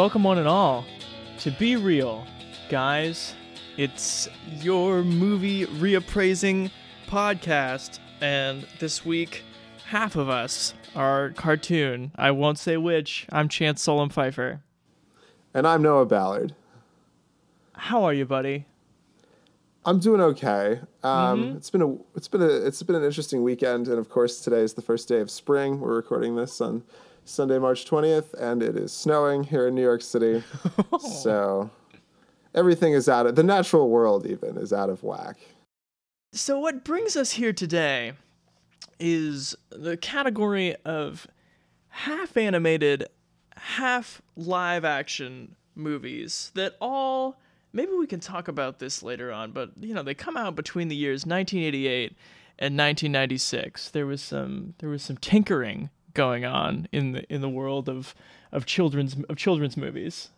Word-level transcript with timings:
Welcome, 0.00 0.24
one 0.24 0.38
and 0.38 0.48
all, 0.48 0.86
to 1.40 1.50
Be 1.50 1.76
Real, 1.76 2.26
guys. 2.70 3.34
It's 3.76 4.30
your 4.62 5.02
movie 5.02 5.66
reappraising 5.66 6.70
podcast, 7.06 7.98
and 8.22 8.66
this 8.78 9.04
week, 9.04 9.42
half 9.84 10.16
of 10.16 10.30
us 10.30 10.72
are 10.96 11.32
cartoon. 11.36 12.12
I 12.16 12.30
won't 12.30 12.58
say 12.58 12.78
which. 12.78 13.26
I'm 13.30 13.50
Chance 13.50 13.86
Solom 13.86 14.10
Pfeiffer. 14.10 14.62
And 15.52 15.66
I'm 15.66 15.82
Noah 15.82 16.06
Ballard. 16.06 16.54
How 17.74 18.02
are 18.04 18.14
you, 18.14 18.24
buddy? 18.24 18.64
I'm 19.84 19.98
doing 19.98 20.22
okay. 20.22 20.80
Um, 21.02 21.56
It's 21.58 21.68
been 21.68 21.82
a 21.82 21.94
it's 22.16 22.26
been 22.26 22.40
a 22.40 22.48
it's 22.48 22.82
been 22.82 22.96
an 22.96 23.04
interesting 23.04 23.42
weekend, 23.42 23.86
and 23.86 23.98
of 23.98 24.08
course 24.08 24.40
today 24.40 24.60
is 24.60 24.72
the 24.72 24.82
first 24.82 25.08
day 25.08 25.20
of 25.20 25.30
spring. 25.30 25.78
We're 25.78 25.94
recording 25.94 26.36
this 26.36 26.58
on 26.62 26.84
Sunday, 27.24 27.58
March 27.58 27.84
20th, 27.84 28.34
and 28.34 28.62
it 28.62 28.76
is 28.76 28.92
snowing 28.92 29.44
here 29.44 29.68
in 29.68 29.74
New 29.74 29.82
York 29.82 30.02
City. 30.02 30.42
so 31.00 31.70
everything 32.54 32.92
is 32.92 33.08
out 33.08 33.26
of 33.26 33.36
the 33.36 33.42
natural 33.42 33.88
world. 33.88 34.26
Even 34.26 34.56
is 34.56 34.72
out 34.72 34.90
of 34.90 35.02
whack. 35.02 35.36
So, 36.32 36.58
what 36.58 36.84
brings 36.84 37.16
us 37.16 37.32
here 37.32 37.52
today 37.52 38.12
is 38.98 39.56
the 39.70 39.96
category 39.96 40.76
of 40.84 41.26
half 41.88 42.36
animated, 42.36 43.06
half 43.56 44.22
live 44.36 44.84
action 44.84 45.56
movies 45.74 46.52
that 46.54 46.76
all. 46.80 47.40
Maybe 47.72 47.92
we 47.92 48.08
can 48.08 48.18
talk 48.18 48.48
about 48.48 48.80
this 48.80 49.00
later 49.00 49.30
on, 49.30 49.52
but 49.52 49.70
you 49.78 49.94
know 49.94 50.02
they 50.02 50.14
come 50.14 50.36
out 50.36 50.56
between 50.56 50.88
the 50.88 50.96
years 50.96 51.24
1988 51.24 52.16
and 52.58 52.76
1996. 52.76 53.90
There 53.90 54.06
was 54.06 54.20
some 54.20 54.74
there 54.78 54.88
was 54.88 55.02
some 55.02 55.16
tinkering 55.16 55.90
going 56.14 56.44
on 56.44 56.88
in 56.92 57.12
the 57.12 57.32
in 57.32 57.40
the 57.40 57.48
world 57.48 57.88
of 57.88 58.14
of 58.52 58.66
children's 58.66 59.16
of 59.28 59.36
children's 59.36 59.76
movies. 59.76 60.30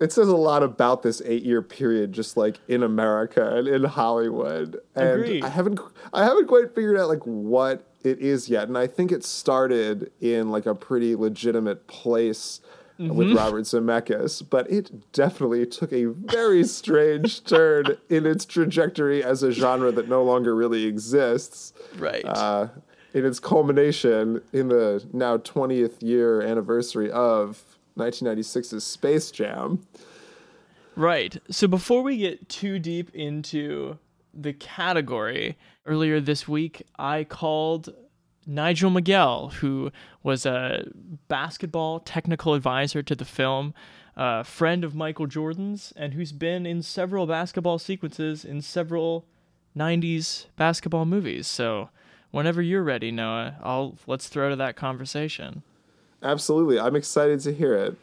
It 0.00 0.12
says 0.12 0.26
a 0.26 0.36
lot 0.36 0.64
about 0.64 1.04
this 1.04 1.22
eight-year 1.24 1.62
period, 1.62 2.12
just 2.12 2.36
like 2.36 2.58
in 2.66 2.82
America 2.82 3.56
and 3.56 3.68
in 3.68 3.84
Hollywood. 3.84 4.80
And 4.96 5.22
Agreed. 5.22 5.44
I 5.44 5.48
haven't, 5.48 5.78
I 6.12 6.24
haven't 6.24 6.48
quite 6.48 6.74
figured 6.74 6.98
out 6.98 7.08
like 7.08 7.24
what 7.24 7.86
it 8.02 8.18
is 8.18 8.48
yet. 8.48 8.66
And 8.66 8.76
I 8.76 8.88
think 8.88 9.12
it 9.12 9.22
started 9.22 10.10
in 10.20 10.50
like 10.50 10.66
a 10.66 10.74
pretty 10.74 11.14
legitimate 11.14 11.86
place 11.86 12.60
with 12.98 13.32
Robert 13.32 13.62
Zemeckis, 13.62 14.48
but 14.48 14.70
it 14.70 15.12
definitely 15.12 15.66
took 15.66 15.92
a 15.92 16.06
very 16.06 16.64
strange 16.64 17.44
turn 17.44 17.96
in 18.08 18.26
its 18.26 18.44
trajectory 18.44 19.24
as 19.24 19.42
a 19.42 19.50
genre 19.50 19.90
that 19.92 20.08
no 20.08 20.22
longer 20.22 20.54
really 20.54 20.84
exists. 20.84 21.72
Right. 21.96 22.24
Uh, 22.24 22.68
in 23.14 23.24
its 23.26 23.38
culmination 23.38 24.40
in 24.52 24.68
the 24.68 25.04
now 25.12 25.36
20th 25.36 26.02
year 26.02 26.42
anniversary 26.42 27.10
of 27.10 27.62
1996's 27.96 28.84
Space 28.84 29.30
Jam. 29.30 29.86
Right. 30.96 31.36
So 31.50 31.68
before 31.68 32.02
we 32.02 32.18
get 32.18 32.48
too 32.48 32.78
deep 32.78 33.14
into 33.14 33.98
the 34.34 34.52
category, 34.52 35.56
earlier 35.86 36.20
this 36.20 36.46
week 36.48 36.82
I 36.98 37.24
called 37.24 37.94
Nigel 38.46 38.90
Miguel, 38.90 39.50
who 39.60 39.92
was 40.22 40.44
a 40.46 40.86
basketball 41.28 42.00
technical 42.00 42.54
advisor 42.54 43.02
to 43.02 43.14
the 43.14 43.24
film, 43.24 43.72
a 44.16 44.42
friend 44.44 44.84
of 44.84 44.94
Michael 44.94 45.26
Jordan's, 45.26 45.92
and 45.96 46.14
who's 46.14 46.32
been 46.32 46.66
in 46.66 46.82
several 46.82 47.26
basketball 47.26 47.78
sequences 47.78 48.44
in 48.44 48.60
several 48.60 49.26
90s 49.76 50.46
basketball 50.56 51.04
movies. 51.04 51.46
So 51.46 51.90
whenever 52.32 52.60
you're 52.60 52.82
ready, 52.82 53.12
Noah, 53.12 53.54
I'll 53.62 53.96
let's 54.08 54.26
throw 54.26 54.50
to 54.50 54.56
that 54.56 54.74
conversation. 54.74 55.62
Absolutely. 56.22 56.80
I'm 56.80 56.96
excited 56.96 57.38
to 57.40 57.52
hear 57.52 57.74
it. 57.74 57.96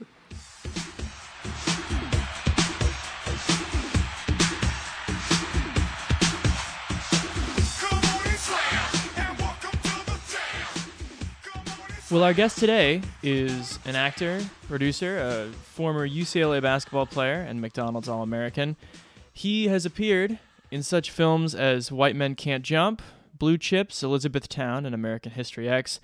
Come 7.80 7.98
on 7.98 8.28
and 8.28 8.38
slam, 8.38 8.90
and 9.18 9.40
welcome 9.40 9.72
to 9.72 10.06
the 10.06 10.20
jam. 10.30 10.68
Come 11.44 11.62
on 11.68 11.90
and 11.90 12.12
Well, 12.12 12.24
our 12.24 12.34
guest 12.34 12.60
today 12.60 13.02
is 13.24 13.80
an 13.86 13.96
actor, 13.96 14.42
producer, 14.68 15.18
a 15.18 15.52
former 15.64 16.08
UCLA 16.08 16.62
basketball 16.62 17.06
player, 17.06 17.42
and 17.42 17.60
McDonald's 17.60 18.08
All 18.08 18.22
American. 18.22 18.76
He 19.34 19.70
has 19.70 19.86
appeared 19.86 20.40
in 20.72 20.84
such 20.84 21.10
films 21.10 21.56
as 21.56 21.92
White 21.92 22.16
Men 22.16 22.36
Can't 22.36 22.64
Jump, 22.64 23.02
Blue 23.40 23.58
Chips, 23.58 24.04
Elizabethtown, 24.04 24.86
and 24.86 24.94
American 24.94 25.32
History 25.32 25.70
X. 25.70 26.00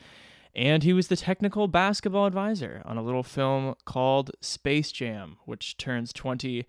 And 0.55 0.83
he 0.83 0.93
was 0.93 1.09
the 1.09 1.17
technical 1.17 1.67
basketball 1.67 2.25
advisor 2.25 2.81
on 2.85 2.97
a 2.97 3.03
little 3.03 3.23
film 3.23 3.75
called 3.83 4.31
Space 4.39 4.91
Jam, 4.91 5.37
which 5.45 5.75
turns 5.75 6.13
20 6.13 6.65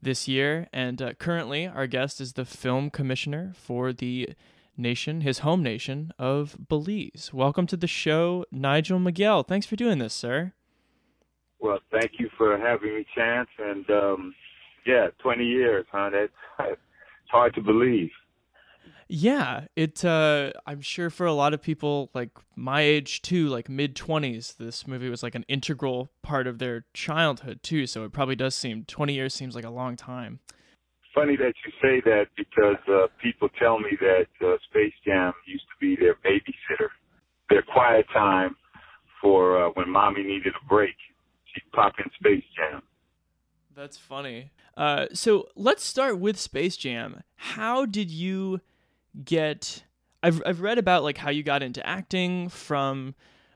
this 0.00 0.26
year. 0.26 0.68
And 0.72 1.02
uh, 1.02 1.12
currently, 1.14 1.66
our 1.66 1.86
guest 1.86 2.20
is 2.20 2.32
the 2.32 2.46
film 2.46 2.88
commissioner 2.88 3.52
for 3.54 3.92
the 3.92 4.30
nation, 4.76 5.20
his 5.20 5.40
home 5.40 5.62
nation 5.62 6.12
of 6.18 6.56
Belize. 6.68 7.30
Welcome 7.32 7.66
to 7.66 7.76
the 7.76 7.86
show, 7.86 8.46
Nigel 8.50 8.98
Miguel. 8.98 9.42
Thanks 9.42 9.66
for 9.66 9.76
doing 9.76 9.98
this, 9.98 10.14
sir. 10.14 10.52
Well, 11.60 11.78
thank 11.90 12.12
you 12.18 12.30
for 12.36 12.58
having 12.58 12.94
me, 12.94 13.06
Chance. 13.14 13.48
And 13.58 13.88
um, 13.90 14.34
yeah, 14.86 15.08
20 15.18 15.44
years, 15.44 15.84
huh? 15.92 16.10
That's 16.10 16.32
it's 16.70 17.30
hard 17.30 17.54
to 17.54 17.60
believe. 17.60 18.10
Yeah, 19.08 19.66
it. 19.76 20.04
Uh, 20.04 20.50
I'm 20.66 20.80
sure 20.80 21.10
for 21.10 21.26
a 21.26 21.32
lot 21.32 21.54
of 21.54 21.62
people 21.62 22.10
like 22.12 22.30
my 22.56 22.80
age 22.80 23.22
too, 23.22 23.48
like 23.48 23.68
mid 23.68 23.94
20s, 23.94 24.56
this 24.56 24.86
movie 24.86 25.08
was 25.08 25.22
like 25.22 25.36
an 25.36 25.44
integral 25.46 26.10
part 26.22 26.46
of 26.46 26.58
their 26.58 26.86
childhood 26.92 27.62
too. 27.62 27.86
So 27.86 28.04
it 28.04 28.12
probably 28.12 28.34
does 28.34 28.54
seem 28.54 28.84
20 28.84 29.14
years 29.14 29.32
seems 29.32 29.54
like 29.54 29.64
a 29.64 29.70
long 29.70 29.94
time. 29.94 30.40
Funny 31.14 31.36
that 31.36 31.54
you 31.64 31.72
say 31.80 32.00
that 32.04 32.26
because 32.36 32.76
uh, 32.88 33.06
people 33.22 33.48
tell 33.58 33.78
me 33.78 33.96
that 34.00 34.26
uh, 34.44 34.56
Space 34.68 34.92
Jam 35.04 35.32
used 35.46 35.64
to 35.64 35.74
be 35.80 35.96
their 35.96 36.16
babysitter, 36.16 36.88
their 37.48 37.62
quiet 37.62 38.06
time 38.12 38.56
for 39.22 39.66
uh, 39.66 39.70
when 39.74 39.88
mommy 39.88 40.24
needed 40.24 40.52
a 40.60 40.68
break. 40.68 40.94
She'd 41.54 41.70
pop 41.72 41.94
in 41.98 42.10
Space 42.18 42.44
Jam. 42.56 42.82
That's 43.74 43.96
funny. 43.96 44.50
Uh, 44.76 45.06
so 45.12 45.48
let's 45.54 45.84
start 45.84 46.18
with 46.18 46.38
Space 46.38 46.76
Jam. 46.76 47.22
How 47.36 47.86
did 47.86 48.10
you 48.10 48.60
get? 49.26 49.84
I've 50.22 50.42
I've 50.46 50.60
read 50.60 50.78
about 50.78 51.02
like 51.02 51.18
how 51.18 51.30
you 51.30 51.42
got 51.42 51.62
into 51.62 51.86
acting 51.86 52.48
from 52.48 53.14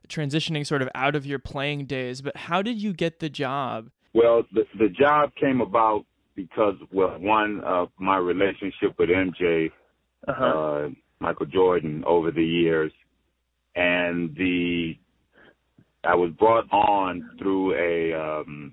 transitioning 0.09 0.67
sort 0.67 0.83
of 0.83 0.89
out 0.95 1.17
of 1.17 1.25
your 1.25 1.39
playing 1.39 1.87
days, 1.87 2.21
but 2.21 2.37
how 2.37 2.61
did 2.63 2.79
you 2.79 2.93
get 2.93 3.21
the 3.21 3.31
job? 3.31 3.91
Well, 4.13 4.43
the 4.53 4.65
the 4.79 4.89
job 4.89 5.31
came 5.41 5.61
about 5.61 6.05
because 6.35 6.75
well, 6.93 7.19
one 7.19 7.61
of 7.65 7.89
my 7.99 8.17
relationship 8.17 8.99
with 8.99 9.09
MJ, 9.09 9.71
uh, 10.29 10.89
Michael 11.21 11.47
Jordan, 11.47 12.05
over 12.07 12.31
the 12.31 12.45
years, 12.45 12.93
and 13.77 14.35
the 14.37 14.95
I 16.05 16.15
was 16.15 16.31
brought 16.39 16.71
on 16.73 17.31
through 17.39 17.75
a 17.75 18.15
um, 18.15 18.73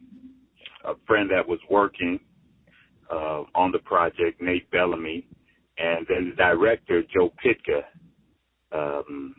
a 0.85 0.93
friend 1.05 1.29
that 1.31 1.47
was 1.47 1.59
working 1.69 2.19
uh, 3.11 3.43
on 3.53 3.71
the 3.71 3.79
project, 3.79 4.41
Nate 4.41 4.69
Bellamy, 4.71 5.27
and 5.77 6.05
then 6.09 6.29
the 6.29 6.35
director 6.35 7.03
Joe 7.13 7.31
Pytka. 7.43 7.83
Um, 8.71 9.33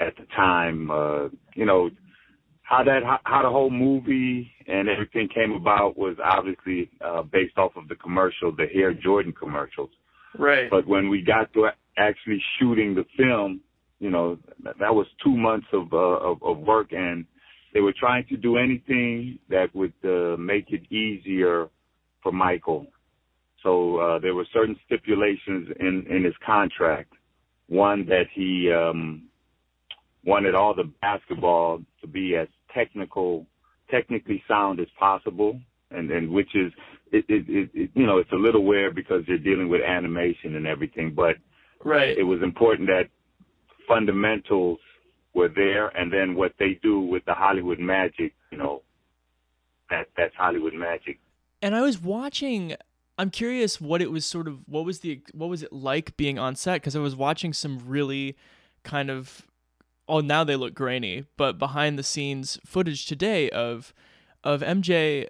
at 0.00 0.14
the 0.16 0.26
time, 0.34 0.90
uh, 0.90 1.28
you 1.54 1.64
know, 1.64 1.90
how 2.62 2.82
that 2.82 3.02
how, 3.04 3.18
how 3.24 3.42
the 3.42 3.48
whole 3.48 3.70
movie 3.70 4.50
and 4.66 4.88
everything 4.88 5.28
came 5.32 5.52
about 5.52 5.96
was 5.96 6.16
obviously 6.22 6.90
uh, 7.04 7.22
based 7.22 7.56
off 7.56 7.72
of 7.76 7.88
the 7.88 7.94
commercial, 7.94 8.54
the 8.54 8.66
Hare 8.72 8.92
Jordan 8.92 9.32
commercials. 9.32 9.90
Right. 10.38 10.68
But 10.70 10.86
when 10.86 11.08
we 11.08 11.22
got 11.22 11.52
to 11.54 11.68
actually 11.96 12.42
shooting 12.58 12.94
the 12.94 13.04
film, 13.16 13.60
you 14.00 14.10
know, 14.10 14.38
that 14.64 14.78
that 14.80 14.94
was 14.94 15.06
two 15.24 15.36
months 15.36 15.66
of 15.72 15.92
uh, 15.92 15.96
of, 15.96 16.42
of 16.42 16.58
work, 16.58 16.92
and 16.92 17.24
they 17.72 17.80
were 17.80 17.94
trying 17.98 18.26
to 18.28 18.36
do 18.36 18.56
anything 18.56 19.38
that 19.48 19.74
would 19.74 19.94
uh, 20.04 20.36
make 20.36 20.72
it 20.72 20.90
easier 20.92 21.68
for 22.22 22.32
Michael. 22.32 22.86
So 23.66 23.96
uh, 23.98 24.18
there 24.20 24.32
were 24.32 24.46
certain 24.52 24.76
stipulations 24.86 25.68
in 25.80 26.06
in 26.08 26.22
his 26.22 26.34
contract. 26.44 27.12
One 27.66 28.06
that 28.06 28.26
he 28.32 28.70
um, 28.72 29.24
wanted 30.24 30.54
all 30.54 30.72
the 30.72 30.88
basketball 31.02 31.80
to 32.00 32.06
be 32.06 32.36
as 32.36 32.46
technical 32.72 33.44
technically 33.90 34.40
sound 34.46 34.78
as 34.78 34.86
possible, 34.96 35.60
and 35.90 36.08
and 36.12 36.30
which 36.30 36.54
is 36.54 36.72
it, 37.10 37.24
it, 37.28 37.44
it, 37.48 37.70
it 37.74 37.90
you 37.94 38.06
know 38.06 38.18
it's 38.18 38.30
a 38.30 38.36
little 38.36 38.64
weird 38.64 38.94
because 38.94 39.24
you're 39.26 39.36
dealing 39.50 39.68
with 39.68 39.82
animation 39.82 40.54
and 40.54 40.66
everything, 40.66 41.12
but 41.12 41.34
Right. 41.84 42.16
it 42.16 42.22
was 42.22 42.42
important 42.42 42.88
that 42.88 43.08
fundamentals 43.88 44.78
were 45.34 45.48
there, 45.48 45.88
and 45.88 46.12
then 46.12 46.36
what 46.36 46.52
they 46.60 46.78
do 46.84 47.00
with 47.00 47.24
the 47.24 47.34
Hollywood 47.34 47.80
magic, 47.80 48.32
you 48.52 48.58
know, 48.58 48.82
that 49.90 50.06
that's 50.16 50.36
Hollywood 50.36 50.74
magic. 50.74 51.18
And 51.62 51.74
I 51.74 51.82
was 51.82 52.00
watching. 52.00 52.76
I'm 53.18 53.30
curious 53.30 53.80
what 53.80 54.02
it 54.02 54.10
was 54.10 54.24
sort 54.26 54.46
of. 54.48 54.60
What 54.66 54.84
was 54.84 55.00
the 55.00 55.22
what 55.32 55.48
was 55.48 55.62
it 55.62 55.72
like 55.72 56.16
being 56.16 56.38
on 56.38 56.54
set? 56.56 56.74
Because 56.74 56.94
I 56.96 57.00
was 57.00 57.16
watching 57.16 57.52
some 57.52 57.78
really 57.84 58.36
kind 58.82 59.10
of. 59.10 59.42
Oh, 60.08 60.20
now 60.20 60.44
they 60.44 60.54
look 60.54 60.72
grainy, 60.74 61.24
but 61.36 61.58
behind 61.58 61.98
the 61.98 62.02
scenes 62.04 62.60
footage 62.64 63.06
today 63.06 63.50
of 63.50 63.92
of 64.44 64.60
MJ 64.60 65.28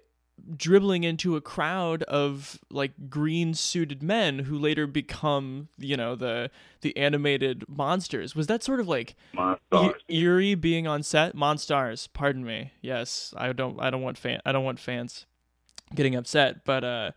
dribbling 0.54 1.02
into 1.02 1.34
a 1.34 1.40
crowd 1.40 2.02
of 2.02 2.58
like 2.70 3.08
green 3.08 3.54
suited 3.54 4.02
men 4.02 4.40
who 4.40 4.58
later 4.58 4.86
become 4.86 5.68
you 5.78 5.96
know 5.96 6.14
the 6.14 6.50
the 6.82 6.94
animated 6.94 7.64
monsters 7.68 8.36
was 8.36 8.46
that 8.46 8.62
sort 8.62 8.78
of 8.78 8.86
like 8.86 9.16
E- 10.08 10.18
eerie 10.20 10.54
being 10.54 10.86
on 10.86 11.02
set 11.02 11.34
monstars 11.34 12.06
pardon 12.12 12.44
me 12.44 12.70
yes 12.82 13.32
i 13.38 13.50
don't 13.50 13.80
i 13.80 13.88
don't 13.88 14.02
want 14.02 14.18
fan 14.18 14.38
i 14.44 14.52
don't 14.52 14.62
want 14.62 14.78
fans 14.78 15.24
getting 15.94 16.14
upset 16.14 16.66
but 16.66 16.84
uh 16.84 17.10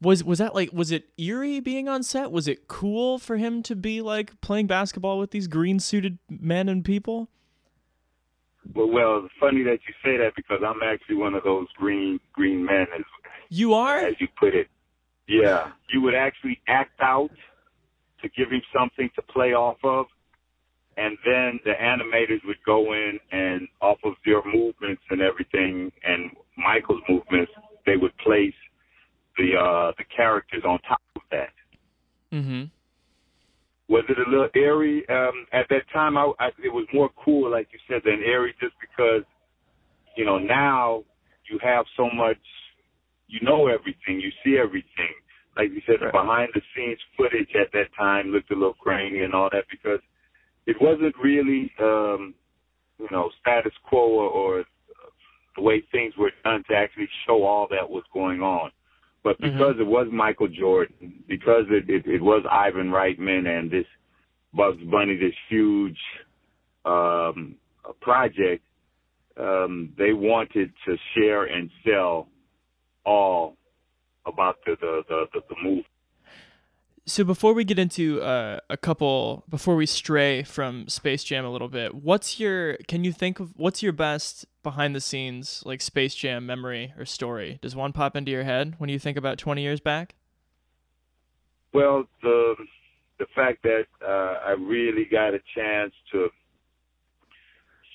was 0.00 0.22
was 0.22 0.38
that 0.38 0.54
like 0.54 0.72
was 0.72 0.90
it 0.90 1.08
eerie 1.16 1.60
being 1.60 1.88
on 1.88 2.02
set? 2.02 2.30
Was 2.30 2.48
it 2.48 2.68
cool 2.68 3.18
for 3.18 3.36
him 3.36 3.62
to 3.64 3.74
be 3.74 4.02
like 4.02 4.40
playing 4.40 4.66
basketball 4.66 5.18
with 5.18 5.30
these 5.30 5.46
green 5.46 5.78
suited 5.80 6.18
men 6.28 6.68
and 6.68 6.84
people? 6.84 7.28
Well, 8.74 8.90
well, 8.90 9.28
funny 9.38 9.62
that 9.62 9.78
you 9.86 9.94
say 10.04 10.16
that 10.18 10.32
because 10.34 10.60
I'm 10.66 10.82
actually 10.82 11.16
one 11.16 11.34
of 11.34 11.44
those 11.44 11.66
green 11.76 12.18
green 12.32 12.64
men, 12.64 12.86
as, 12.94 13.04
you 13.48 13.74
are? 13.74 13.98
as 13.98 14.14
you 14.18 14.28
put 14.38 14.54
it. 14.54 14.68
Yeah, 15.28 15.72
you 15.92 16.00
would 16.02 16.14
actually 16.14 16.60
act 16.68 17.00
out 17.00 17.30
to 18.22 18.28
give 18.28 18.50
him 18.50 18.62
something 18.76 19.10
to 19.16 19.22
play 19.22 19.54
off 19.54 19.78
of, 19.82 20.06
and 20.96 21.16
then 21.24 21.58
the 21.64 21.72
animators 21.72 22.44
would 22.44 22.62
go 22.64 22.92
in 22.92 23.18
and 23.32 23.66
off 23.80 23.98
of 24.04 24.14
your 24.24 24.42
movements 24.44 25.02
and 25.10 25.20
everything, 25.20 25.90
and 26.04 26.30
Michael's 26.56 27.02
movements, 27.08 27.52
they 27.86 27.96
would 27.96 28.16
place 28.18 28.54
the 29.36 29.56
uh, 29.56 29.92
the 29.98 30.04
characters 30.14 30.62
on 30.64 30.78
top 30.88 31.00
of 31.14 31.22
that. 31.30 31.52
mm-hmm 32.32 32.64
Was 33.88 34.04
it 34.08 34.18
a 34.18 34.30
little 34.30 34.48
airy? 34.54 35.08
Um, 35.08 35.46
at 35.52 35.66
that 35.70 35.82
time, 35.92 36.16
I, 36.16 36.32
I, 36.38 36.48
it 36.62 36.72
was 36.72 36.86
more 36.92 37.10
cool, 37.24 37.50
like 37.50 37.68
you 37.72 37.78
said, 37.88 38.02
than 38.04 38.20
airy, 38.24 38.54
just 38.60 38.74
because, 38.80 39.22
you 40.16 40.24
know, 40.24 40.38
now 40.38 41.04
you 41.50 41.58
have 41.62 41.84
so 41.96 42.08
much, 42.12 42.38
you 43.28 43.40
know 43.42 43.68
everything, 43.68 44.20
you 44.20 44.30
see 44.44 44.58
everything. 44.58 45.14
Like 45.56 45.70
you 45.70 45.80
said, 45.86 45.96
the 46.00 46.10
behind 46.12 46.50
the 46.54 46.60
scenes 46.74 46.98
footage 47.16 47.48
at 47.54 47.72
that 47.72 47.88
time 47.96 48.28
looked 48.28 48.50
a 48.50 48.54
little 48.54 48.76
grainy 48.78 49.20
and 49.20 49.32
all 49.32 49.48
that 49.52 49.64
because 49.70 50.00
it 50.66 50.76
wasn't 50.80 51.14
really, 51.22 51.72
um, 51.80 52.34
you 52.98 53.08
know, 53.10 53.30
status 53.40 53.72
quo 53.88 54.00
or, 54.00 54.28
or 54.28 54.64
the 55.56 55.62
way 55.62 55.82
things 55.92 56.12
were 56.18 56.32
done 56.44 56.62
to 56.68 56.76
actually 56.76 57.08
show 57.26 57.44
all 57.44 57.66
that 57.70 57.88
was 57.88 58.04
going 58.12 58.42
on. 58.42 58.70
But 59.26 59.40
because 59.40 59.74
it 59.80 59.86
was 59.86 60.06
Michael 60.12 60.46
Jordan, 60.46 61.24
because 61.26 61.64
it, 61.68 61.90
it, 61.90 62.06
it 62.06 62.22
was 62.22 62.44
Ivan 62.48 62.90
Reitman 62.90 63.48
and 63.48 63.68
this 63.68 63.84
Bugs 64.54 64.80
Bunny, 64.88 65.16
this 65.16 65.34
huge 65.48 65.98
um, 66.84 67.56
project, 68.00 68.62
um, 69.36 69.92
they 69.98 70.12
wanted 70.12 70.70
to 70.86 70.96
share 71.16 71.46
and 71.46 71.68
sell 71.84 72.28
all 73.04 73.56
about 74.26 74.58
the 74.64 74.76
the 74.80 75.02
the, 75.08 75.24
the, 75.34 75.40
the 75.48 75.56
movie. 75.60 75.86
So 77.08 77.22
before 77.22 77.52
we 77.52 77.62
get 77.62 77.78
into 77.78 78.20
uh, 78.20 78.58
a 78.68 78.76
couple, 78.76 79.44
before 79.48 79.76
we 79.76 79.86
stray 79.86 80.42
from 80.42 80.88
Space 80.88 81.22
Jam 81.22 81.44
a 81.44 81.50
little 81.50 81.68
bit, 81.68 81.94
what's 81.94 82.40
your? 82.40 82.78
Can 82.88 83.04
you 83.04 83.12
think 83.12 83.38
of 83.38 83.52
what's 83.56 83.80
your 83.80 83.92
best 83.92 84.44
behind 84.64 84.92
the 84.92 85.00
scenes 85.00 85.62
like 85.64 85.80
Space 85.80 86.16
Jam 86.16 86.46
memory 86.46 86.92
or 86.98 87.04
story? 87.04 87.60
Does 87.62 87.76
one 87.76 87.92
pop 87.92 88.16
into 88.16 88.32
your 88.32 88.42
head 88.42 88.74
when 88.78 88.90
you 88.90 88.98
think 88.98 89.16
about 89.16 89.38
twenty 89.38 89.62
years 89.62 89.78
back? 89.78 90.16
Well, 91.72 92.08
the 92.22 92.56
the 93.20 93.26
fact 93.36 93.62
that 93.62 93.84
uh, 94.04 94.40
I 94.44 94.56
really 94.58 95.04
got 95.04 95.32
a 95.32 95.40
chance 95.54 95.92
to 96.10 96.28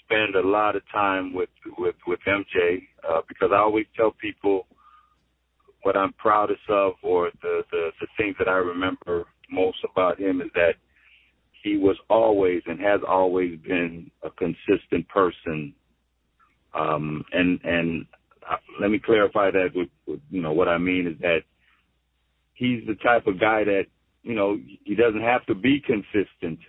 spend 0.05 0.35
a 0.35 0.47
lot 0.47 0.77
of 0.77 0.83
time 0.89 1.33
with 1.33 1.49
with 1.77 1.95
with 2.07 2.19
MJ 2.25 2.87
uh, 3.09 3.19
because 3.27 3.49
I 3.51 3.57
always 3.57 3.87
tell 3.97 4.11
people 4.11 4.67
what 5.83 5.97
I'm 5.97 6.13
proudest 6.13 6.61
of 6.69 6.93
or 7.03 7.31
the, 7.41 7.63
the 7.71 7.91
the 7.99 8.07
things 8.17 8.35
that 8.39 8.47
I 8.47 8.57
remember 8.57 9.25
most 9.51 9.77
about 9.91 10.19
him 10.19 10.41
is 10.41 10.49
that 10.55 10.75
he 11.63 11.77
was 11.77 11.97
always 12.09 12.61
and 12.65 12.79
has 12.79 13.01
always 13.07 13.59
been 13.59 14.09
a 14.23 14.29
consistent 14.31 15.07
person. 15.09 15.73
Um, 16.73 17.23
and 17.33 17.59
and 17.63 18.05
uh, 18.49 18.57
let 18.79 18.89
me 18.91 18.99
clarify 18.99 19.51
that 19.51 19.69
with, 19.75 19.89
with 20.07 20.19
you 20.29 20.41
know 20.41 20.53
what 20.53 20.67
I 20.67 20.77
mean 20.77 21.07
is 21.07 21.19
that 21.21 21.39
he's 22.53 22.85
the 22.87 22.95
type 22.95 23.27
of 23.27 23.39
guy 23.39 23.63
that 23.63 23.85
you 24.23 24.35
know 24.35 24.57
he 24.83 24.95
doesn't 24.95 25.21
have 25.21 25.45
to 25.47 25.55
be 25.55 25.81
consistent 25.81 26.59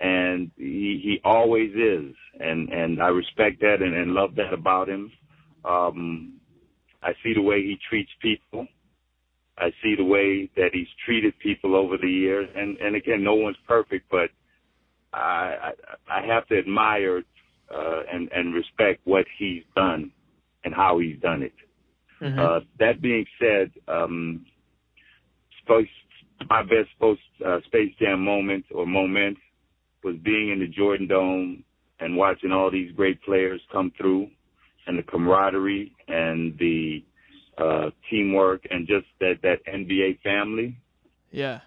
and 0.00 0.50
he 0.56 1.00
he 1.02 1.20
always 1.24 1.70
is 1.70 2.14
and 2.40 2.68
and 2.70 3.02
I 3.02 3.08
respect 3.08 3.60
that 3.60 3.76
and, 3.80 3.94
and 3.94 4.12
love 4.12 4.34
that 4.36 4.52
about 4.52 4.88
him 4.88 5.12
um 5.64 6.40
I 7.02 7.12
see 7.22 7.34
the 7.34 7.42
way 7.42 7.62
he 7.62 7.76
treats 7.88 8.10
people. 8.20 8.66
I 9.58 9.70
see 9.82 9.94
the 9.96 10.04
way 10.04 10.50
that 10.56 10.70
he's 10.72 10.88
treated 11.04 11.38
people 11.38 11.74
over 11.76 11.96
the 11.98 12.10
years. 12.10 12.48
And 12.54 12.76
and 12.78 12.96
again 12.96 13.22
no 13.22 13.34
one's 13.34 13.56
perfect 13.66 14.10
but 14.10 14.30
I 15.12 15.72
I, 16.08 16.20
I 16.20 16.26
have 16.26 16.46
to 16.48 16.58
admire 16.58 17.22
uh 17.70 18.00
and 18.12 18.30
and 18.32 18.54
respect 18.54 19.00
what 19.04 19.26
he's 19.38 19.64
done 19.74 20.10
and 20.64 20.74
how 20.74 20.98
he's 20.98 21.18
done 21.20 21.42
it. 21.42 21.52
Uh, 22.38 22.60
that 22.78 23.02
being 23.02 23.26
said, 23.40 23.72
um, 23.88 24.46
space, 25.62 25.88
my 26.48 26.62
best 26.62 26.88
post, 27.00 27.20
uh, 27.44 27.58
Space 27.66 27.92
Jam 28.00 28.24
moment 28.24 28.64
or 28.72 28.86
moment 28.86 29.36
was 30.04 30.16
being 30.24 30.50
in 30.50 30.60
the 30.60 30.68
Jordan 30.68 31.08
Dome 31.08 31.64
and 32.00 32.16
watching 32.16 32.52
all 32.52 32.70
these 32.70 32.92
great 32.92 33.20
players 33.22 33.60
come 33.72 33.92
through 33.98 34.28
and 34.86 34.98
the 34.98 35.02
camaraderie 35.02 35.92
and 36.08 36.58
the 36.58 37.04
uh, 37.58 37.90
teamwork 38.10 38.62
and 38.70 38.86
just 38.86 39.06
that, 39.20 39.34
that 39.42 39.64
NBA 39.66 40.20
family. 40.22 40.76
Yeah. 41.30 41.60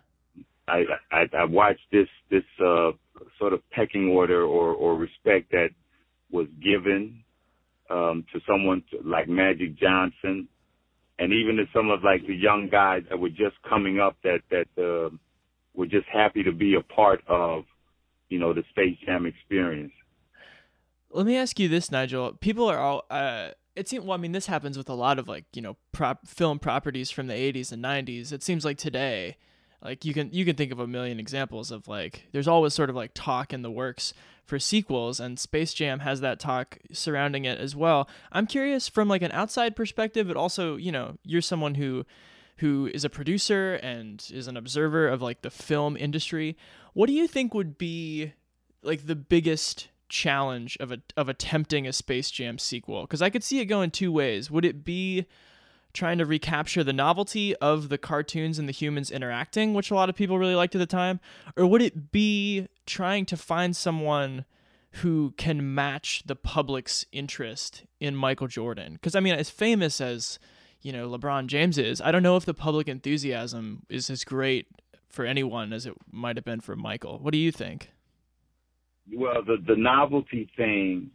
I, 0.68 0.84
I, 1.12 1.26
I 1.38 1.46
watched 1.46 1.86
this, 1.92 2.08
this, 2.30 2.44
uh, 2.64 2.92
sort 3.40 3.54
of 3.54 3.62
pecking 3.72 4.10
order 4.10 4.44
or, 4.44 4.74
or 4.74 4.96
respect 4.96 5.52
that 5.52 5.70
was 6.32 6.48
given, 6.62 7.24
um, 7.90 8.26
to 8.34 8.40
someone 8.48 8.84
like 9.04 9.30
Magic 9.30 9.78
Johnson 9.80 10.48
and 11.20 11.32
even 11.32 11.56
to 11.58 11.66
some 11.74 11.90
of 11.90 12.04
like 12.04 12.26
the 12.28 12.36
young 12.36 12.68
guys 12.70 13.04
that 13.10 13.18
were 13.18 13.30
just 13.30 13.56
coming 13.68 14.00
up 14.00 14.18
that, 14.24 14.40
that, 14.50 14.68
uh, 14.82 15.16
were 15.76 15.86
just 15.86 16.08
happy 16.12 16.44
to 16.44 16.52
be 16.52 16.76
a 16.76 16.82
part 16.94 17.22
of, 17.28 17.64
you 18.30 18.40
know, 18.40 18.54
the 18.54 18.64
Space 18.72 18.98
Jam 19.06 19.26
experience. 19.26 19.92
Let 21.16 21.26
me 21.26 21.38
ask 21.38 21.58
you 21.62 21.70
this, 21.70 21.92
Nigel. 21.92 22.34
People 22.34 22.70
are 22.70 22.78
all. 22.78 23.06
Uh, 23.10 23.52
it 23.74 23.88
seems. 23.88 24.04
Well, 24.04 24.16
I 24.16 24.18
mean, 24.18 24.34
this 24.34 24.48
happens 24.48 24.78
with 24.78 24.90
a 24.90 24.94
lot 24.94 25.18
of 25.18 25.30
like 25.30 25.46
you 25.54 25.62
know 25.62 25.78
prop 25.94 26.28
film 26.28 26.60
properties 26.60 27.10
from 27.10 27.28
the 27.28 27.34
'80s 27.34 27.72
and 27.72 27.82
'90s. 27.82 28.34
It 28.34 28.44
seems 28.44 28.66
like 28.66 28.78
today, 28.78 29.38
like 29.82 30.04
you 30.04 30.14
can 30.14 30.34
you 30.34 30.44
can 30.44 30.58
think 30.58 30.74
of 30.74 30.80
a 30.80 30.88
million 30.88 31.18
examples 31.18 31.72
of 31.72 31.88
like 31.88 32.28
there's 32.34 32.50
always 32.50 32.74
sort 32.74 32.90
of 32.90 32.98
like 32.98 33.12
talk 33.14 33.54
in 33.54 33.62
the 33.62 33.72
works 33.72 34.14
for 34.44 34.60
sequels, 34.60 35.22
and 35.22 35.40
Space 35.40 35.74
Jam 35.74 36.00
has 36.02 36.20
that 36.20 36.38
talk 36.38 36.80
surrounding 36.92 37.46
it 37.46 37.60
as 37.60 37.78
well. 37.78 38.10
I'm 38.34 38.46
curious 38.46 38.90
from 38.90 39.08
like 39.08 39.22
an 39.22 39.32
outside 39.32 39.74
perspective, 39.74 40.28
but 40.28 40.36
also 40.36 40.76
you 40.76 40.92
know 40.92 41.18
you're 41.24 41.42
someone 41.42 41.76
who 41.76 42.06
who 42.58 42.90
is 42.94 43.06
a 43.06 43.10
producer 43.10 43.76
and 43.76 44.28
is 44.34 44.50
an 44.50 44.58
observer 44.58 45.08
of 45.08 45.22
like 45.22 45.44
the 45.44 45.50
film 45.50 45.96
industry. 45.96 46.58
What 46.92 47.08
do 47.08 47.14
you 47.14 47.26
think 47.26 47.54
would 47.54 47.78
be 47.78 48.34
like 48.84 49.08
the 49.08 49.16
biggest 49.16 49.88
challenge 50.10 50.78
of 50.80 50.92
a 50.92 51.00
of 51.18 51.30
attempting 51.30 51.88
a 51.88 51.94
Space 51.94 52.32
Jam 52.32 52.58
sequel? 52.58 53.02
Because 53.02 53.22
I 53.22 53.30
could 53.30 53.44
see 53.44 53.60
it 53.60 53.66
going 53.66 53.92
two 53.92 54.12
ways. 54.12 54.50
Would 54.52 54.66
it 54.66 54.84
be 54.84 55.26
trying 55.96 56.18
to 56.18 56.26
recapture 56.26 56.84
the 56.84 56.94
novelty 56.94 57.56
of 57.56 57.90
the 57.90 57.98
cartoons 57.98 58.60
and 58.60 58.68
the 58.68 58.74
humans 58.74 59.10
interacting, 59.10 59.74
which 59.74 59.90
a 59.90 59.96
lot 59.96 60.10
of 60.10 60.16
people 60.16 60.38
really 60.38 60.56
liked 60.56 60.76
at 60.76 60.80
the 60.80 60.86
time, 60.86 61.20
or 61.56 61.66
would 61.66 61.82
it 61.82 62.12
be 62.12 62.68
trying 62.86 63.26
to 63.26 63.38
find 63.38 63.76
someone 63.76 64.46
who 65.00 65.34
can 65.38 65.74
match 65.74 66.24
the 66.26 66.36
public's 66.36 67.06
interest 67.12 67.84
in 68.00 68.16
Michael 68.16 68.48
Jordan? 68.48 68.94
Because 68.94 69.16
I 69.16 69.20
mean, 69.22 69.34
as 69.34 69.50
famous 69.50 70.00
as 70.00 70.38
you 70.82 70.92
know 70.92 71.10
LeBron 71.10 71.48
James 71.48 71.78
is, 71.78 72.02
I 72.02 72.12
don't 72.12 72.24
know 72.24 72.36
if 72.36 72.46
the 72.46 72.54
public 72.54 72.88
enthusiasm 72.88 73.84
is 73.90 74.10
as 74.10 74.24
great 74.24 74.68
for 75.10 75.26
anyone 75.26 75.72
as 75.74 75.86
it 75.86 75.94
might 76.12 76.36
have 76.36 76.46
been 76.46 76.60
for 76.60 76.76
Michael. 76.76 77.20
What 77.20 77.32
do 77.32 77.38
you 77.38 77.52
think? 77.52 77.92
Well, 79.14 79.44
the 79.44 79.58
the 79.66 79.76
novelty 79.76 80.50
thing 80.58 81.12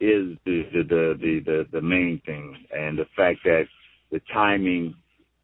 is 0.00 0.36
the 0.44 0.62
the 0.72 0.82
the 0.82 1.40
the, 1.44 1.66
the, 1.72 1.80
main 1.82 2.20
thing, 2.24 2.56
and 2.74 2.98
the 2.98 3.06
fact 3.16 3.40
that 3.44 3.64
the 4.10 4.20
timing 4.32 4.94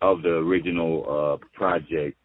of 0.01 0.23
the 0.23 0.37
original 0.37 1.05
uh, 1.41 1.47
project 1.55 2.17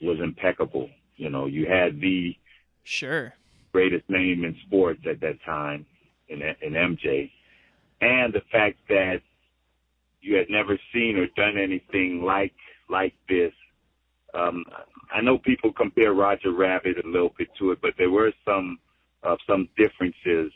was 0.00 0.18
impeccable. 0.22 0.88
You 1.16 1.30
know, 1.30 1.46
you 1.46 1.66
had 1.66 2.00
the 2.00 2.36
Sure. 2.84 3.34
greatest 3.72 4.08
name 4.08 4.44
in 4.44 4.56
sports 4.66 5.00
at 5.08 5.20
that 5.20 5.42
time 5.44 5.84
in, 6.28 6.40
in 6.62 6.72
MJ, 6.72 7.30
and 8.00 8.32
the 8.32 8.42
fact 8.50 8.78
that 8.88 9.20
you 10.20 10.36
had 10.36 10.48
never 10.48 10.78
seen 10.92 11.16
or 11.16 11.26
done 11.36 11.58
anything 11.58 12.22
like 12.22 12.54
like 12.88 13.14
this. 13.28 13.52
Um, 14.34 14.64
I 15.14 15.20
know 15.22 15.38
people 15.38 15.72
compare 15.72 16.12
Roger 16.12 16.52
Rabbit 16.52 16.96
a 17.04 17.08
little 17.08 17.32
bit 17.38 17.48
to 17.58 17.72
it, 17.72 17.78
but 17.80 17.94
there 17.98 18.10
were 18.10 18.32
some 18.44 18.78
uh, 19.24 19.36
some 19.46 19.68
differences. 19.76 20.52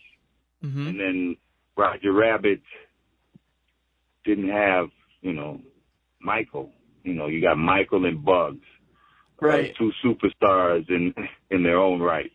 hmm 0.61 0.89
And 0.89 1.01
then 1.01 1.37
Roger 1.77 2.13
Rabbit 2.13 2.61
didn't 4.25 4.49
have, 4.51 4.89
you 5.21 5.33
know, 5.33 5.61
Michael. 6.21 6.71
You 7.03 7.15
know, 7.15 7.27
you 7.27 7.41
got 7.43 7.59
Michael 7.59 8.05
and 8.07 8.25
Bugs 8.25 8.67
Right. 9.41 9.71
uh, 9.73 9.79
two 9.79 9.93
superstars 10.05 10.89
in 10.89 11.13
in 11.51 11.63
their 11.63 11.79
own 11.79 12.01
right, 12.01 12.31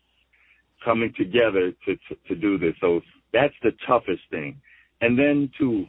coming 0.83 1.13
together 1.17 1.71
to, 1.85 1.95
to 1.95 2.15
to 2.27 2.35
do 2.35 2.57
this. 2.57 2.73
So 2.81 3.01
that's 3.31 3.53
the 3.63 3.71
toughest 3.87 4.23
thing. 4.29 4.59
And 5.01 5.17
then 5.17 5.49
to 5.59 5.85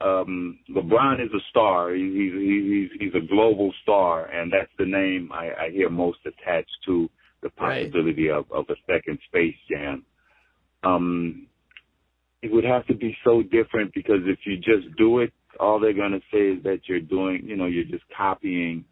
um, 0.00 0.58
LeBron 0.70 1.22
is 1.24 1.30
a 1.34 1.40
star. 1.50 1.94
He, 1.94 2.02
he's 2.02 2.32
he's 2.32 3.00
he's 3.00 3.22
a 3.22 3.26
global 3.26 3.72
star, 3.82 4.26
and 4.26 4.52
that's 4.52 4.72
the 4.78 4.86
name 4.86 5.30
I, 5.32 5.66
I 5.66 5.70
hear 5.70 5.90
most 5.90 6.18
attached 6.26 6.76
to 6.86 7.08
the 7.42 7.50
Right. 7.60 7.90
possibility 7.92 8.30
of 8.30 8.50
of 8.50 8.66
a 8.70 8.76
second 8.86 9.18
Space 9.28 9.56
Jam. 9.70 10.04
Um, 10.82 11.46
it 12.42 12.50
would 12.50 12.64
have 12.64 12.86
to 12.86 12.94
be 12.94 13.16
so 13.24 13.42
different 13.42 13.92
because 13.94 14.20
if 14.24 14.38
you 14.46 14.56
just 14.56 14.96
do 14.96 15.18
it, 15.18 15.32
all 15.58 15.78
they're 15.78 15.92
going 15.92 16.12
to 16.12 16.22
say 16.32 16.56
is 16.56 16.62
that 16.62 16.80
you're 16.86 17.00
doing, 17.00 17.42
you 17.44 17.56
know, 17.56 17.66
you're 17.66 17.84
just 17.84 18.04
copying 18.16 18.84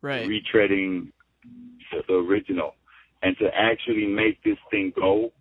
Right. 0.00 0.28
retreading 0.28 1.12
the 2.06 2.14
original. 2.14 2.74
And 3.22 3.36
to 3.38 3.48
actually 3.52 4.06
make 4.06 4.42
this 4.44 4.58
thing 4.70 4.92
go, 4.94 5.32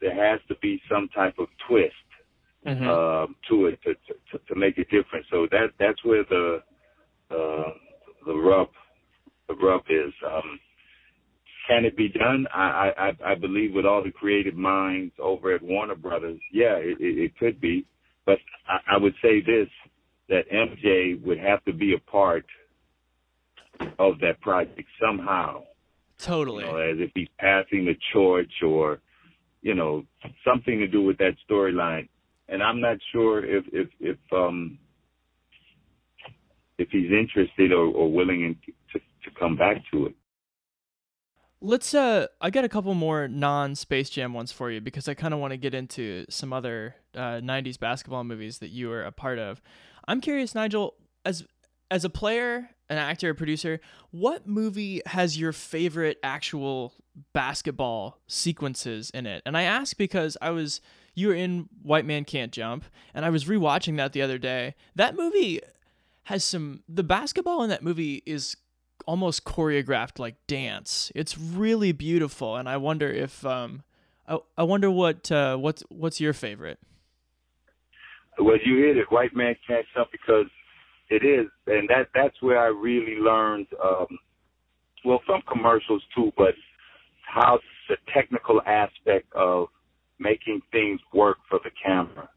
there 0.00 0.14
has 0.14 0.40
to 0.48 0.54
be 0.62 0.80
some 0.90 1.08
type 1.14 1.34
of 1.38 1.48
twist 1.68 1.94
Mhm. 2.66 2.86
um, 2.88 3.36
to 3.48 3.66
it 3.66 3.80
to, 3.82 3.94
to 3.94 4.38
to 4.48 4.54
make 4.54 4.76
a 4.78 4.84
difference. 4.84 5.26
So 5.30 5.46
that 5.50 5.70
that's 5.78 6.02
where 6.04 6.24
the 6.24 6.62
uh, 7.30 7.72
the 8.26 8.34
rub 8.34 8.68
the 9.48 9.54
rub 9.54 9.82
is. 9.88 10.12
Um, 10.26 10.58
can 11.68 11.84
it 11.84 11.96
be 11.96 12.08
done? 12.08 12.46
I, 12.54 12.92
I 12.98 13.08
I- 13.08 13.32
I 13.32 13.34
believe 13.34 13.72
with 13.74 13.86
all 13.86 14.02
the 14.02 14.10
creative 14.12 14.56
minds 14.56 15.14
over 15.18 15.52
at 15.52 15.62
Warner 15.62 15.94
Brothers, 15.96 16.40
yeah, 16.52 16.76
it, 16.76 17.00
it, 17.00 17.18
it 17.18 17.38
could 17.38 17.60
be. 17.60 17.84
But 18.24 18.38
I, 18.68 18.94
I 18.94 18.98
would 18.98 19.14
say 19.22 19.40
this: 19.40 19.68
that 20.28 20.50
MJ 20.50 21.20
would 21.24 21.38
have 21.38 21.64
to 21.64 21.72
be 21.72 21.94
a 21.94 22.10
part 22.10 22.46
of 23.98 24.18
that 24.20 24.40
project 24.40 24.88
somehow. 25.00 25.62
Totally. 26.18 26.64
You 26.64 26.70
know, 26.70 26.76
as 26.78 26.96
if 26.98 27.10
he's 27.14 27.28
passing 27.38 27.84
the 27.84 27.94
torch 28.12 28.50
or, 28.62 29.00
you 29.62 29.74
know, 29.74 30.04
something 30.44 30.78
to 30.78 30.86
do 30.88 31.02
with 31.02 31.18
that 31.18 31.34
storyline. 31.48 32.08
And 32.48 32.62
I'm 32.62 32.80
not 32.80 32.98
sure 33.12 33.44
if 33.44 33.64
if 33.72 33.88
if 34.00 34.18
um 34.32 34.78
if 36.78 36.88
he's 36.90 37.10
interested 37.10 37.72
or, 37.72 37.86
or 37.86 38.12
willing 38.12 38.44
in, 38.44 38.56
to 38.92 38.98
to 38.98 39.38
come 39.38 39.56
back 39.56 39.82
to 39.92 40.06
it. 40.06 40.14
Let's 41.60 41.94
uh 41.94 42.26
I 42.40 42.50
got 42.50 42.64
a 42.64 42.68
couple 42.68 42.94
more 42.94 43.28
non 43.28 43.74
Space 43.74 44.10
Jam 44.10 44.34
ones 44.34 44.52
for 44.52 44.70
you 44.70 44.80
because 44.80 45.08
I 45.08 45.14
kind 45.14 45.34
of 45.34 45.40
want 45.40 45.52
to 45.52 45.56
get 45.56 45.74
into 45.74 46.24
some 46.28 46.52
other 46.52 46.96
uh 47.14 47.40
90s 47.40 47.78
basketball 47.78 48.24
movies 48.24 48.58
that 48.58 48.68
you 48.70 48.88
were 48.88 49.02
a 49.02 49.12
part 49.12 49.38
of. 49.38 49.60
I'm 50.06 50.20
curious 50.20 50.54
Nigel 50.54 50.94
as 51.24 51.44
as 51.90 52.04
a 52.04 52.10
player, 52.10 52.70
an 52.88 52.98
actor, 52.98 53.30
a 53.30 53.34
producer, 53.34 53.80
what 54.10 54.46
movie 54.46 55.02
has 55.06 55.38
your 55.38 55.52
favorite 55.52 56.18
actual 56.22 56.92
basketball 57.32 58.18
sequences 58.26 59.10
in 59.10 59.26
it? 59.26 59.42
And 59.46 59.56
I 59.56 59.62
ask 59.62 59.96
because 59.96 60.36
I 60.40 60.50
was 60.50 60.80
you 61.16 61.28
were 61.28 61.34
in 61.34 61.68
White 61.82 62.04
Man 62.04 62.24
Can't 62.24 62.52
Jump 62.52 62.84
and 63.12 63.24
I 63.24 63.30
was 63.30 63.46
rewatching 63.46 63.96
that 63.96 64.12
the 64.12 64.22
other 64.22 64.38
day. 64.38 64.76
That 64.94 65.16
movie 65.16 65.60
has 66.24 66.44
some 66.44 66.82
the 66.88 67.02
basketball 67.02 67.64
in 67.64 67.70
that 67.70 67.82
movie 67.82 68.22
is 68.26 68.56
almost 69.06 69.44
choreographed 69.44 70.18
like 70.18 70.36
dance. 70.46 71.10
It's 71.14 71.38
really 71.38 71.92
beautiful, 71.92 72.56
and 72.56 72.68
I 72.68 72.76
wonder 72.76 73.08
if 73.08 73.44
um, 73.46 73.82
I, 74.28 74.38
I 74.58 74.62
wonder 74.62 74.90
what 74.90 75.32
uh, 75.32 75.56
what's 75.56 75.82
what's 75.88 76.20
your 76.20 76.32
favorite? 76.32 76.78
Well, 78.38 78.58
you 78.62 78.86
hit 78.86 78.98
it. 78.98 79.10
White 79.10 79.34
man 79.34 79.56
can't 79.66 79.86
jump 79.94 80.10
because 80.12 80.46
it 81.08 81.24
is, 81.24 81.46
and 81.66 81.88
that 81.88 82.08
that's 82.14 82.40
where 82.42 82.58
I 82.58 82.66
really 82.66 83.16
learned. 83.16 83.66
Um, 83.82 84.18
well, 85.04 85.22
from 85.24 85.40
commercials 85.50 86.02
too, 86.14 86.32
but 86.36 86.54
how 87.24 87.60
the 87.88 87.96
technical 88.12 88.60
aspect 88.66 89.32
of 89.34 89.68
making 90.18 90.60
things 90.72 91.00
work 91.12 91.38
for 91.48 91.60
the 91.62 91.70
camera. 91.84 92.28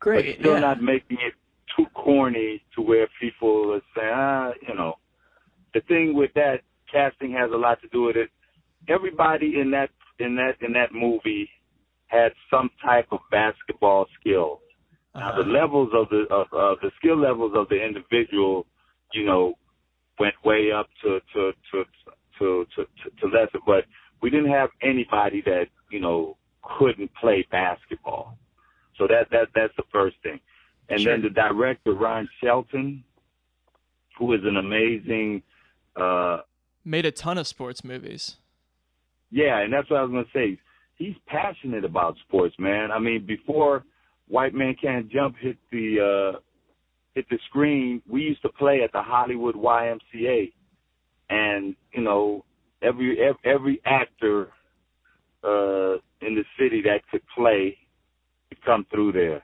Great. 0.00 0.38
But 0.38 0.40
still 0.40 0.60
not 0.60 0.82
making 0.82 1.18
it 1.20 1.34
too 1.76 1.86
corny 1.94 2.62
to 2.74 2.82
where 2.82 3.08
people 3.20 3.74
are 3.74 3.82
saying, 3.96 4.12
ah, 4.12 4.52
you 4.66 4.74
know. 4.74 4.94
The 5.74 5.80
thing 5.82 6.14
with 6.14 6.32
that 6.34 6.60
casting 6.90 7.32
has 7.32 7.50
a 7.52 7.56
lot 7.56 7.80
to 7.82 7.88
do 7.88 8.02
with 8.02 8.16
it. 8.16 8.30
Everybody 8.88 9.60
in 9.60 9.70
that 9.70 9.90
in 10.18 10.36
that 10.36 10.56
in 10.60 10.72
that 10.72 10.92
movie 10.92 11.48
had 12.06 12.32
some 12.50 12.68
type 12.84 13.06
of 13.10 13.20
basketball 13.30 14.06
skills. 14.20 14.58
Now 15.14 15.36
the 15.36 15.48
levels 15.48 15.90
of 15.94 16.08
the 16.10 16.24
of, 16.30 16.46
of 16.52 16.78
the 16.82 16.90
skill 16.98 17.18
levels 17.18 17.52
of 17.54 17.68
the 17.68 17.82
individual, 17.82 18.66
you 19.12 19.24
know, 19.24 19.54
went 20.18 20.34
way 20.44 20.70
up 20.72 20.88
to 21.02 21.20
to 21.32 21.52
to 21.70 21.84
to 22.38 22.66
to, 22.76 22.84
to, 22.84 23.10
to 23.20 23.26
lesser, 23.28 23.58
but 23.66 23.84
we 24.20 24.30
didn't 24.30 24.50
have 24.50 24.70
anybody 24.82 25.42
that 25.46 25.66
you 25.90 26.00
know 26.00 26.36
couldn't 26.62 27.10
play 27.14 27.46
basketball. 27.50 28.36
So 28.96 29.06
that 29.08 29.28
that 29.30 29.48
that's 29.54 29.74
the 29.76 29.84
first 29.92 30.16
thing. 30.22 30.40
And 30.88 31.00
Sure. 31.00 31.12
then 31.12 31.22
the 31.22 31.30
director 31.30 31.92
Ron 31.94 32.28
Shelton, 32.42 33.04
who 34.18 34.32
is 34.34 34.40
an 34.44 34.56
amazing 34.56 35.42
uh 35.96 36.38
Made 36.84 37.06
a 37.06 37.12
ton 37.12 37.38
of 37.38 37.46
sports 37.46 37.84
movies. 37.84 38.36
yeah, 39.30 39.58
and 39.60 39.72
that's 39.72 39.88
what 39.90 40.00
I 40.00 40.02
was 40.02 40.10
gonna 40.10 40.24
say. 40.32 40.58
He's 40.96 41.14
passionate 41.26 41.84
about 41.84 42.16
sports, 42.26 42.54
man. 42.58 42.90
I 42.92 42.98
mean, 42.98 43.24
before 43.26 43.84
White 44.28 44.54
Man 44.54 44.74
Can't 44.80 45.08
Jump 45.10 45.36
hit 45.38 45.56
the 45.70 46.32
uh 46.34 46.38
hit 47.14 47.26
the 47.30 47.38
screen, 47.48 48.02
we 48.08 48.22
used 48.22 48.42
to 48.42 48.48
play 48.48 48.82
at 48.82 48.92
the 48.92 49.02
Hollywood 49.02 49.54
YMCA, 49.54 50.52
and 51.30 51.74
you 51.92 52.02
know, 52.02 52.44
every 52.82 53.18
every, 53.20 53.40
every 53.44 53.80
actor 53.84 54.48
uh 55.44 55.94
in 56.20 56.34
the 56.34 56.44
city 56.58 56.82
that 56.82 57.00
could 57.10 57.22
play 57.34 57.76
could 58.48 58.64
come 58.64 58.86
through 58.90 59.12
there. 59.12 59.42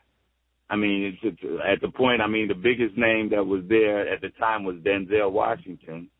I 0.70 0.76
mean, 0.76 1.18
it's, 1.22 1.38
it's, 1.42 1.62
at 1.66 1.80
the 1.80 1.88
point, 1.88 2.20
I 2.20 2.26
mean, 2.26 2.46
the 2.46 2.54
biggest 2.54 2.96
name 2.96 3.30
that 3.30 3.44
was 3.44 3.62
there 3.68 4.06
at 4.12 4.20
the 4.20 4.28
time 4.38 4.64
was 4.64 4.76
Denzel 4.76 5.32
Washington. 5.32 6.10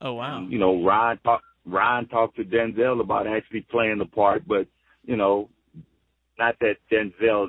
Oh 0.00 0.14
wow. 0.14 0.46
You 0.48 0.58
know, 0.58 0.82
Ron 0.82 1.18
talked 1.18 1.44
Ron 1.66 2.06
talked 2.08 2.36
to 2.36 2.44
Denzel 2.44 3.00
about 3.00 3.26
actually 3.26 3.66
playing 3.70 3.98
the 3.98 4.06
part, 4.06 4.46
but 4.46 4.66
you 5.04 5.16
know, 5.16 5.50
not 6.38 6.56
that 6.60 6.76
Denzel 6.90 7.48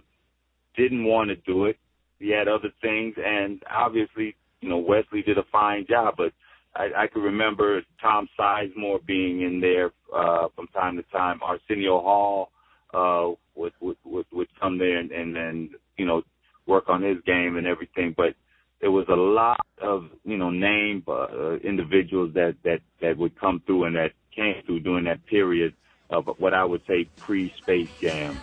didn't 0.76 1.06
want 1.06 1.30
to 1.30 1.36
do 1.38 1.66
it. 1.66 1.78
He 2.20 2.30
had 2.32 2.48
other 2.48 2.70
things, 2.82 3.16
and 3.18 3.62
obviously, 3.70 4.36
you 4.62 4.70
know, 4.70 4.78
Wesley 4.78 5.22
did 5.22 5.38
a 5.38 5.46
fine 5.52 5.86
job. 5.88 6.16
But 6.18 6.34
I, 6.76 6.90
I 6.96 7.08
can 7.08 7.22
remember 7.22 7.82
Tom 8.02 8.28
Sizemore 8.40 9.06
being 9.06 9.42
in 9.42 9.60
there 9.60 9.92
uh, 10.16 10.48
from 10.56 10.68
time 10.68 10.98
to 10.98 11.04
time. 11.04 11.40
Arsenio 11.42 12.00
Hall 12.00 12.52
uh, 12.94 13.30
would, 13.56 13.74
would 13.80 13.98
would 14.06 14.26
would 14.32 14.48
come 14.60 14.78
there 14.78 14.98
and 14.98 15.12
and, 15.12 15.36
and 15.36 15.70
you 15.98 16.06
know 16.06 16.24
work 16.66 16.86
on 16.88 17.02
his 17.02 17.18
game 17.26 17.58
and 17.58 17.68
everything. 17.68 18.14
But 18.16 18.36
there 18.82 18.92
was 18.92 19.06
a 19.10 19.16
lot 19.16 19.66
of 19.82 20.10
you 20.24 20.38
know 20.38 20.50
name 20.50 21.04
uh, 21.08 21.56
individuals 21.58 22.34
that 22.36 22.56
that 22.64 22.82
that 23.02 23.18
would 23.18 23.40
come 23.40 23.62
through 23.66 23.86
and 23.86 23.96
that 23.96 24.12
came 24.36 24.62
through 24.66 24.82
during 24.82 25.06
that 25.06 25.26
period 25.26 25.74
of 26.10 26.28
what 26.38 26.54
I 26.54 26.64
would 26.64 26.82
say 26.88 27.08
pre 27.18 27.54
Space 27.58 27.90
Jam. 28.02 28.38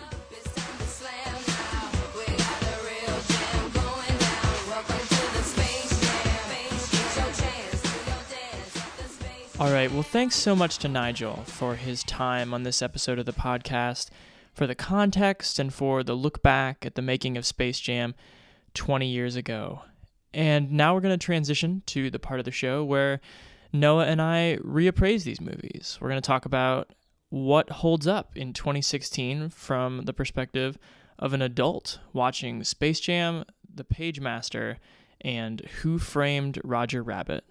All 9.59 9.71
right. 9.71 9.91
Well, 9.91 10.03
thanks 10.03 10.35
so 10.35 10.55
much 10.55 10.77
to 10.79 10.87
Nigel 10.87 11.37
for 11.45 11.73
his 11.73 12.03
time 12.03 12.53
on 12.53 12.61
this 12.61 12.83
episode 12.83 13.17
of 13.17 13.25
the 13.25 13.33
podcast, 13.33 14.11
for 14.53 14.67
the 14.67 14.75
context, 14.75 15.57
and 15.57 15.73
for 15.73 16.03
the 16.03 16.13
look 16.13 16.43
back 16.43 16.85
at 16.85 16.93
the 16.93 17.01
making 17.01 17.37
of 17.37 17.45
Space 17.45 17.79
Jam 17.79 18.13
20 18.75 19.07
years 19.07 19.35
ago. 19.35 19.81
And 20.31 20.73
now 20.73 20.93
we're 20.93 21.01
going 21.01 21.17
to 21.17 21.25
transition 21.25 21.81
to 21.87 22.11
the 22.11 22.19
part 22.19 22.37
of 22.39 22.45
the 22.45 22.51
show 22.51 22.83
where 22.83 23.19
Noah 23.73 24.05
and 24.05 24.21
I 24.21 24.59
reappraise 24.61 25.23
these 25.23 25.41
movies. 25.41 25.97
We're 25.99 26.09
going 26.09 26.21
to 26.21 26.27
talk 26.27 26.45
about 26.45 26.93
what 27.29 27.71
holds 27.71 28.05
up 28.05 28.37
in 28.37 28.53
2016 28.53 29.49
from 29.49 30.03
the 30.05 30.13
perspective 30.13 30.77
of 31.17 31.33
an 31.33 31.41
adult 31.41 31.97
watching 32.13 32.63
Space 32.63 32.99
Jam, 32.99 33.43
The 33.73 33.83
Pagemaster, 33.83 34.77
and 35.21 35.61
Who 35.81 35.97
Framed 35.97 36.61
Roger 36.63 37.01
Rabbit. 37.01 37.43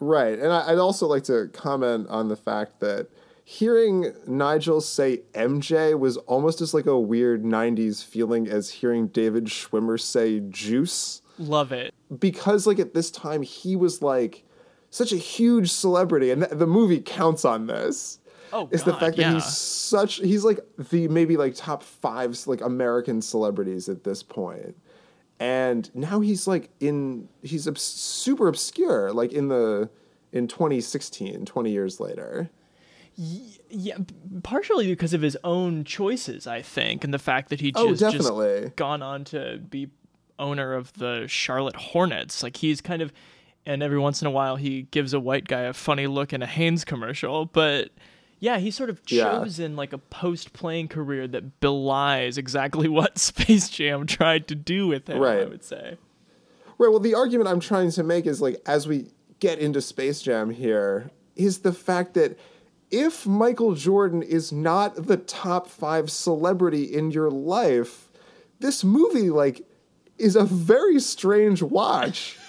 Right. 0.00 0.38
And 0.38 0.52
I, 0.52 0.72
I'd 0.72 0.78
also 0.78 1.06
like 1.06 1.24
to 1.24 1.48
comment 1.52 2.08
on 2.08 2.28
the 2.28 2.36
fact 2.36 2.80
that 2.80 3.08
hearing 3.44 4.12
Nigel 4.26 4.80
say 4.80 5.22
MJ 5.32 5.98
was 5.98 6.16
almost 6.16 6.60
as 6.60 6.74
like 6.74 6.86
a 6.86 6.98
weird 6.98 7.42
90s 7.42 8.02
feeling 8.04 8.48
as 8.48 8.70
hearing 8.70 9.08
David 9.08 9.46
Schwimmer 9.46 10.00
say 10.00 10.40
juice. 10.40 11.22
Love 11.38 11.72
it. 11.72 11.92
Because, 12.18 12.66
like, 12.66 12.78
at 12.78 12.94
this 12.94 13.10
time, 13.10 13.42
he 13.42 13.76
was 13.76 14.02
like 14.02 14.44
such 14.90 15.12
a 15.12 15.16
huge 15.16 15.70
celebrity. 15.70 16.30
And 16.30 16.42
th- 16.42 16.58
the 16.58 16.66
movie 16.66 17.00
counts 17.00 17.44
on 17.44 17.66
this. 17.66 18.18
Oh, 18.52 18.68
Is 18.70 18.84
the 18.84 18.94
fact 18.94 19.16
that 19.16 19.22
yeah. 19.22 19.34
he's 19.34 19.46
such, 19.46 20.16
he's 20.16 20.44
like 20.44 20.60
the 20.78 21.08
maybe 21.08 21.36
like 21.36 21.56
top 21.56 21.82
five 21.82 22.38
like 22.46 22.60
American 22.60 23.20
celebrities 23.20 23.88
at 23.88 24.04
this 24.04 24.22
point. 24.22 24.76
And 25.40 25.90
now 25.94 26.20
he's 26.20 26.46
like 26.46 26.70
in, 26.80 27.28
he's 27.42 27.66
obs- 27.66 27.82
super 27.82 28.48
obscure, 28.48 29.12
like 29.12 29.32
in 29.32 29.48
the, 29.48 29.90
in 30.32 30.48
2016, 30.48 31.44
20 31.44 31.70
years 31.70 32.00
later. 32.00 32.50
Yeah, 33.16 33.98
partially 34.42 34.86
because 34.88 35.14
of 35.14 35.22
his 35.22 35.36
own 35.44 35.84
choices, 35.84 36.46
I 36.46 36.62
think, 36.62 37.04
and 37.04 37.14
the 37.14 37.18
fact 37.18 37.50
that 37.50 37.60
he 37.60 37.70
just, 37.70 37.84
Oh, 37.84 37.94
just 37.94 38.16
gone 38.76 39.02
on 39.02 39.24
to 39.26 39.58
be 39.58 39.90
owner 40.38 40.74
of 40.74 40.92
the 40.94 41.26
Charlotte 41.28 41.76
Hornets. 41.76 42.42
Like 42.42 42.56
he's 42.56 42.80
kind 42.80 43.02
of, 43.02 43.12
and 43.66 43.82
every 43.82 43.98
once 43.98 44.20
in 44.20 44.26
a 44.26 44.30
while 44.32 44.56
he 44.56 44.82
gives 44.90 45.14
a 45.14 45.20
white 45.20 45.46
guy 45.46 45.62
a 45.62 45.72
funny 45.72 46.06
look 46.08 46.32
in 46.32 46.42
a 46.42 46.46
Hanes 46.46 46.84
commercial. 46.84 47.46
But 47.46 47.90
yeah, 48.44 48.58
he's 48.58 48.76
sort 48.76 48.90
of 48.90 49.00
Yeah. 49.08 49.32
chosen 49.32 49.74
like 49.74 49.94
a 49.94 49.98
post-playing 49.98 50.88
career 50.88 51.26
that 51.28 51.60
belies 51.60 52.36
exactly 52.36 52.88
what 52.98 53.16
Space 53.18 53.70
Jam 53.70 54.06
tried 54.06 54.46
to 54.48 54.54
do 54.54 54.86
with 54.86 55.08
him. 55.08 55.18
right. 55.18 55.40
I 55.40 55.44
would 55.46 55.64
say. 55.64 55.96
Right. 56.76 56.90
Well, 56.90 56.98
the 57.00 57.14
argument 57.14 57.48
I'm 57.48 57.60
trying 57.60 57.90
to 57.92 58.02
make 58.02 58.26
is 58.26 58.42
like 58.42 58.60
as 58.66 58.86
we 58.86 59.06
get 59.40 59.58
into 59.58 59.80
Space 59.80 60.20
Jam 60.20 60.50
here 60.50 61.10
is 61.36 61.60
the 61.60 61.72
fact 61.72 62.12
that 62.14 62.38
if 62.90 63.26
Michael 63.26 63.74
Jordan 63.74 64.22
is 64.22 64.52
not 64.52 65.06
the 65.06 65.16
top 65.16 65.68
five 65.68 66.10
celebrity 66.10 66.84
in 66.84 67.10
your 67.12 67.30
life, 67.30 68.10
this 68.60 68.84
movie 68.84 69.30
like 69.30 69.62
is 70.18 70.36
a 70.36 70.44
very 70.44 71.00
strange 71.00 71.62
watch 71.62 72.36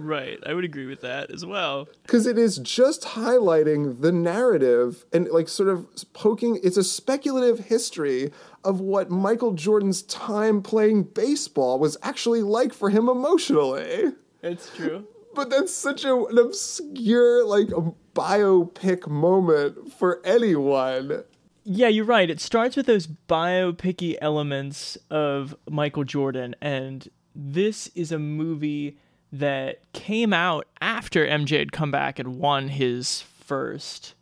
Right, 0.00 0.38
I 0.46 0.54
would 0.54 0.64
agree 0.64 0.86
with 0.86 1.02
that 1.02 1.30
as 1.30 1.44
well. 1.44 1.88
because 2.02 2.26
it 2.26 2.38
is 2.38 2.56
just 2.58 3.02
highlighting 3.02 4.00
the 4.00 4.12
narrative 4.12 5.04
and 5.12 5.28
like 5.28 5.48
sort 5.48 5.68
of 5.68 5.86
poking. 6.14 6.58
It's 6.62 6.76
a 6.76 6.84
speculative 6.84 7.66
history 7.66 8.32
of 8.64 8.80
what 8.80 9.10
Michael 9.10 9.52
Jordan's 9.52 10.02
time 10.02 10.62
playing 10.62 11.02
baseball 11.04 11.78
was 11.78 11.96
actually 12.02 12.42
like 12.42 12.72
for 12.72 12.88
him 12.90 13.08
emotionally. 13.08 14.12
It's 14.42 14.74
true. 14.74 15.06
But 15.34 15.50
that's 15.50 15.72
such 15.72 16.04
a, 16.04 16.24
an 16.24 16.38
obscure, 16.38 17.44
like, 17.44 17.68
a 17.68 17.92
biopic 18.14 19.06
moment 19.06 19.92
for 19.92 20.20
anyone. 20.24 21.24
Yeah, 21.62 21.88
you're 21.88 22.04
right. 22.04 22.28
It 22.28 22.40
starts 22.40 22.74
with 22.74 22.86
those 22.86 23.06
biopicky 23.06 24.16
elements 24.20 24.98
of 25.10 25.54
Michael 25.68 26.04
Jordan, 26.04 26.56
and 26.60 27.06
this 27.34 27.88
is 27.94 28.10
a 28.10 28.18
movie 28.18 28.96
that 29.32 29.80
came 29.92 30.32
out 30.32 30.66
after 30.80 31.26
MJ 31.26 31.58
had 31.58 31.72
come 31.72 31.90
back 31.90 32.18
and 32.18 32.36
won 32.36 32.68
his 32.68 33.22
first 33.22 34.14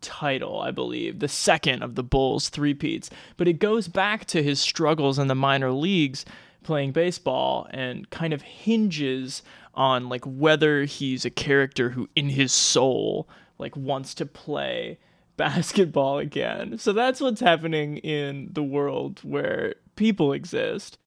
title, 0.00 0.60
I 0.60 0.70
believe, 0.70 1.18
the 1.18 1.28
second 1.28 1.82
of 1.82 1.94
the 1.94 2.02
Bulls 2.02 2.48
three-peats. 2.48 3.10
But 3.36 3.48
it 3.48 3.54
goes 3.54 3.88
back 3.88 4.26
to 4.26 4.42
his 4.42 4.60
struggles 4.60 5.18
in 5.18 5.26
the 5.26 5.34
minor 5.34 5.72
leagues 5.72 6.24
playing 6.62 6.92
baseball 6.92 7.66
and 7.70 8.08
kind 8.10 8.32
of 8.32 8.42
hinges 8.42 9.42
on 9.74 10.08
like 10.08 10.24
whether 10.24 10.84
he's 10.84 11.24
a 11.24 11.30
character 11.30 11.90
who 11.90 12.08
in 12.14 12.28
his 12.30 12.52
soul 12.52 13.28
like 13.58 13.76
wants 13.76 14.14
to 14.14 14.26
play 14.26 14.98
basketball 15.36 16.18
again. 16.18 16.78
So 16.78 16.92
that's 16.92 17.20
what's 17.20 17.40
happening 17.40 17.98
in 17.98 18.50
the 18.52 18.62
world 18.62 19.20
where 19.22 19.74
people 19.96 20.32
exist. 20.32 20.98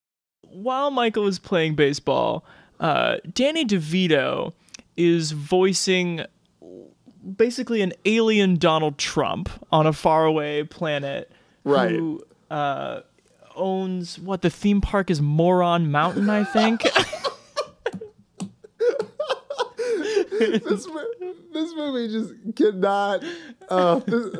While 0.42 0.92
Michael 0.92 1.28
is 1.28 1.40
playing 1.40 1.76
baseball, 1.76 2.46
uh, 2.80 3.18
Danny 3.34 3.66
DeVito 3.66 4.54
is 4.96 5.32
voicing 5.32 6.22
basically 7.36 7.82
an 7.82 7.94
alien 8.06 8.56
Donald 8.58 8.98
Trump 8.98 9.50
on 9.72 9.86
a 9.88 9.94
faraway 9.94 10.64
planet 10.64 11.32
Right. 11.64 11.92
who 11.92 12.24
uh, 12.50 13.02
owns 13.56 14.18
what 14.20 14.42
the 14.42 14.50
theme 14.50 14.80
park 14.82 15.10
is 15.10 15.22
Moron 15.22 15.92
Mountain, 15.92 16.30
I 16.30 16.44
think. 16.44 16.84
This, 20.40 20.88
this 21.54 21.74
movie 21.76 22.08
just 22.10 22.34
cannot. 22.56 23.24
Uh, 23.70 24.00
this, 24.06 24.36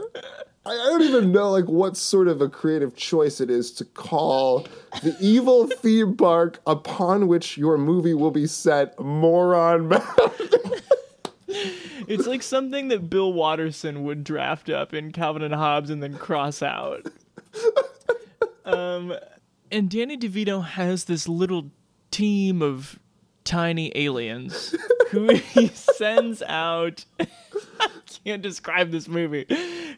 I, 0.68 0.90
don't 0.90 1.02
even 1.04 1.32
know, 1.32 1.50
like, 1.52 1.66
what 1.66 1.96
sort 1.96 2.28
of 2.28 2.42
a 2.42 2.50
creative 2.50 2.96
choice 2.96 3.40
it 3.40 3.50
is 3.50 3.72
to 3.74 3.86
call 3.86 4.68
the 5.02 5.16
evil 5.20 5.68
theme 5.82 6.16
park 6.16 6.60
upon 6.68 7.28
which 7.28 7.58
your 7.58 7.78
movie 7.78 8.14
will 8.14 8.32
be 8.32 8.48
set 8.48 9.00
Moron 9.00 9.88
Mountain. 9.88 10.50
It's 12.08 12.26
like 12.26 12.42
something 12.42 12.88
that 12.88 13.10
Bill 13.10 13.34
Watterson 13.34 14.04
would 14.04 14.24
draft 14.24 14.70
up 14.70 14.94
in 14.94 15.12
Calvin 15.12 15.42
and 15.42 15.54
Hobbes 15.54 15.90
and 15.90 16.02
then 16.02 16.18
cross 16.18 16.62
out. 16.62 17.06
Um, 18.64 19.14
and 19.72 19.90
Danny 19.90 20.18
DeVito 20.18 20.64
has 20.64 21.06
this 21.06 21.28
little 21.28 21.72
team 22.12 22.62
of 22.62 23.00
tiny 23.46 23.94
aliens 23.96 24.76
who 25.10 25.34
he 25.36 25.68
sends 25.74 26.42
out. 26.44 27.06
I 27.80 27.90
can't 28.26 28.42
describe 28.42 28.92
this 28.92 29.08
movie. 29.08 29.46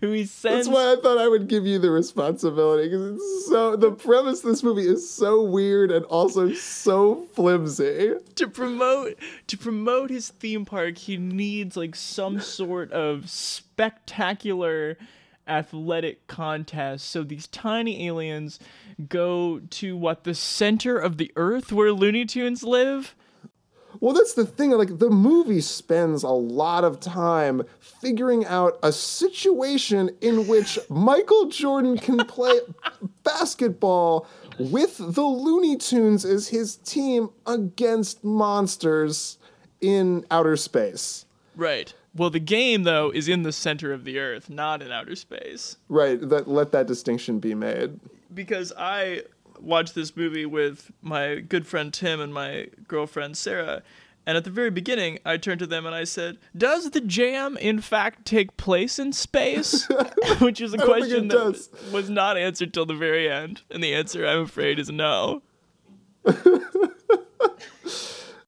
Who 0.02 0.12
he 0.12 0.26
sends. 0.26 0.68
That's 0.68 0.68
why 0.68 0.94
I 0.94 0.96
thought 1.02 1.18
I 1.18 1.28
would 1.28 1.48
give 1.48 1.66
you 1.66 1.80
the 1.80 1.92
responsibility 1.92 2.90
because 2.90 3.16
it's 3.16 3.48
so. 3.48 3.76
The 3.76 3.92
premise 3.92 4.44
of 4.44 4.50
this 4.50 4.64
movie 4.64 4.88
is 4.88 5.10
so 5.10 5.44
weird 5.44 5.92
and 5.92 6.06
also 6.06 6.54
so 6.54 7.28
flimsy. 7.34 8.14
to 8.36 8.48
promote 8.48 9.18
to 9.48 9.58
promote 9.58 10.10
his 10.10 10.30
theme 10.30 10.66
park 10.66 10.98
he 10.98 11.18
needs 11.18 11.76
like 11.76 11.96
some 11.96 12.40
sort 12.40 12.92
of 12.92 13.30
spectacular 13.30 14.98
athletic 15.48 16.28
contest 16.28 17.10
so 17.10 17.24
these 17.24 17.48
tiny 17.48 18.06
aliens 18.08 18.60
go 19.08 19.60
to 19.72 19.98
what 19.98 20.24
the 20.24 20.36
center 20.36 20.98
of 20.98 21.18
the 21.18 21.32
earth 21.36 21.72
where 21.72 21.92
looney 21.92 22.24
tunes 22.24 22.62
live 22.64 23.16
Well, 24.02 24.14
that's 24.14 24.34
the 24.34 24.46
thing. 24.46 24.72
Like, 24.72 25.00
the 25.00 25.10
movie 25.10 25.62
spends 25.62 26.24
a 26.24 26.30
lot 26.30 26.84
of 26.84 27.00
time 27.00 27.64
figuring 27.80 28.46
out 28.46 28.80
a 28.82 28.92
situation 28.94 30.10
in 30.22 30.48
which 30.48 30.80
Michael 30.90 31.48
Jordan 31.50 31.98
can 31.98 32.18
play 32.20 32.60
basketball 33.24 34.26
with 34.58 34.98
the 34.98 35.24
Looney 35.24 35.78
Tunes 35.78 36.26
as 36.26 36.48
his 36.50 36.78
team 36.78 37.30
against 37.46 38.24
monsters 38.24 39.38
in 39.82 40.26
outer 40.30 40.58
space. 40.58 41.26
right 41.56 41.94
well 42.16 42.30
the 42.30 42.40
game 42.40 42.84
though 42.84 43.10
is 43.12 43.30
in 43.30 43.44
the 43.44 43.52
center 43.54 43.94
of 43.94 44.04
the 44.04 44.20
earth 44.20 44.50
not 44.50 44.82
in 44.82 44.92
outer 44.92 45.16
space 45.16 45.78
Right. 45.88 46.20
That 46.30 46.48
let 46.50 46.72
that 46.74 46.86
distinction 46.88 47.40
be 47.40 47.56
made. 47.56 47.98
because 48.34 48.74
I 48.78 49.24
watched 49.62 49.96
this 49.96 50.16
movie 50.16 50.46
with 50.46 50.92
my 51.02 51.36
good 51.36 51.68
friend 51.68 51.94
Tim 51.94 52.20
and 52.20 52.34
my 52.34 52.68
girlfriend 52.88 53.38
Sarah. 53.38 53.84
And 54.26 54.38
at 54.38 54.44
the 54.44 54.52
very 54.52 54.70
beginning, 54.70 55.20
I 55.26 55.38
turned 55.38 55.60
to 55.60 55.68
them 55.68 55.86
and 55.86 55.96
I 55.96 56.04
said, 56.04 56.38
Does 56.56 56.92
the 56.92 57.02
jam 57.02 57.58
in 57.58 57.82
fact 57.82 58.26
take 58.26 58.58
place 58.58 59.00
in 59.00 59.12
space? 59.14 59.88
Which 60.40 60.62
is 60.62 60.74
a 60.74 60.78
question 60.78 61.30
that 61.30 61.38
does. 61.38 61.70
was 61.92 62.10
not 62.10 62.38
answered 62.38 62.74
till 62.74 62.86
the 62.86 62.94
very 62.94 63.30
end. 63.30 63.64
And 63.72 63.84
the 63.84 63.96
answer, 63.96 64.28
I'm 64.28 64.42
afraid, 64.42 64.78
is 64.78 64.92
no. 64.92 65.42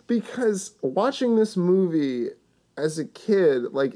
because 0.07 0.75
watching 0.81 1.35
this 1.35 1.57
movie 1.57 2.29
as 2.77 2.99
a 2.99 3.05
kid, 3.05 3.71
like 3.71 3.95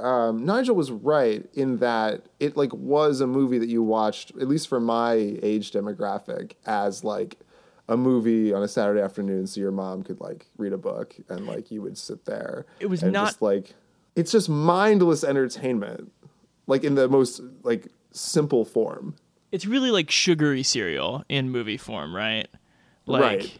um, 0.00 0.44
Nigel 0.44 0.74
was 0.74 0.90
right 0.90 1.44
in 1.54 1.78
that 1.78 2.22
it 2.40 2.56
like 2.56 2.72
was 2.72 3.20
a 3.20 3.26
movie 3.26 3.58
that 3.58 3.68
you 3.68 3.82
watched, 3.82 4.30
at 4.40 4.48
least 4.48 4.68
for 4.68 4.80
my 4.80 5.12
age 5.42 5.70
demographic, 5.72 6.52
as 6.66 7.04
like 7.04 7.38
a 7.88 7.96
movie 7.96 8.52
on 8.52 8.62
a 8.62 8.68
Saturday 8.68 9.00
afternoon, 9.00 9.46
so 9.46 9.60
your 9.60 9.72
mom 9.72 10.02
could 10.02 10.20
like 10.20 10.46
read 10.56 10.72
a 10.72 10.78
book 10.78 11.14
and 11.28 11.46
like 11.46 11.70
you 11.70 11.82
would 11.82 11.98
sit 11.98 12.24
there. 12.24 12.66
It 12.78 12.86
was 12.86 13.02
not- 13.02 13.26
just 13.26 13.42
like 13.42 13.74
it's 14.16 14.32
just 14.32 14.48
mindless 14.48 15.22
entertainment, 15.24 16.12
like 16.66 16.84
in 16.84 16.94
the 16.94 17.08
most 17.08 17.40
like 17.62 17.88
simple 18.12 18.64
form. 18.64 19.14
It's 19.52 19.66
really 19.66 19.90
like 19.90 20.10
sugary 20.10 20.62
cereal 20.62 21.24
in 21.28 21.50
movie 21.50 21.76
form, 21.76 22.14
right? 22.14 22.46
Like, 23.06 23.22
Right. 23.22 23.58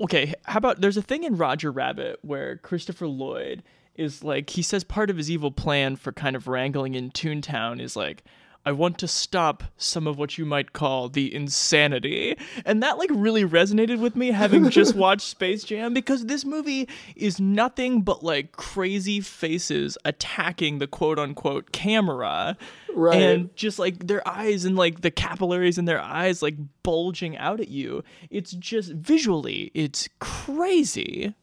Okay, 0.00 0.34
how 0.44 0.58
about 0.58 0.80
there's 0.80 0.96
a 0.96 1.02
thing 1.02 1.22
in 1.24 1.36
Roger 1.36 1.70
Rabbit 1.70 2.18
where 2.22 2.56
Christopher 2.58 3.06
Lloyd 3.06 3.62
is 3.96 4.24
like 4.24 4.50
he 4.50 4.62
says 4.62 4.84
part 4.84 5.10
of 5.10 5.16
his 5.16 5.30
evil 5.30 5.50
plan 5.50 5.96
for 5.96 6.12
kind 6.12 6.36
of 6.36 6.48
wrangling 6.48 6.94
in 6.94 7.10
Toontown 7.10 7.80
is 7.80 7.96
like, 7.96 8.24
I 8.66 8.72
want 8.72 8.98
to 8.98 9.08
stop 9.08 9.62
some 9.76 10.06
of 10.06 10.18
what 10.18 10.38
you 10.38 10.46
might 10.46 10.72
call 10.72 11.10
the 11.10 11.34
insanity. 11.34 12.38
And 12.64 12.82
that 12.82 12.96
like 12.96 13.10
really 13.12 13.44
resonated 13.44 13.98
with 14.00 14.16
me 14.16 14.30
having 14.30 14.70
just 14.70 14.94
watched 14.96 15.28
Space 15.28 15.64
Jam 15.64 15.92
because 15.92 16.26
this 16.26 16.44
movie 16.44 16.88
is 17.14 17.38
nothing 17.38 18.00
but 18.00 18.22
like 18.22 18.52
crazy 18.52 19.20
faces 19.20 19.98
attacking 20.04 20.78
the 20.78 20.86
quote 20.86 21.18
unquote 21.18 21.72
camera. 21.72 22.56
Right. 22.94 23.20
And 23.20 23.54
just 23.54 23.78
like 23.78 24.06
their 24.06 24.26
eyes 24.26 24.64
and 24.64 24.76
like 24.76 25.02
the 25.02 25.10
capillaries 25.10 25.76
in 25.76 25.84
their 25.84 26.00
eyes 26.00 26.40
like 26.40 26.56
bulging 26.82 27.36
out 27.36 27.60
at 27.60 27.68
you. 27.68 28.02
It's 28.30 28.52
just 28.52 28.92
visually, 28.92 29.72
it's 29.74 30.08
crazy. 30.20 31.34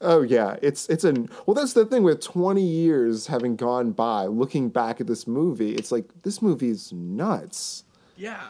Oh 0.00 0.22
yeah, 0.22 0.56
it's 0.62 0.88
it's 0.88 1.04
an 1.04 1.28
well. 1.44 1.54
That's 1.54 1.72
the 1.72 1.84
thing 1.84 2.04
with 2.04 2.20
twenty 2.20 2.62
years 2.62 3.26
having 3.26 3.56
gone 3.56 3.90
by, 3.90 4.26
looking 4.26 4.68
back 4.68 5.00
at 5.00 5.08
this 5.08 5.26
movie, 5.26 5.74
it's 5.74 5.90
like 5.90 6.22
this 6.22 6.40
movie's 6.40 6.92
nuts. 6.92 7.84
Yeah. 8.16 8.40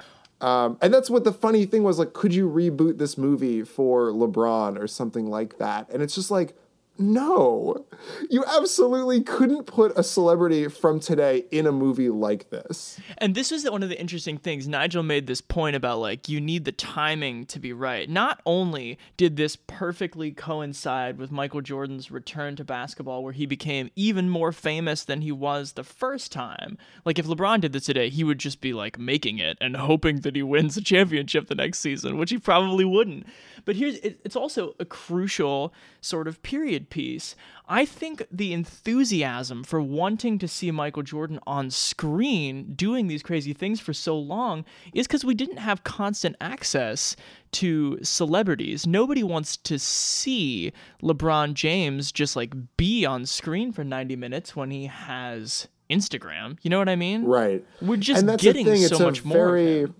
Um, 0.40 0.78
and 0.82 0.94
that's 0.94 1.11
what 1.11 1.24
the 1.24 1.32
funny 1.32 1.64
thing 1.64 1.82
was 1.82 1.98
like. 1.98 2.12
Could 2.12 2.34
you 2.34 2.48
reboot 2.48 2.98
this 2.98 3.18
movie 3.18 3.62
for 3.62 4.11
LeBron 4.11 4.78
or 4.78 4.87
something 4.87 5.28
like 5.28 5.58
that? 5.58 5.88
And 5.90 6.02
it's 6.02 6.14
just 6.14 6.30
like, 6.30 6.54
no, 6.98 7.87
you 8.28 8.44
absolutely 8.44 9.22
couldn't 9.22 9.64
put 9.64 9.92
a 9.96 10.02
celebrity 10.02 10.66
from 10.68 10.98
today 10.98 11.44
in 11.50 11.66
a 11.66 11.72
movie 11.72 12.08
like 12.08 12.50
this. 12.50 12.98
And 13.18 13.34
this 13.34 13.50
was 13.50 13.68
one 13.70 13.82
of 13.82 13.88
the 13.88 14.00
interesting 14.00 14.37
things. 14.37 14.66
Nigel 14.66 15.02
made 15.02 15.26
this 15.26 15.40
point 15.40 15.76
about 15.76 16.00
like 16.00 16.28
you 16.28 16.40
need 16.40 16.64
the 16.64 16.72
timing 16.72 17.46
to 17.46 17.61
be 17.61 17.72
right. 17.72 18.08
Not 18.08 18.40
only 18.44 18.98
did 19.16 19.37
this 19.37 19.56
perfectly 19.56 20.32
coincide 20.32 21.18
with 21.18 21.30
Michael 21.30 21.61
Jordan's 21.61 22.11
return 22.11 22.56
to 22.56 22.64
basketball 22.64 23.22
where 23.22 23.32
he 23.32 23.46
became 23.46 23.90
even 23.94 24.28
more 24.28 24.52
famous 24.52 25.04
than 25.04 25.20
he 25.20 25.32
was 25.32 25.72
the 25.72 25.84
first 25.84 26.32
time. 26.32 26.78
Like 27.04 27.18
if 27.18 27.26
LeBron 27.26 27.61
did 27.61 27.72
this 27.72 27.84
today, 27.84 28.08
he 28.08 28.24
would 28.24 28.38
just 28.38 28.61
be 28.61 28.72
like 28.72 28.98
making 28.98 29.38
it 29.38 29.56
and 29.61 29.76
hoping 29.76 30.20
that 30.20 30.34
he 30.34 30.42
wins 30.42 30.76
a 30.76 30.82
championship 30.82 31.46
the 31.46 31.54
next 31.54 31.78
season, 31.78 32.18
which 32.18 32.30
he 32.30 32.38
probably 32.38 32.84
wouldn't. 32.84 33.26
But 33.68 33.76
here's 33.76 33.96
it, 33.96 34.18
it's 34.24 34.35
also 34.35 34.74
a 34.81 34.87
crucial 34.87 35.74
sort 36.00 36.26
of 36.26 36.42
period 36.42 36.88
piece. 36.88 37.37
I 37.68 37.85
think 37.85 38.26
the 38.33 38.54
enthusiasm 38.54 39.62
for 39.62 39.83
wanting 39.83 40.38
to 40.38 40.48
see 40.48 40.70
Michael 40.70 41.02
Jordan 41.02 41.38
on 41.46 41.70
screen 41.70 42.72
doing 42.72 43.09
these 43.09 43.22
crazy 43.22 43.52
things 43.52 43.78
for 43.78 43.92
so 43.92 44.18
long 44.18 44.64
is 44.94 45.07
because 45.07 45.22
we 45.22 45.35
didn't 45.35 45.59
have 45.59 45.85
constant 45.85 46.35
access 46.40 47.14
to 47.52 47.98
celebrities. 48.02 48.87
Nobody 48.87 49.22
wants 49.22 49.59
to 49.59 49.78
see 49.78 50.72
LeBron 51.02 51.52
James 51.52 52.11
just 52.11 52.37
like 52.37 52.54
be 52.78 53.04
on 53.04 53.26
screen 53.26 53.70
for 53.70 53.85
90 53.85 54.16
minutes 54.16 54.57
when 54.57 54.70
he 54.70 54.87
has 54.87 55.68
Instagram. 55.90 56.57
You 56.62 56.70
know 56.70 56.78
what 56.78 56.88
I 56.88 56.96
mean? 56.96 57.26
Right. 57.26 57.62
We're 57.83 57.98
just 57.98 58.20
and 58.20 58.31
that's 58.31 58.42
getting 58.42 58.64
the 58.64 58.76
thing. 58.76 58.88
so 58.88 58.98
much 58.98 59.26
more. 59.26 59.37
very, 59.37 59.81
him. 59.81 59.94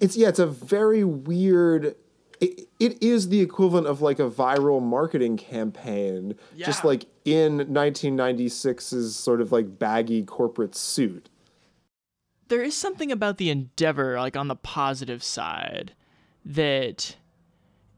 It's 0.00 0.16
yeah, 0.16 0.28
it's 0.28 0.38
a 0.38 0.46
very 0.46 1.04
weird. 1.04 1.96
It, 2.40 2.68
it 2.80 3.02
is 3.02 3.28
the 3.28 3.40
equivalent 3.40 3.86
of 3.86 4.02
like 4.02 4.18
a 4.18 4.28
viral 4.28 4.82
marketing 4.82 5.36
campaign, 5.36 6.34
just 6.56 6.84
like 6.84 7.06
in 7.24 7.58
1996's 7.58 9.14
sort 9.16 9.40
of 9.40 9.52
like 9.52 9.78
baggy 9.78 10.22
corporate 10.24 10.74
suit. 10.74 11.28
there 12.48 12.62
is 12.62 12.76
something 12.76 13.10
about 13.10 13.38
the 13.38 13.50
endeavor 13.50 14.18
like 14.18 14.36
on 14.36 14.48
the 14.48 14.56
positive 14.56 15.22
side 15.22 15.94
that 16.44 17.16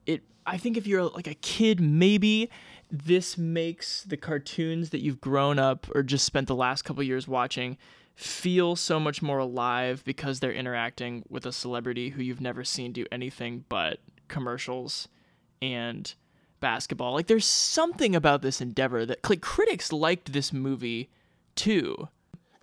it 0.06 0.22
i 0.46 0.56
think 0.56 0.76
if 0.76 0.86
you're 0.86 1.02
like 1.04 1.26
a 1.26 1.34
kid 1.34 1.80
maybe 1.80 2.48
this 2.90 3.36
makes 3.36 4.04
the 4.04 4.16
cartoons 4.16 4.90
that 4.90 5.02
you've 5.02 5.20
grown 5.20 5.58
up 5.58 5.88
or 5.94 6.02
just 6.04 6.24
spent 6.24 6.46
the 6.46 6.54
last 6.54 6.82
couple 6.82 7.02
years 7.02 7.26
watching 7.26 7.76
feel 8.14 8.76
so 8.76 9.00
much 9.00 9.20
more 9.20 9.38
alive 9.38 10.02
because 10.04 10.38
they're 10.38 10.52
interacting 10.52 11.24
with 11.28 11.44
a 11.44 11.52
celebrity 11.52 12.10
who 12.10 12.22
you've 12.22 12.40
never 12.40 12.62
seen 12.62 12.92
do 12.92 13.04
anything 13.10 13.64
but 13.68 13.98
commercials 14.28 15.08
and 15.60 16.14
basketball 16.60 17.12
like 17.12 17.26
there's 17.26 17.46
something 17.46 18.16
about 18.16 18.42
this 18.42 18.60
endeavor 18.60 19.04
that 19.04 19.18
like 19.28 19.40
critics 19.40 19.92
liked 19.92 20.32
this 20.32 20.52
movie 20.52 21.10
too 21.54 22.08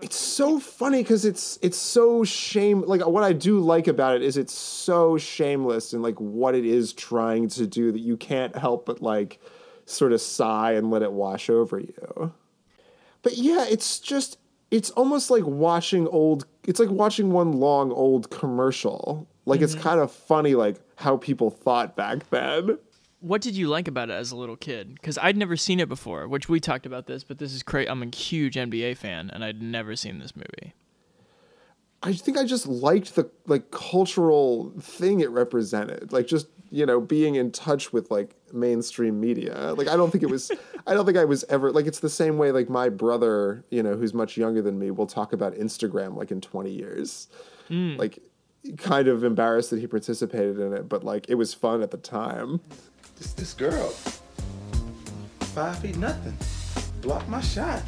It's 0.03 0.17
so 0.17 0.59
funny 0.59 1.01
because 1.01 1.23
it's 1.23 1.57
it's 1.61 1.77
so 1.77 2.25
shame. 2.25 2.81
Like 2.81 3.07
what 3.07 3.23
I 3.23 3.31
do 3.31 3.59
like 3.59 3.87
about 3.87 4.17
it 4.17 4.21
is 4.21 4.35
it's 4.35 4.53
so 4.53 5.17
shameless 5.17 5.93
in 5.93 6.01
like 6.01 6.19
what 6.19 6.55
it 6.55 6.65
is 6.65 6.91
trying 6.91 7.47
to 7.49 7.65
do 7.65 7.89
that 7.93 8.01
you 8.01 8.17
can't 8.17 8.53
help 8.53 8.85
but 8.85 9.01
like 9.01 9.39
sort 9.85 10.11
of 10.11 10.19
sigh 10.19 10.73
and 10.73 10.91
let 10.91 11.03
it 11.03 11.13
wash 11.13 11.49
over 11.49 11.79
you. 11.79 12.33
But 13.21 13.37
yeah, 13.37 13.65
it's 13.69 13.99
just 13.99 14.37
it's 14.71 14.89
almost 14.91 15.31
like 15.31 15.45
watching 15.45 16.05
old. 16.07 16.47
It's 16.67 16.81
like 16.81 16.89
watching 16.89 17.31
one 17.31 17.53
long 17.53 17.89
old 17.93 18.29
commercial. 18.29 19.29
Like 19.45 19.61
it's 19.61 19.73
mm-hmm. 19.73 19.83
kind 19.83 20.01
of 20.01 20.11
funny 20.11 20.55
like 20.55 20.81
how 20.97 21.17
people 21.17 21.49
thought 21.49 21.95
back 21.95 22.29
then. 22.29 22.77
What 23.19 23.41
did 23.41 23.55
you 23.55 23.67
like 23.69 23.87
about 23.87 24.09
it 24.09 24.13
as 24.13 24.31
a 24.31 24.35
little 24.35 24.57
kid? 24.57 24.95
Because 24.95 25.17
I'd 25.17 25.37
never 25.37 25.55
seen 25.55 25.79
it 25.79 25.87
before, 25.87 26.27
which 26.27 26.49
we 26.49 26.59
talked 26.59 26.85
about 26.85 27.07
this, 27.07 27.23
but 27.23 27.37
this 27.37 27.53
is 27.53 27.63
crazy. 27.63 27.89
I'm 27.89 28.03
a 28.03 28.13
huge 28.13 28.55
NBA 28.55 28.97
fan, 28.97 29.29
and 29.29 29.45
I'd 29.45 29.61
never 29.61 29.95
seen 29.95 30.19
this 30.19 30.35
movie. 30.35 30.73
I 32.03 32.11
think 32.11 32.37
I 32.37 32.43
just 32.43 32.67
liked 32.67 33.15
the 33.15 33.29
like 33.47 33.71
cultural 33.71 34.73
thing 34.81 35.21
it 35.21 35.29
represented. 35.29 36.11
Like 36.11 36.27
just, 36.27 36.47
you 36.69 36.85
know, 36.85 36.99
being 36.99 37.35
in 37.35 37.49
touch 37.51 37.93
with 37.93 38.11
like 38.11 38.35
mainstream 38.51 39.21
media. 39.21 39.73
Like 39.77 39.87
I 39.87 39.95
don't 39.95 40.11
think 40.11 40.21
it 40.21 40.29
was 40.29 40.51
I 40.87 40.93
don't 40.93 41.05
think 41.05 41.17
I 41.17 41.23
was 41.23 41.45
ever 41.45 41.71
like 41.71 41.87
it's 41.87 42.01
the 42.01 42.09
same 42.09 42.37
way 42.37 42.51
like 42.51 42.69
my 42.69 42.89
brother, 42.89 43.63
you 43.71 43.81
know, 43.81 43.95
who's 43.95 44.13
much 44.13 44.35
younger 44.35 44.61
than 44.61 44.77
me 44.77 44.91
will 44.91 45.07
talk 45.07 45.31
about 45.31 45.53
Instagram 45.53 46.17
like 46.17 46.29
in 46.29 46.41
20 46.41 46.71
years. 46.71 47.29
Hmm. 47.69 47.95
Like 47.95 48.19
kind 48.77 49.07
of 49.07 49.23
embarrassed 49.23 49.69
that 49.71 49.79
he 49.79 49.87
participated 49.87 50.59
in 50.59 50.73
it, 50.73 50.87
but 50.89 51.03
like 51.03 51.29
it 51.29 51.35
was 51.35 51.53
fun 51.53 51.81
at 51.81 51.91
the 51.91 51.97
time. 51.97 52.59
This 53.17 53.33
this 53.33 53.53
girl, 53.53 53.89
five 55.53 55.79
feet 55.79 55.97
nothing, 55.97 56.37
blocked 57.01 57.29
my 57.29 57.41
shot. 57.41 57.81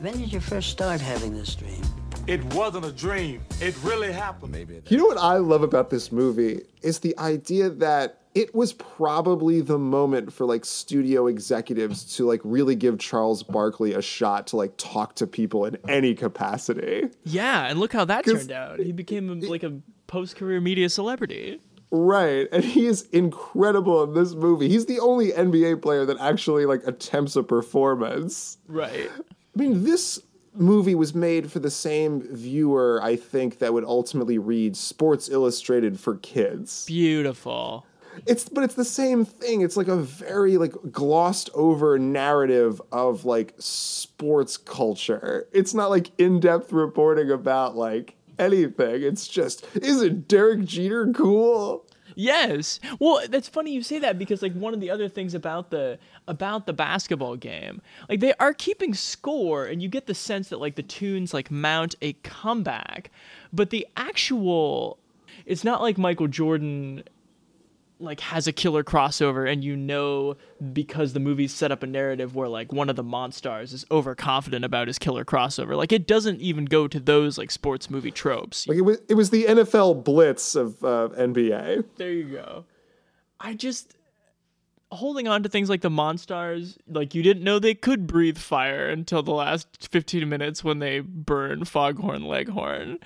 When 0.00 0.18
did 0.18 0.32
you 0.32 0.40
first 0.40 0.70
start 0.70 1.00
having 1.00 1.34
this 1.34 1.54
dream? 1.54 1.82
It 2.26 2.42
wasn't 2.54 2.84
a 2.84 2.92
dream. 2.92 3.42
It 3.60 3.76
really 3.82 4.12
happened. 4.12 4.52
Maybe 4.52 4.80
You 4.88 4.96
know 4.96 5.06
what 5.06 5.18
I 5.18 5.38
love 5.38 5.62
about 5.62 5.90
this 5.90 6.12
movie 6.12 6.60
is 6.80 7.00
the 7.00 7.18
idea 7.18 7.68
that 7.68 8.18
it 8.34 8.54
was 8.54 8.72
probably 8.72 9.60
the 9.60 9.78
moment 9.78 10.32
for 10.32 10.46
like 10.46 10.64
studio 10.64 11.26
executives 11.26 12.16
to 12.16 12.26
like 12.26 12.40
really 12.44 12.74
give 12.74 12.98
Charles 12.98 13.42
Barkley 13.42 13.92
a 13.92 14.00
shot 14.00 14.46
to 14.48 14.56
like 14.56 14.72
talk 14.76 15.16
to 15.16 15.26
people 15.26 15.66
in 15.66 15.76
any 15.88 16.14
capacity. 16.14 17.10
Yeah, 17.24 17.66
and 17.66 17.78
look 17.78 17.92
how 17.92 18.04
that 18.06 18.24
turned 18.24 18.52
out. 18.52 18.78
He 18.78 18.92
became 18.92 19.40
like 19.40 19.64
a 19.64 19.80
post-career 20.12 20.60
media 20.60 20.90
celebrity. 20.90 21.58
Right. 21.90 22.46
And 22.52 22.62
he 22.62 22.84
is 22.84 23.08
incredible 23.12 24.02
in 24.04 24.12
this 24.12 24.34
movie. 24.34 24.68
He's 24.68 24.84
the 24.84 25.00
only 25.00 25.32
NBA 25.32 25.80
player 25.80 26.04
that 26.04 26.18
actually 26.20 26.66
like 26.66 26.86
attempts 26.86 27.34
a 27.34 27.42
performance. 27.42 28.58
Right. 28.68 29.10
I 29.10 29.58
mean, 29.58 29.84
this 29.84 30.20
movie 30.54 30.94
was 30.94 31.14
made 31.14 31.50
for 31.50 31.60
the 31.60 31.70
same 31.70 32.20
viewer, 32.30 33.00
I 33.02 33.16
think, 33.16 33.58
that 33.60 33.72
would 33.72 33.84
ultimately 33.84 34.36
read 34.36 34.76
Sports 34.76 35.30
Illustrated 35.30 35.98
for 35.98 36.16
kids. 36.16 36.84
Beautiful. 36.84 37.86
It's 38.26 38.46
but 38.46 38.64
it's 38.64 38.74
the 38.74 38.84
same 38.84 39.24
thing. 39.24 39.62
It's 39.62 39.78
like 39.78 39.88
a 39.88 39.96
very 39.96 40.58
like 40.58 40.74
glossed 40.90 41.48
over 41.54 41.98
narrative 41.98 42.82
of 42.92 43.24
like 43.24 43.54
sports 43.58 44.58
culture. 44.58 45.48
It's 45.52 45.72
not 45.72 45.88
like 45.88 46.10
in-depth 46.18 46.70
reporting 46.70 47.30
about 47.30 47.76
like 47.76 48.16
anything. 48.38 49.02
It's 49.02 49.28
just 49.28 49.66
isn't 49.74 50.28
Derek 50.28 50.64
Jeter 50.64 51.12
cool? 51.12 51.86
Yes. 52.14 52.80
Well, 52.98 53.22
that's 53.28 53.48
funny 53.48 53.72
you 53.72 53.82
say 53.82 53.98
that 54.00 54.18
because 54.18 54.42
like 54.42 54.52
one 54.54 54.74
of 54.74 54.80
the 54.80 54.90
other 54.90 55.08
things 55.08 55.34
about 55.34 55.70
the 55.70 55.98
about 56.28 56.66
the 56.66 56.72
basketball 56.72 57.36
game, 57.36 57.80
like 58.08 58.20
they 58.20 58.34
are 58.34 58.52
keeping 58.52 58.94
score 58.94 59.66
and 59.66 59.82
you 59.82 59.88
get 59.88 60.06
the 60.06 60.14
sense 60.14 60.48
that 60.50 60.60
like 60.60 60.74
the 60.74 60.82
tunes 60.82 61.32
like 61.32 61.50
mount 61.50 61.94
a 62.02 62.12
comeback, 62.22 63.10
but 63.52 63.70
the 63.70 63.86
actual 63.96 64.98
it's 65.46 65.64
not 65.64 65.80
like 65.80 65.98
Michael 65.98 66.28
Jordan 66.28 67.02
like 68.02 68.20
has 68.20 68.46
a 68.46 68.52
killer 68.52 68.82
crossover 68.82 69.50
and 69.50 69.62
you 69.62 69.76
know 69.76 70.36
because 70.72 71.12
the 71.12 71.20
movie's 71.20 71.52
set 71.52 71.72
up 71.72 71.82
a 71.82 71.86
narrative 71.86 72.34
where 72.34 72.48
like 72.48 72.72
one 72.72 72.90
of 72.90 72.96
the 72.96 73.04
monstars 73.04 73.72
is 73.72 73.86
overconfident 73.90 74.64
about 74.64 74.88
his 74.88 74.98
killer 74.98 75.24
crossover. 75.24 75.76
Like 75.76 75.92
it 75.92 76.06
doesn't 76.06 76.40
even 76.40 76.64
go 76.64 76.88
to 76.88 77.00
those 77.00 77.38
like 77.38 77.50
sports 77.50 77.90
movie 77.90 78.10
tropes. 78.10 78.66
Like 78.68 78.78
it 78.78 78.82
was 78.82 78.98
it 79.08 79.14
was 79.14 79.30
the 79.30 79.44
NFL 79.44 80.04
blitz 80.04 80.54
of 80.54 80.82
uh, 80.84 81.08
NBA. 81.16 81.84
There 81.96 82.12
you 82.12 82.24
go. 82.24 82.64
I 83.40 83.54
just 83.54 83.96
holding 84.92 85.26
on 85.26 85.42
to 85.42 85.48
things 85.48 85.70
like 85.70 85.80
the 85.80 85.90
Monstars, 85.90 86.76
like 86.86 87.14
you 87.14 87.22
didn't 87.22 87.42
know 87.42 87.58
they 87.58 87.74
could 87.74 88.06
breathe 88.06 88.38
fire 88.38 88.88
until 88.88 89.22
the 89.22 89.32
last 89.32 89.88
15 89.90 90.28
minutes 90.28 90.62
when 90.62 90.78
they 90.78 91.00
burn 91.00 91.64
Foghorn 91.64 92.24
Leghorn. 92.24 92.98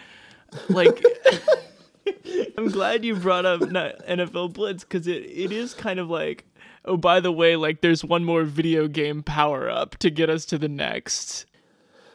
Like 0.68 1.02
I'm 2.59 2.69
glad 2.69 3.05
you 3.05 3.16
brought 3.16 3.47
up 3.47 3.61
NFL 3.61 4.53
Blitz 4.53 4.85
cuz 4.85 5.07
it 5.07 5.25
it 5.25 5.53
is 5.53 5.75
kind 5.75 5.99
of 5.99 6.09
like 6.09 6.45
oh 6.85 6.97
by 6.97 7.21
the 7.21 7.33
way 7.33 7.57
like 7.57 7.81
there's 7.81 8.05
one 8.05 8.25
more 8.25 8.45
video 8.45 8.88
game 8.88 9.23
power 9.23 9.69
up 9.69 9.97
to 9.99 10.11
get 10.11 10.31
us 10.31 10.45
to 10.47 10.59
the 10.59 10.69
next. 10.69 11.47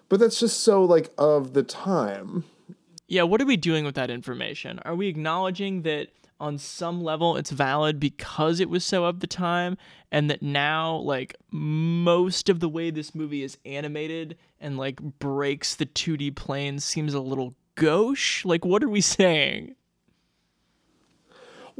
But 0.09 0.19
that's 0.19 0.39
just 0.39 0.61
so 0.61 0.83
like 0.83 1.09
of 1.17 1.53
the 1.53 1.63
time. 1.63 2.43
Yeah, 3.07 3.23
what 3.23 3.41
are 3.41 3.45
we 3.45 3.57
doing 3.57 3.83
with 3.83 3.95
that 3.95 4.09
information? 4.09 4.79
Are 4.85 4.95
we 4.95 5.07
acknowledging 5.07 5.81
that 5.81 6.09
on 6.41 6.57
some 6.57 7.03
level 7.03 7.37
it's 7.37 7.51
valid 7.51 7.99
because 7.99 8.59
it 8.59 8.69
was 8.69 8.83
so 8.83 9.05
of 9.05 9.19
the 9.19 9.27
time 9.27 9.77
and 10.11 10.29
that 10.29 10.41
now 10.41 10.95
like 10.95 11.35
most 11.51 12.49
of 12.49 12.59
the 12.59 12.67
way 12.67 12.89
this 12.89 13.13
movie 13.13 13.43
is 13.43 13.57
animated 13.63 14.35
and 14.59 14.75
like 14.75 14.99
breaks 15.19 15.75
the 15.75 15.85
2D 15.85 16.35
plane 16.35 16.79
seems 16.79 17.13
a 17.13 17.19
little 17.19 17.53
gauche? 17.75 18.43
Like 18.43 18.65
what 18.65 18.83
are 18.83 18.89
we 18.89 19.01
saying? 19.01 19.75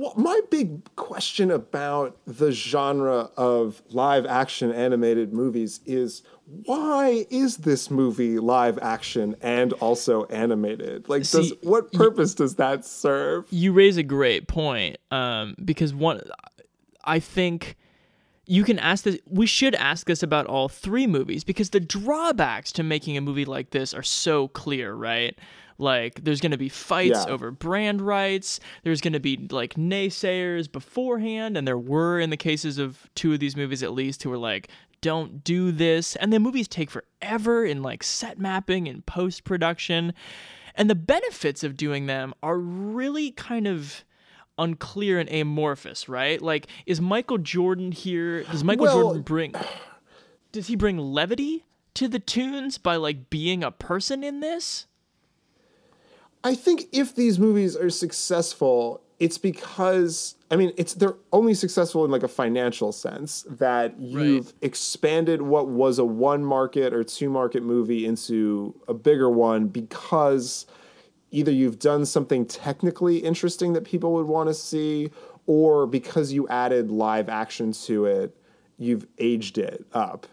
Well, 0.02 0.14
my 0.18 0.42
big 0.50 0.96
question 0.96 1.52
about 1.52 2.18
the 2.26 2.52
genre 2.52 3.30
of 3.38 3.84
live 3.92 4.26
action 4.26 4.72
animated 4.72 5.32
movies 5.32 5.80
is 5.86 6.24
why 6.66 7.28
is 7.30 7.58
this 7.58 7.92
movie 7.92 8.40
live 8.40 8.80
action 8.80 9.36
and 9.42 9.74
also 9.74 10.26
animated? 10.26 11.08
Like, 11.08 11.30
does 11.30 11.54
what 11.62 11.94
purpose 11.94 12.34
does 12.34 12.56
that 12.56 12.84
serve? 12.84 13.46
You 13.52 13.74
raise 13.74 13.98
a 13.98 14.02
great 14.02 14.48
point 14.48 14.98
um, 15.12 15.54
because 15.64 15.94
one, 15.94 16.20
I 17.04 17.20
think 17.20 17.78
you 18.52 18.66
can 18.66 18.78
ask 18.80 19.06
this. 19.06 19.18
We 19.28 19.46
should 19.46 19.76
ask 19.76 20.08
this 20.08 20.22
about 20.22 20.46
all 20.46 20.68
three 20.68 21.08
movies 21.08 21.46
because 21.46 21.70
the 21.70 21.80
drawbacks 21.80 22.74
to 22.74 22.84
making 22.84 23.16
a 23.16 23.22
movie 23.22 23.46
like 23.46 23.70
this 23.70 23.94
are 23.94 24.04
so 24.04 24.50
clear, 24.50 24.94
right? 24.94 25.40
Like, 25.78 26.24
there's 26.26 26.42
going 26.42 26.52
to 26.52 26.58
be 26.58 26.68
fights 26.68 27.24
Yeah. 27.26 27.32
over 27.34 27.50
brand 27.50 28.02
rights. 28.02 28.60
There's 28.84 29.00
going 29.00 29.14
to 29.14 29.22
be 29.22 29.48
like 29.50 29.76
naysayers 29.76 30.70
beforehand, 30.70 31.56
and 31.56 31.66
there 31.66 31.78
were 31.78 32.20
in 32.20 32.30
the 32.30 32.36
cases 32.38 32.78
of 32.78 33.10
two 33.16 33.32
of 33.34 33.40
these 33.40 33.56
movies 33.56 33.82
at 33.84 33.94
least 33.94 34.22
who 34.24 34.30
were 34.30 34.38
like, 34.38 34.68
"Don't 35.00 35.44
do 35.46 35.72
this," 35.72 36.18
and 36.18 36.34
the 36.34 36.40
movies 36.40 36.68
take 36.68 36.92
forever 36.92 37.64
in 37.66 37.82
like 37.82 38.04
set 38.04 38.38
mapping 38.38 38.88
and 38.90 39.06
post 39.06 39.46
production. 39.46 40.14
And 40.76 40.90
the 40.90 40.96
benefits 40.96 41.64
of 41.64 41.78
doing 41.78 42.06
them 42.06 42.34
are 42.44 42.58
really 42.60 43.32
kind 43.32 43.66
of 43.66 44.04
unclear 44.62 45.20
and 45.20 45.30
amorphous, 45.30 46.08
right? 46.08 46.42
Like, 46.42 46.68
is 46.86 47.02
Michael 47.02 47.38
Jordan 47.38 47.92
here? 47.92 48.44
Does 48.44 48.64
Michael 48.64 48.86
Well- 48.86 49.02
Jordan 49.02 49.22
bring. 49.24 49.56
Does 50.52 50.68
he 50.68 50.76
bring 50.76 50.98
levity 50.98 51.66
to 51.94 52.08
the 52.08 52.20
tunes 52.20 52.78
by, 52.78 52.98
like, 52.98 53.30
being 53.30 53.64
a 53.64 53.72
person 53.72 54.24
in 54.24 54.40
this? 54.42 54.86
I 56.44 56.56
think 56.56 56.86
if 56.92 57.16
these 57.16 57.40
movies 57.40 57.76
are 57.76 57.90
successful, 57.90 59.02
it's 59.20 59.38
because 59.38 60.36
I 60.50 60.58
mean, 60.58 60.74
it's 60.76 60.96
they're 60.96 61.16
only 61.32 61.54
successful 61.54 62.04
in 62.04 62.12
like 62.12 62.24
a 62.24 62.28
financial 62.28 62.92
sense 62.92 63.46
that 63.50 63.98
you've 64.00 64.54
expanded 64.62 65.42
what 65.42 65.68
was 65.70 65.98
a 65.98 66.04
one 66.04 66.44
market 66.44 66.94
or 66.94 67.06
two 67.06 67.30
market 67.30 67.64
movie 67.64 68.06
into 68.06 68.76
a 68.90 68.94
bigger 68.94 69.30
one 69.30 69.68
because 69.68 70.66
either 71.32 71.52
you've 71.52 71.80
done 71.80 72.06
something 72.06 72.46
technically 72.46 73.18
interesting 73.18 73.74
that 73.74 73.84
people 73.84 74.14
would 74.14 74.28
want 74.28 74.50
to 74.50 74.54
see 74.54 75.10
or 75.48 75.88
because 75.88 76.32
you 76.32 76.48
added 76.50 76.92
live 76.92 77.30
action 77.30 77.72
to 77.72 78.06
it, 78.06 78.38
you've 78.78 79.08
aged 79.18 79.58
it 79.58 79.86
up. 79.94 80.28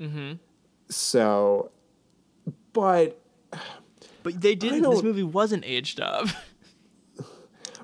Mm-hmm. 0.00 0.34
So, 0.90 1.70
but 2.72 3.20
But 4.22 4.40
they 4.40 4.54
didn't. 4.54 4.82
This 4.82 5.02
movie 5.02 5.22
wasn't 5.22 5.64
aged 5.64 6.00
up. 6.00 6.28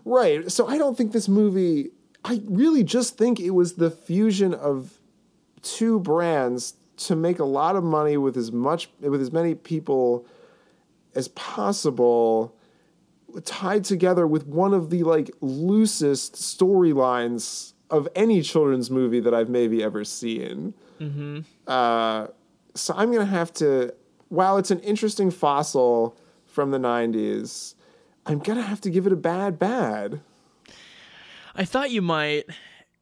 Right. 0.06 0.52
So 0.52 0.66
I 0.68 0.76
don't 0.76 0.98
think 0.98 1.12
this 1.12 1.30
movie. 1.30 1.88
I 2.26 2.42
really 2.44 2.84
just 2.84 3.16
think 3.16 3.40
it 3.40 3.52
was 3.52 3.76
the 3.76 3.90
fusion 3.90 4.52
of 4.52 4.98
two 5.62 5.98
brands 5.98 6.74
to 6.98 7.16
make 7.16 7.38
a 7.38 7.44
lot 7.46 7.74
of 7.74 7.84
money 7.84 8.18
with 8.18 8.36
as 8.36 8.52
much 8.52 8.90
with 9.00 9.22
as 9.22 9.32
many 9.32 9.54
people 9.54 10.26
as 11.14 11.28
possible 11.28 12.56
tied 13.44 13.84
together 13.84 14.26
with 14.26 14.46
one 14.46 14.72
of 14.72 14.90
the 14.90 15.02
like 15.02 15.30
loosest 15.40 16.34
storylines 16.34 17.72
of 17.90 18.08
any 18.14 18.42
children's 18.42 18.90
movie 18.90 19.20
that 19.20 19.34
I've 19.34 19.48
maybe 19.48 19.82
ever 19.82 20.04
seen. 20.04 20.74
Uh, 21.66 22.28
so 22.74 22.94
I'm 22.96 23.12
gonna 23.12 23.26
have 23.26 23.52
to. 23.54 23.92
While 24.28 24.56
it's 24.58 24.70
an 24.70 24.80
interesting 24.80 25.30
fossil 25.30 26.16
from 26.46 26.70
the 26.70 26.78
'90s, 26.78 27.74
I'm 28.26 28.38
gonna 28.38 28.62
have 28.62 28.80
to 28.82 28.90
give 28.90 29.06
it 29.06 29.12
a 29.12 29.16
bad 29.16 29.58
bad. 29.58 30.20
I 31.54 31.64
thought 31.64 31.90
you 31.90 32.02
might, 32.02 32.44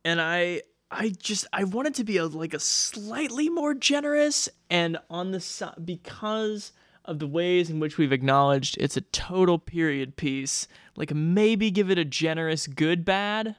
and 0.05 0.21
I 0.21 0.63
I 0.91 1.11
just 1.11 1.47
I 1.53 1.65
wanted 1.65 1.95
to 1.97 2.05
be 2.05 2.19
a, 2.19 2.27
like 2.27 2.55
a 2.55 2.61
slightly 2.61 3.49
more 3.49 3.73
generous 3.75 4.49
and 4.69 4.99
on 5.09 5.31
the 5.31 5.41
side 5.41 5.75
because 5.85 6.73
of 7.05 7.19
the 7.19 7.27
ways 7.27 7.69
in 7.71 7.81
which 7.81 7.99
we've 7.99 8.13
acknowledged 8.13 8.77
it's 8.79 8.97
a 8.97 9.01
total 9.03 9.59
period 9.59 10.17
piece. 10.17 10.69
Like 10.97 11.13
maybe 11.15 11.71
give 11.71 11.91
it 11.91 11.99
a 11.99 12.05
generous 12.05 12.67
good 12.67 13.05
bad. 13.05 13.57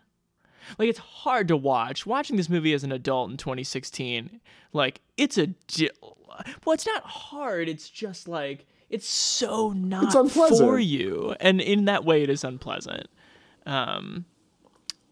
Like 0.80 0.88
it's 0.90 1.00
hard 1.00 1.48
to 1.50 1.58
watch. 1.58 2.06
Watching 2.06 2.38
this 2.38 2.50
movie 2.50 2.74
as 2.74 2.84
an 2.84 2.92
adult 2.92 3.32
in 3.32 3.38
2016, 3.38 4.40
like 4.72 5.02
it's 5.18 5.38
a 5.38 5.50
well, 6.66 6.74
it's 6.74 6.86
not 6.86 7.04
hard. 7.04 7.68
It's 7.70 7.90
just 7.90 8.28
like 8.28 8.66
it's 8.90 9.08
so 9.08 9.72
not 9.72 10.06
It's 10.06 10.16
unpleasant. 10.16 10.60
for 10.60 10.80
you, 10.80 11.36
and 11.40 11.60
in 11.60 11.86
that 11.86 12.06
way, 12.06 12.24
it 12.24 12.30
is 12.30 12.44
unpleasant. 12.44 13.08
Um, 13.66 14.26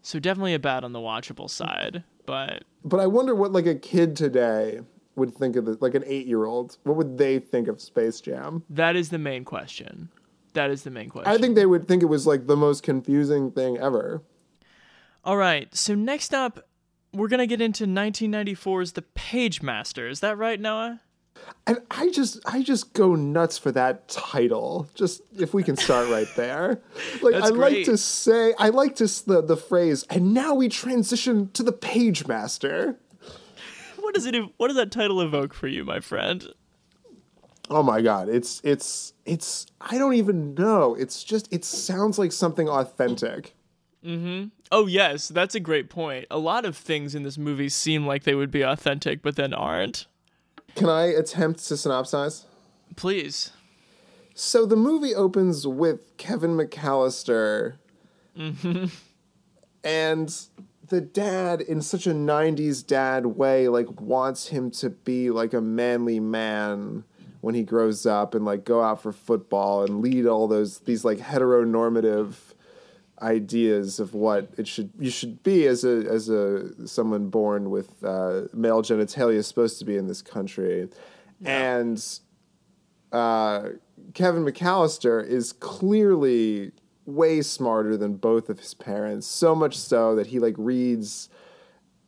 so 0.02 0.18
definitely 0.18 0.54
a 0.54 0.58
bad 0.58 0.84
on 0.84 0.92
the 0.92 0.98
watchable 1.00 1.50
side, 1.50 2.02
but 2.26 2.64
But 2.84 3.00
I 3.00 3.06
wonder 3.06 3.34
what 3.34 3.52
like 3.52 3.66
a 3.66 3.74
kid 3.74 4.16
today 4.16 4.80
would 5.16 5.34
think 5.34 5.56
of 5.56 5.68
it, 5.68 5.82
like 5.82 5.94
an 5.94 6.04
eight 6.06 6.26
year 6.26 6.44
old. 6.44 6.78
What 6.84 6.96
would 6.96 7.18
they 7.18 7.38
think 7.38 7.68
of 7.68 7.80
Space 7.80 8.20
Jam? 8.20 8.64
that 8.70 8.96
is 8.96 9.10
the 9.10 9.18
main 9.18 9.44
question. 9.44 10.08
That 10.54 10.70
is 10.70 10.82
the 10.82 10.90
main 10.90 11.08
question. 11.08 11.32
I 11.32 11.38
think 11.38 11.54
they 11.54 11.66
would 11.66 11.88
think 11.88 12.02
it 12.02 12.06
was 12.06 12.26
like 12.26 12.46
the 12.46 12.56
most 12.56 12.82
confusing 12.82 13.50
thing 13.52 13.78
ever. 13.78 14.22
All 15.24 15.36
right. 15.36 15.74
So 15.74 15.94
next 15.94 16.34
up, 16.34 16.68
we're 17.12 17.28
gonna 17.28 17.46
get 17.46 17.60
into 17.60 17.84
1994's 17.86 18.92
The 18.92 19.02
Page 19.02 19.62
Master. 19.62 20.08
Is 20.08 20.20
that 20.20 20.36
right, 20.36 20.60
Noah? 20.60 21.00
And 21.66 21.78
I 21.90 22.10
just 22.10 22.38
I 22.46 22.62
just 22.62 22.92
go 22.92 23.14
nuts 23.14 23.56
for 23.58 23.72
that 23.72 24.08
title. 24.08 24.88
Just 24.94 25.22
if 25.38 25.54
we 25.54 25.62
can 25.62 25.76
start 25.76 26.08
right 26.08 26.28
there. 26.36 26.80
Like 27.22 27.34
That's 27.34 27.46
I 27.46 27.54
like 27.54 27.84
to 27.84 27.96
say 27.96 28.54
I 28.58 28.68
like 28.68 28.96
to 28.96 29.06
the 29.26 29.42
the 29.42 29.56
phrase 29.56 30.04
and 30.10 30.34
now 30.34 30.54
we 30.54 30.68
transition 30.68 31.50
to 31.52 31.62
the 31.62 31.72
page 31.72 32.26
master. 32.26 32.98
What 34.12 34.16
does 34.16 34.26
it? 34.26 34.34
What 34.58 34.68
does 34.68 34.76
that 34.76 34.90
title 34.90 35.22
evoke 35.22 35.54
for 35.54 35.68
you, 35.68 35.86
my 35.86 35.98
friend? 35.98 36.46
Oh 37.70 37.82
my 37.82 38.02
god, 38.02 38.28
it's 38.28 38.60
it's 38.62 39.14
it's 39.24 39.64
I 39.80 39.96
don't 39.96 40.12
even 40.12 40.52
know. 40.52 40.94
It's 40.94 41.24
just 41.24 41.50
it 41.50 41.64
sounds 41.64 42.18
like 42.18 42.30
something 42.30 42.68
authentic. 42.68 43.54
Mm-hmm. 44.04 44.48
Oh 44.70 44.86
yes, 44.86 45.28
that's 45.28 45.54
a 45.54 45.60
great 45.60 45.88
point. 45.88 46.26
A 46.30 46.36
lot 46.36 46.66
of 46.66 46.76
things 46.76 47.14
in 47.14 47.22
this 47.22 47.38
movie 47.38 47.70
seem 47.70 48.06
like 48.06 48.24
they 48.24 48.34
would 48.34 48.50
be 48.50 48.60
authentic, 48.60 49.22
but 49.22 49.36
then 49.36 49.54
aren't. 49.54 50.06
Can 50.74 50.90
I 50.90 51.04
attempt 51.06 51.66
to 51.68 51.74
synopsize? 51.74 52.44
Please. 52.96 53.52
So 54.34 54.66
the 54.66 54.76
movie 54.76 55.14
opens 55.14 55.66
with 55.66 56.14
Kevin 56.18 56.50
McAllister 56.50 57.76
Mm-hmm. 58.36 58.86
and 59.82 60.36
the 60.88 61.00
dad 61.00 61.60
in 61.60 61.80
such 61.80 62.06
a 62.06 62.12
90s 62.12 62.86
dad 62.86 63.26
way 63.26 63.68
like 63.68 64.00
wants 64.00 64.48
him 64.48 64.70
to 64.70 64.90
be 64.90 65.30
like 65.30 65.52
a 65.52 65.60
manly 65.60 66.20
man 66.20 67.04
when 67.40 67.54
he 67.54 67.62
grows 67.62 68.06
up 68.06 68.34
and 68.34 68.44
like 68.44 68.64
go 68.64 68.82
out 68.82 69.02
for 69.02 69.12
football 69.12 69.84
and 69.84 70.00
lead 70.00 70.26
all 70.26 70.48
those 70.48 70.80
these 70.80 71.04
like 71.04 71.18
heteronormative 71.18 72.34
ideas 73.20 74.00
of 74.00 74.14
what 74.14 74.48
it 74.58 74.66
should 74.66 74.90
you 74.98 75.10
should 75.10 75.42
be 75.42 75.66
as 75.66 75.84
a 75.84 76.04
as 76.08 76.28
a 76.28 76.86
someone 76.86 77.28
born 77.28 77.70
with 77.70 78.02
uh, 78.04 78.42
male 78.52 78.82
genitalia 78.82 79.36
is 79.36 79.46
supposed 79.46 79.78
to 79.78 79.84
be 79.84 79.96
in 79.96 80.08
this 80.08 80.22
country. 80.22 80.88
And 81.44 82.04
uh, 83.12 83.70
Kevin 84.14 84.44
McAllister 84.44 85.24
is 85.24 85.52
clearly 85.52 86.72
way 87.06 87.42
smarter 87.42 87.96
than 87.96 88.14
both 88.14 88.48
of 88.48 88.58
his 88.60 88.74
parents. 88.74 89.26
So 89.26 89.54
much 89.54 89.76
so 89.76 90.14
that 90.16 90.28
he 90.28 90.38
like 90.38 90.54
reads 90.56 91.28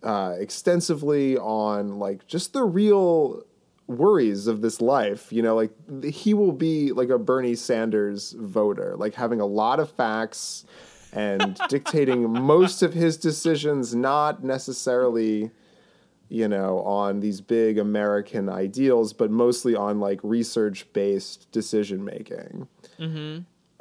uh, 0.02 0.34
extensively 0.38 1.36
on 1.36 1.98
like 1.98 2.26
just 2.26 2.52
the 2.52 2.64
real 2.64 3.42
worries 3.86 4.46
of 4.46 4.60
this 4.60 4.80
life. 4.80 5.32
You 5.32 5.42
know, 5.42 5.54
like 5.54 5.72
he 6.04 6.34
will 6.34 6.52
be 6.52 6.92
like 6.92 7.08
a 7.08 7.18
Bernie 7.18 7.56
Sanders 7.56 8.32
voter, 8.38 8.94
like 8.96 9.14
having 9.14 9.40
a 9.40 9.46
lot 9.46 9.80
of 9.80 9.90
facts 9.90 10.64
and 11.12 11.58
dictating 11.68 12.30
most 12.30 12.82
of 12.82 12.94
his 12.94 13.16
decisions, 13.16 13.94
not 13.94 14.44
necessarily 14.44 15.50
you 16.28 16.48
know, 16.48 16.80
on 16.80 17.20
these 17.20 17.40
big 17.40 17.78
American 17.78 18.48
ideals, 18.48 19.12
but 19.12 19.30
mostly 19.30 19.76
on 19.76 20.00
like 20.00 20.18
research 20.22 20.90
based 20.92 21.50
decision 21.52 22.04
making. 22.04 22.66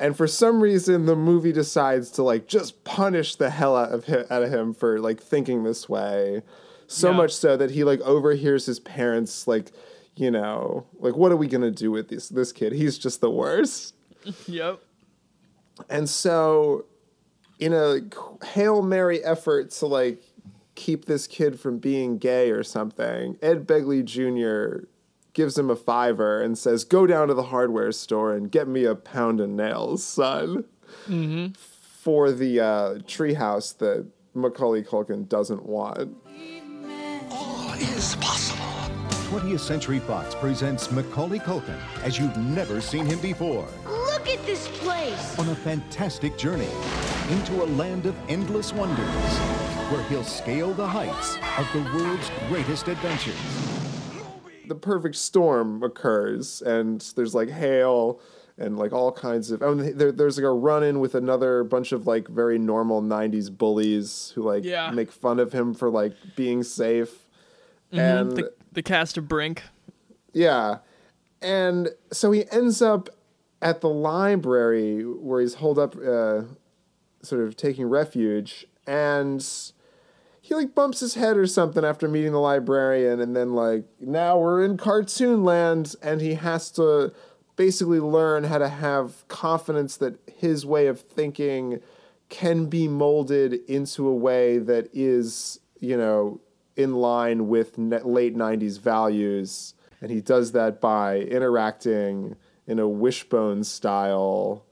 And 0.04 0.18
for 0.18 0.28
some 0.28 0.60
reason, 0.60 1.06
the 1.06 1.16
movie 1.16 1.54
decides 1.54 2.12
to 2.12 2.24
like 2.24 2.46
just 2.46 2.84
punish 2.84 3.38
the 3.38 3.50
hell 3.50 3.78
out 3.78 3.94
of 3.94 4.04
him, 4.04 4.26
out 4.30 4.44
of 4.44 4.52
him 4.54 4.74
for 4.74 5.00
like 5.00 5.22
thinking 5.22 5.64
this 5.64 5.88
way. 5.88 6.42
So 6.88 7.10
Yeah. 7.12 7.16
much 7.18 7.32
so 7.34 7.56
that 7.56 7.72
he 7.72 7.86
like 7.86 8.02
overhears 8.02 8.66
his 8.66 8.82
parents 8.82 9.48
like, 9.48 9.72
you 10.18 10.30
know, 10.30 10.86
like 11.00 11.16
what 11.16 11.32
are 11.32 11.38
we 11.38 11.48
gonna 11.48 11.72
do 11.72 11.90
with 11.90 12.10
this 12.10 12.28
this 12.28 12.52
kid? 12.52 12.74
He's 12.74 12.98
just 12.98 13.22
the 13.22 13.32
worst. 13.32 13.96
Yep. 14.48 14.80
And 15.90 16.10
so, 16.10 16.86
in 17.60 17.74
a 17.74 18.00
hail 18.46 18.82
mary 18.82 19.24
effort 19.24 19.72
to 19.72 19.86
like 19.86 20.22
keep 20.76 21.06
this 21.06 21.28
kid 21.28 21.60
from 21.60 21.78
being 21.78 22.18
gay 22.18 22.52
or 22.52 22.62
something, 22.64 23.38
Ed 23.42 23.66
Begley 23.66 24.04
Jr. 24.04 24.86
gives 25.34 25.58
him 25.58 25.70
a 25.70 25.76
fiver 25.76 26.42
and 26.42 26.58
says, 26.58 26.84
"Go 26.84 27.06
down 27.08 27.28
to 27.28 27.34
the 27.34 27.44
hardware 27.44 27.92
store 27.92 28.34
and 28.34 28.52
get 28.52 28.68
me 28.68 28.86
a 28.86 28.96
pound 28.96 29.40
of 29.40 29.50
nails, 29.50 30.04
son." 30.04 30.66
For 32.04 32.32
the 32.32 32.60
uh, 32.60 32.94
treehouse 33.06 33.78
that 33.78 34.06
Macaulay 34.34 34.84
Culkin 34.84 35.28
doesn't 35.30 35.66
want. 35.66 36.16
All 37.32 37.74
is 37.74 38.16
possible. 38.18 38.64
20th 39.30 39.62
Century 39.62 40.00
Fox 40.00 40.36
presents 40.36 40.92
Macaulay 40.92 41.40
Culkin 41.40 41.80
as 42.04 42.20
you've 42.20 42.36
never 42.38 42.80
seen 42.82 43.06
him 43.06 43.20
before 43.20 43.68
Look 43.88 44.28
at 44.28 44.46
this 44.46 44.68
place. 44.80 45.40
on 45.40 45.50
a 45.50 45.56
fantastic 45.56 46.38
journey 46.38 46.70
into 47.32 47.64
a 47.64 47.66
land 47.66 48.06
of 48.06 48.16
endless 48.30 48.72
wonders 48.74 49.08
where 49.92 50.04
he'll 50.04 50.24
scale 50.24 50.74
the 50.74 50.86
heights 50.86 51.38
of 51.58 51.68
the 51.74 51.82
world's 51.98 52.30
greatest 52.50 52.88
adventures. 52.90 53.34
The 54.68 54.76
perfect 54.76 55.16
storm 55.16 55.84
occurs 55.84 56.62
and 56.62 57.02
there's 57.16 57.36
like 57.36 57.50
hail 57.50 58.20
and 58.58 58.78
like 58.78 58.94
all 58.94 59.12
kinds 59.12 59.52
of 59.52 59.62
oh, 59.64 59.72
and 59.72 60.00
there, 60.00 60.12
there's 60.12 60.38
like 60.38 60.46
a 60.46 60.52
run-in 60.54 61.00
with 61.00 61.16
another 61.16 61.64
bunch 61.64 61.92
of 61.92 62.06
like 62.08 62.28
very 62.28 62.58
normal 62.60 63.02
90s 63.02 63.56
bullies 63.56 64.32
who 64.36 64.44
like 64.44 64.64
Yeah. 64.64 64.92
make 64.92 65.12
fun 65.12 65.40
of 65.40 65.52
him 65.54 65.74
for 65.74 65.90
like 65.90 66.14
being 66.36 66.64
safe 66.64 67.28
and 67.92 68.32
the, 68.32 68.52
the 68.72 68.82
cast 68.84 69.18
of 69.18 69.28
Brink. 69.28 69.64
yeah 70.34 70.78
and 71.42 71.90
so 72.12 72.32
he 72.32 72.46
ends 72.52 72.82
up 72.82 73.10
at 73.62 73.82
the 73.82 73.90
library 73.90 75.04
where 75.04 75.42
he's 75.42 75.56
holed 75.56 75.80
up 75.80 75.96
uh, 75.96 76.42
sort 77.22 77.42
of 77.42 77.56
taking 77.56 77.86
refuge 77.86 78.66
and 78.88 79.46
he 80.44 80.54
like 80.54 80.76
bumps 80.76 81.00
his 81.00 81.14
head 81.16 81.38
or 81.38 81.48
something 81.48 81.86
after 81.86 82.10
meeting 82.10 82.34
the 82.34 82.40
librarian 82.40 83.22
and 83.22 83.34
then 83.34 83.54
like 83.54 83.86
now 84.02 84.38
we're 84.38 84.64
in 84.64 84.76
cartoon 84.76 85.42
land 85.44 85.96
and 86.04 86.20
he 86.20 86.34
has 86.34 86.70
to 86.70 87.14
basically 87.56 88.02
learn 88.02 88.44
how 88.44 88.58
to 88.58 88.68
have 88.68 89.26
confidence 89.30 89.96
that 89.96 90.20
his 90.28 90.66
way 90.66 90.88
of 90.88 91.00
thinking 91.00 91.80
can 92.28 92.66
be 92.66 92.90
molded 92.90 93.54
into 93.70 94.06
a 94.06 94.14
way 94.14 94.58
that 94.58 94.90
is 94.92 95.62
you 95.80 95.96
know 95.96 96.42
in 96.76 96.94
line 96.96 97.48
with 97.48 97.78
ne- 97.78 98.00
late 98.00 98.36
90s 98.36 98.80
values. 98.80 99.76
And 100.02 100.12
he 100.12 100.22
does 100.22 100.52
that 100.52 100.82
by 100.82 101.20
interacting 101.20 102.36
in 102.68 102.80
a 102.80 102.88
wishbone 102.88 103.64
style 103.64 104.66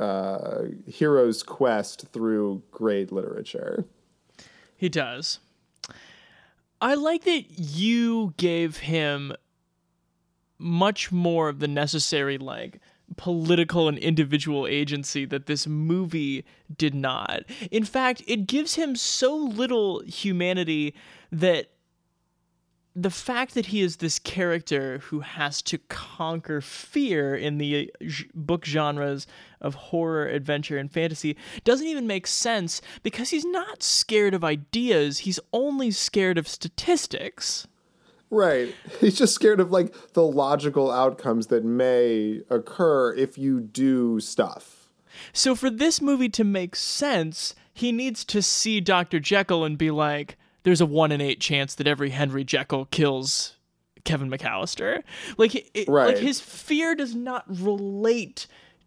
uh, 0.00 0.64
hero's 0.86 1.42
quest 1.42 2.06
through 2.12 2.62
great 2.70 3.12
literature 3.12 3.84
He 4.78 4.88
does. 4.88 5.40
I 6.80 6.94
like 6.94 7.24
that 7.24 7.58
you 7.58 8.32
gave 8.36 8.78
him 8.78 9.32
much 10.56 11.10
more 11.10 11.48
of 11.48 11.58
the 11.58 11.66
necessary 11.68 12.38
like 12.38 12.80
political 13.16 13.88
and 13.88 13.98
individual 13.98 14.68
agency 14.68 15.24
that 15.24 15.46
this 15.46 15.66
movie 15.66 16.44
did 16.76 16.94
not. 16.94 17.42
In 17.72 17.84
fact, 17.84 18.22
it 18.28 18.46
gives 18.46 18.76
him 18.76 18.94
so 18.94 19.34
little 19.34 20.00
humanity 20.02 20.94
that 21.32 21.70
the 23.02 23.10
fact 23.10 23.54
that 23.54 23.66
he 23.66 23.80
is 23.80 23.96
this 23.96 24.18
character 24.18 24.98
who 25.04 25.20
has 25.20 25.62
to 25.62 25.78
conquer 25.88 26.60
fear 26.60 27.34
in 27.34 27.58
the 27.58 27.92
uh, 28.00 28.06
book 28.34 28.64
genres 28.64 29.26
of 29.60 29.74
horror, 29.74 30.26
adventure, 30.26 30.76
and 30.76 30.90
fantasy 30.90 31.36
doesn't 31.62 31.86
even 31.86 32.08
make 32.08 32.26
sense 32.26 32.80
because 33.04 33.30
he's 33.30 33.44
not 33.44 33.84
scared 33.84 34.34
of 34.34 34.42
ideas, 34.42 35.20
he's 35.20 35.38
only 35.52 35.92
scared 35.92 36.38
of 36.38 36.48
statistics. 36.48 37.68
Right. 38.30 38.74
He's 39.00 39.16
just 39.16 39.34
scared 39.34 39.58
of 39.58 39.70
like 39.70 40.12
the 40.12 40.22
logical 40.22 40.90
outcomes 40.90 41.46
that 41.46 41.64
may 41.64 42.42
occur 42.50 43.14
if 43.14 43.38
you 43.38 43.58
do 43.58 44.20
stuff. 44.20 44.90
So 45.32 45.54
for 45.54 45.70
this 45.70 46.02
movie 46.02 46.28
to 46.28 46.44
make 46.44 46.76
sense, 46.76 47.54
he 47.72 47.90
needs 47.90 48.26
to 48.26 48.42
see 48.42 48.82
Dr. 48.82 49.18
Jekyll 49.18 49.64
and 49.64 49.78
be 49.78 49.90
like, 49.90 50.36
there's 50.68 50.82
a 50.82 50.86
one 50.86 51.10
in 51.12 51.20
eight 51.22 51.40
chance 51.40 51.74
that 51.76 51.86
every 51.86 52.10
Henry 52.10 52.44
Jekyll 52.44 52.84
kills 52.90 53.56
Kevin 54.04 54.28
McAllister. 54.30 55.02
Like, 55.38 55.54
it, 55.54 55.70
it- 55.72 55.88
like 55.88 56.18
his 56.18 56.40
fear 56.40 56.94
does 56.94 57.14
not 57.14 57.44
relate 57.48 58.46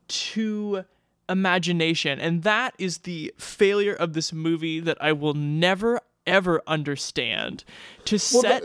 to 0.10 0.86
imagination, 1.28 2.20
and 2.20 2.44
that 2.44 2.76
is 2.78 3.00
the 3.00 3.34
failure 3.39 3.94
of 3.96 4.13
this 4.13 4.32
movie 4.32 4.80
that 4.80 4.98
I 5.02 5.12
will 5.13 5.34
never 5.34 6.00
ever 6.28 6.62
understand. 6.67 7.63
To 8.06 8.15
Well, 8.32 8.41
set 8.44 8.63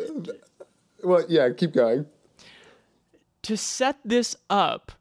well, 1.02 1.24
yeah, 1.26 1.48
keep 1.56 1.72
going. 1.72 2.04
to 3.42 3.56
set 3.56 3.96
this 4.04 4.36
up, 4.50 4.92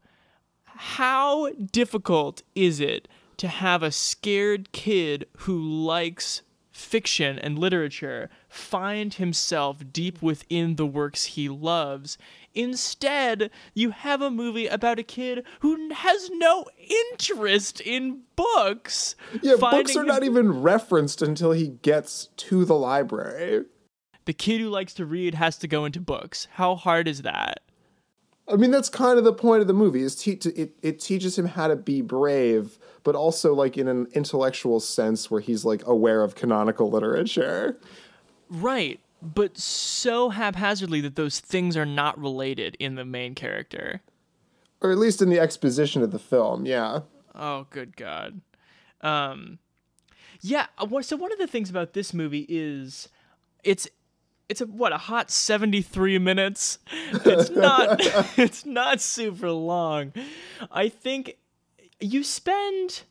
how 0.63 1.49
difficult 1.51 2.43
is 2.55 2.79
it 2.79 3.09
to 3.37 3.49
have 3.49 3.83
a 3.83 3.91
scared 3.91 4.71
kid 4.71 5.25
who 5.39 5.59
likes 5.61 6.43
fiction 6.75 7.39
and 7.39 7.57
literature 7.57 8.29
find 8.49 9.13
himself 9.13 9.81
deep 9.93 10.21
within 10.21 10.75
the 10.75 10.85
works 10.85 11.25
he 11.25 11.47
loves? 11.47 12.17
Instead, 12.53 13.49
you 13.73 13.91
have 13.91 14.21
a 14.21 14.29
movie 14.29 14.67
about 14.67 14.99
a 14.99 15.03
kid 15.03 15.45
who 15.61 15.93
has 15.93 16.29
no 16.33 16.65
interest 17.11 17.79
in 17.81 18.21
books. 18.35 19.15
Yeah, 19.41 19.55
books 19.55 19.95
are 19.95 20.03
not 20.03 20.23
even 20.23 20.61
referenced 20.61 21.21
until 21.21 21.51
he 21.51 21.69
gets 21.69 22.27
to 22.37 22.65
the 22.65 22.75
library. 22.75 23.65
The 24.25 24.33
kid 24.33 24.59
who 24.59 24.69
likes 24.69 24.93
to 24.95 25.05
read 25.05 25.35
has 25.35 25.57
to 25.59 25.67
go 25.67 25.85
into 25.85 26.01
books. 26.01 26.47
How 26.53 26.75
hard 26.75 27.07
is 27.07 27.21
that? 27.21 27.61
I 28.47 28.57
mean, 28.57 28.71
that's 28.71 28.89
kind 28.89 29.17
of 29.17 29.23
the 29.23 29.33
point 29.33 29.61
of 29.61 29.67
the 29.67 29.73
movie. 29.73 30.01
Is 30.01 30.15
te- 30.15 30.31
it 30.31 30.75
it 30.81 30.99
teaches 30.99 31.37
him 31.37 31.45
how 31.45 31.67
to 31.67 31.75
be 31.75 32.01
brave, 32.01 32.77
but 33.05 33.15
also 33.15 33.53
like 33.53 33.77
in 33.77 33.87
an 33.87 34.07
intellectual 34.13 34.81
sense 34.81 35.31
where 35.31 35.39
he's 35.39 35.63
like 35.63 35.85
aware 35.87 36.23
of 36.23 36.35
canonical 36.35 36.89
literature. 36.89 37.77
Right, 38.49 38.99
but 39.21 39.57
so 39.57 40.29
haphazardly 40.29 40.99
that 41.01 41.15
those 41.15 41.39
things 41.39 41.77
are 41.77 41.85
not 41.85 42.19
related 42.19 42.75
in 42.79 42.95
the 42.95 43.05
main 43.05 43.35
character. 43.35 44.01
Or 44.81 44.91
at 44.91 44.97
least 44.97 45.21
in 45.21 45.29
the 45.29 45.39
exposition 45.39 46.01
of 46.01 46.11
the 46.11 46.19
film, 46.19 46.65
yeah. 46.65 47.01
Oh, 47.33 47.67
good 47.69 47.95
God. 47.95 48.41
Um, 49.01 49.59
yeah. 50.41 50.65
uh, 50.77 51.01
So 51.01 51.15
one 51.15 51.31
of 51.31 51.37
the 51.37 51.47
things 51.47 51.69
about 51.69 51.93
this 51.93 52.13
movie 52.13 52.45
is 52.49 53.07
it's 53.63 53.87
it's 54.49 54.61
a 54.61 54.65
what 54.65 54.93
a 54.93 54.97
hot 54.97 55.31
73 55.31 56.19
minutes 56.19 56.77
it's 57.25 57.49
not 57.49 57.97
it's 58.37 58.63
not 58.63 59.01
super 59.01 59.49
long 59.49 60.13
i 60.71 60.87
think 60.87 61.37
you 61.99 62.23
spend 62.23 63.03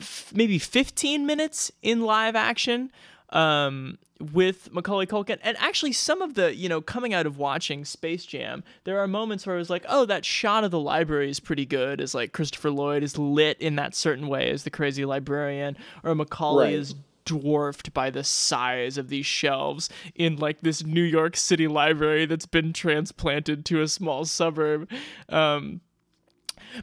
f- 0.00 0.32
maybe 0.34 0.58
15 0.58 1.26
minutes 1.26 1.70
in 1.82 2.02
live 2.02 2.36
action 2.36 2.90
um, 3.30 3.98
with 4.32 4.72
Macaulay 4.72 5.06
Culkin. 5.06 5.38
And 5.42 5.56
actually, 5.58 5.92
some 5.92 6.22
of 6.22 6.34
the, 6.34 6.54
you 6.54 6.68
know, 6.68 6.80
coming 6.80 7.12
out 7.14 7.26
of 7.26 7.36
watching 7.38 7.84
Space 7.84 8.24
Jam, 8.24 8.64
there 8.84 8.98
are 9.00 9.06
moments 9.06 9.46
where 9.46 9.56
I 9.56 9.58
was 9.58 9.70
like, 9.70 9.84
oh, 9.88 10.04
that 10.06 10.24
shot 10.24 10.64
of 10.64 10.70
the 10.70 10.78
library 10.80 11.30
is 11.30 11.40
pretty 11.40 11.66
good. 11.66 12.00
As 12.00 12.14
like 12.14 12.32
Christopher 12.32 12.70
Lloyd 12.70 13.02
is 13.02 13.18
lit 13.18 13.60
in 13.60 13.76
that 13.76 13.94
certain 13.94 14.28
way 14.28 14.50
as 14.50 14.64
the 14.64 14.70
crazy 14.70 15.04
librarian, 15.04 15.76
or 16.02 16.14
Macaulay 16.14 16.66
Right. 16.66 16.74
is 16.74 16.94
dwarfed 17.24 17.92
by 17.92 18.08
the 18.08 18.24
size 18.24 18.96
of 18.96 19.10
these 19.10 19.26
shelves 19.26 19.90
in 20.14 20.36
like 20.36 20.62
this 20.62 20.82
New 20.82 21.02
York 21.02 21.36
City 21.36 21.68
library 21.68 22.24
that's 22.24 22.46
been 22.46 22.72
transplanted 22.72 23.66
to 23.66 23.82
a 23.82 23.88
small 23.88 24.24
suburb. 24.24 24.88
Um, 25.28 25.82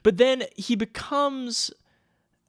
but 0.03 0.17
then 0.17 0.43
he 0.55 0.75
becomes 0.75 1.71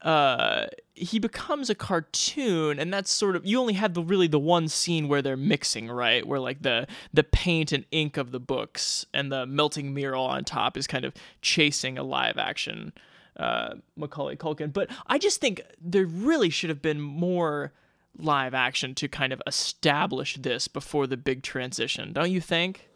uh 0.02 0.66
he 0.94 1.18
becomes 1.18 1.70
a 1.70 1.74
cartoon 1.74 2.78
and 2.78 2.92
that's 2.92 3.10
sort 3.10 3.34
of 3.34 3.44
you 3.46 3.58
only 3.58 3.74
have 3.74 3.94
the 3.94 4.02
really 4.02 4.26
the 4.26 4.38
one 4.38 4.68
scene 4.68 5.08
where 5.08 5.22
they're 5.22 5.36
mixing 5.36 5.88
right? 5.90 6.26
Where 6.26 6.40
like 6.40 6.62
the 6.62 6.86
the 7.12 7.24
paint 7.24 7.72
and 7.72 7.84
ink 7.90 8.16
of 8.16 8.30
the 8.30 8.40
books 8.40 9.06
and 9.12 9.32
the 9.32 9.46
melting 9.46 9.94
mural 9.94 10.24
on 10.24 10.44
top 10.44 10.76
is 10.76 10.86
kind 10.86 11.04
of 11.04 11.14
chasing 11.40 11.98
a 11.98 12.02
live 12.02 12.36
action 12.38 12.92
uh 13.36 13.74
Macaulay 13.96 14.36
Culkin. 14.36 14.72
But 14.72 14.90
I 15.06 15.18
just 15.18 15.40
think 15.40 15.62
there 15.80 16.06
really 16.06 16.50
should 16.50 16.70
have 16.70 16.82
been 16.82 17.00
more 17.00 17.72
live 18.18 18.54
action 18.54 18.94
to 18.94 19.08
kind 19.08 19.32
of 19.32 19.42
establish 19.46 20.36
this 20.36 20.68
before 20.68 21.06
the 21.06 21.16
big 21.18 21.42
transition 21.42 22.12
don't 22.14 22.30
you 22.30 22.40
think 22.40 22.88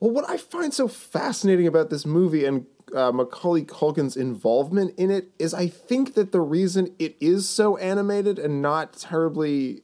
Well, 0.00 0.10
what 0.12 0.28
I 0.28 0.36
find 0.36 0.72
so 0.72 0.86
fascinating 0.88 1.66
about 1.66 1.90
this 1.90 2.06
movie 2.06 2.44
and 2.44 2.66
uh, 2.94 3.12
Macaulay 3.12 3.64
Culkin's 3.64 4.16
involvement 4.16 4.94
in 4.96 5.10
it 5.10 5.30
is 5.38 5.52
I 5.52 5.66
think 5.66 6.14
that 6.14 6.32
the 6.32 6.40
reason 6.40 6.94
it 6.98 7.16
is 7.20 7.48
so 7.48 7.76
animated 7.78 8.38
and 8.38 8.62
not 8.62 8.94
terribly 8.94 9.82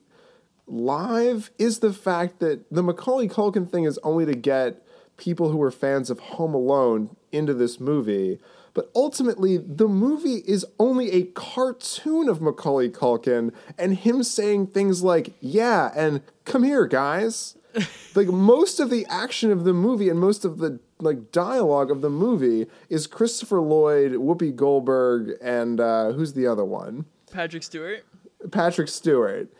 live 0.67 1.51
is 1.59 1.81
the 1.81 1.93
fact 1.93 2.39
that 2.41 2.65
the 2.71 2.83
Macaulay 2.83 3.29
Culkin 3.29 3.71
thing 3.71 3.85
is 3.85 3.99
only 4.03 4.25
to 4.25 4.35
get 4.35 4.83
people 5.17 5.51
who 5.51 5.61
are 5.63 5.71
fans 5.71 6.11
of 6.11 6.19
Home 6.21 6.55
Alone 6.55 7.17
into 7.33 7.53
this 7.55 7.79
movie. 7.81 8.39
but 8.73 8.91
ultimately 8.97 9.57
the 9.57 9.87
movie 9.87 10.43
is 10.47 10.67
only 10.81 11.13
a 11.13 11.23
cartoon 11.23 12.29
of 12.29 12.41
Macaulay 12.41 12.89
Culkin 12.91 13.53
and 13.79 13.97
him 13.99 14.23
saying 14.25 14.67
things 14.69 15.03
like, 15.03 15.33
"Yeah," 15.41 15.93
and 15.95 16.23
"Come 16.45 16.65
here, 16.65 16.87
guys." 16.87 17.57
like 18.15 18.29
most 18.29 18.81
of 18.81 18.91
the 18.91 19.07
action 19.09 19.51
of 19.51 19.65
the 19.65 19.73
movie 19.73 20.09
and 20.09 20.19
most 20.19 20.45
of 20.45 20.59
the 20.59 20.81
like 21.01 21.33
dialogue 21.33 21.91
of 21.91 22.01
the 22.01 22.11
movie 22.11 22.67
is 22.89 23.07
Christopher 23.07 23.61
Lloyd, 23.61 24.13
Whoopi 24.13 24.55
Goldberg, 24.55 25.37
and 25.43 25.81
uh, 25.81 26.13
who's 26.13 26.35
the 26.35 26.47
other 26.47 26.65
one? 26.65 27.07
Patrick 27.33 27.63
Stewart. 27.63 28.05
Patrick 28.51 28.89
Stewart. 28.89 29.53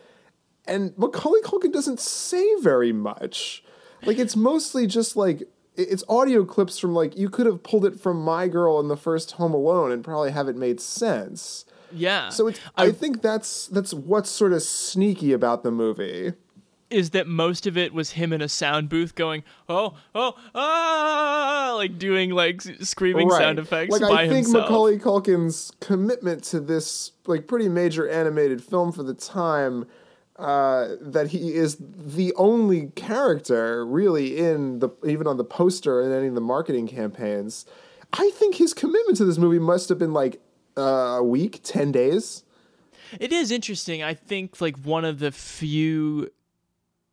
And 0.67 0.97
Macaulay 0.97 1.41
Culkin 1.41 1.71
doesn't 1.71 1.99
say 1.99 2.45
very 2.61 2.91
much. 2.91 3.63
Like 4.05 4.17
it's 4.17 4.35
mostly 4.35 4.87
just 4.87 5.15
like 5.15 5.43
it's 5.75 6.03
audio 6.07 6.45
clips 6.45 6.77
from 6.79 6.93
like 6.93 7.17
you 7.17 7.29
could 7.29 7.45
have 7.45 7.63
pulled 7.63 7.85
it 7.85 7.99
from 7.99 8.21
My 8.21 8.47
Girl 8.47 8.79
in 8.79 8.87
the 8.87 8.97
first 8.97 9.33
Home 9.33 9.53
Alone 9.53 9.91
and 9.91 10.03
probably 10.03 10.31
have 10.31 10.47
it 10.47 10.55
made 10.55 10.79
sense. 10.79 11.65
Yeah. 11.91 12.29
So 12.29 12.47
it's 12.47 12.59
I, 12.75 12.91
think 12.91 13.21
that's 13.21 13.67
that's 13.67 13.93
what's 13.93 14.29
sort 14.29 14.53
of 14.53 14.61
sneaky 14.61 15.33
about 15.33 15.63
the 15.63 15.71
movie. 15.71 16.33
Is 16.89 17.11
that 17.11 17.27
most 17.27 17.65
of 17.65 17.77
it 17.77 17.93
was 17.93 18.11
him 18.11 18.31
in 18.31 18.41
a 18.41 18.49
sound 18.49 18.89
booth 18.89 19.15
going, 19.15 19.43
oh, 19.67 19.97
oh, 20.13 20.35
ah, 20.53 21.73
like 21.75 21.97
doing 21.97 22.31
like 22.31 22.61
screaming 22.61 23.29
sound 23.31 23.59
effects 23.59 23.91
Like 23.91 24.03
I 24.03 24.27
think 24.27 24.45
himself. 24.45 24.69
Macaulay 24.69 24.97
Culkin's 24.99 25.71
commitment 25.79 26.43
to 26.45 26.59
this 26.59 27.11
like 27.25 27.47
pretty 27.47 27.69
major 27.69 28.07
animated 28.09 28.63
film 28.63 28.91
for 28.91 29.03
the 29.03 29.13
time 29.13 29.85
uh, 30.37 30.89
that 30.99 31.29
he 31.29 31.53
is 31.53 31.77
the 31.79 32.33
only 32.35 32.87
character 32.95 33.85
really 33.85 34.37
in 34.37 34.79
the 34.79 34.89
even 35.05 35.27
on 35.27 35.37
the 35.37 35.45
poster 35.45 36.01
and 36.01 36.13
any 36.13 36.27
of 36.27 36.35
the 36.35 36.41
marketing 36.41 36.87
campaigns. 36.87 37.65
I 38.13 38.29
think 38.31 38.55
his 38.55 38.73
commitment 38.73 39.17
to 39.17 39.25
this 39.25 39.37
movie 39.37 39.59
must 39.59 39.89
have 39.89 39.97
been 39.97 40.13
like 40.13 40.41
uh, 40.77 41.17
a 41.19 41.23
week, 41.23 41.61
ten 41.63 41.91
days. 41.91 42.43
It 43.19 43.31
is 43.31 43.51
interesting. 43.51 44.03
I 44.03 44.13
think 44.13 44.59
like 44.59 44.77
one 44.79 45.05
of 45.05 45.19
the 45.19 45.31
few 45.31 46.31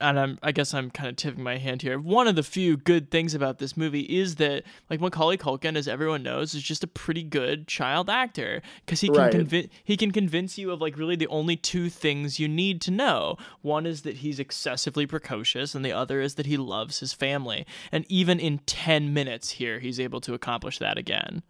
and 0.03 0.19
I'm 0.21 0.39
I 0.43 0.53
guess 0.53 0.75
I'm 0.75 0.91
kind 0.91 1.09
of 1.09 1.17
tipping 1.17 1.43
my 1.43 1.57
hand 1.59 1.83
here. 1.83 1.99
One 1.99 2.27
of 2.29 2.35
the 2.37 2.43
few 2.43 2.77
good 2.77 3.11
things 3.11 3.35
about 3.35 3.59
this 3.59 3.77
movie 3.77 4.01
is 4.03 4.35
that 4.37 4.65
like 4.91 5.01
Macaulay 5.01 5.39
Culkin 5.39 5.77
as 5.77 5.87
everyone 5.89 6.23
knows 6.23 6.55
is 6.55 6.63
just 6.63 6.85
a 6.85 6.87
pretty 6.87 7.23
good 7.23 7.67
child 7.69 8.11
actor 8.11 8.61
cuz 8.87 9.01
he 9.01 9.09
can 9.09 9.17
Right. 9.17 9.31
convince 9.31 9.69
he 9.85 9.97
can 9.97 10.11
convince 10.11 10.59
you 10.59 10.71
of 10.71 10.81
like 10.81 10.99
really 10.99 11.17
the 11.17 11.29
only 11.29 11.57
two 11.57 11.89
things 11.89 12.39
you 12.41 12.49
need 12.49 12.81
to 12.83 12.91
know. 12.91 13.37
One 13.63 13.87
is 13.87 14.03
that 14.03 14.19
he's 14.19 14.39
excessively 14.39 15.07
precocious 15.07 15.75
and 15.75 15.85
the 15.85 15.93
other 15.93 16.21
is 16.21 16.35
that 16.35 16.47
he 16.47 16.57
loves 16.57 17.01
his 17.01 17.13
family. 17.13 17.65
And 17.91 18.05
even 18.09 18.41
in 18.41 18.59
10 18.67 19.15
minutes 19.15 19.53
here 19.53 19.79
he's 19.79 20.01
able 20.01 20.21
to 20.23 20.35
accomplish 20.35 20.79
that 20.79 20.99
again. 20.99 21.43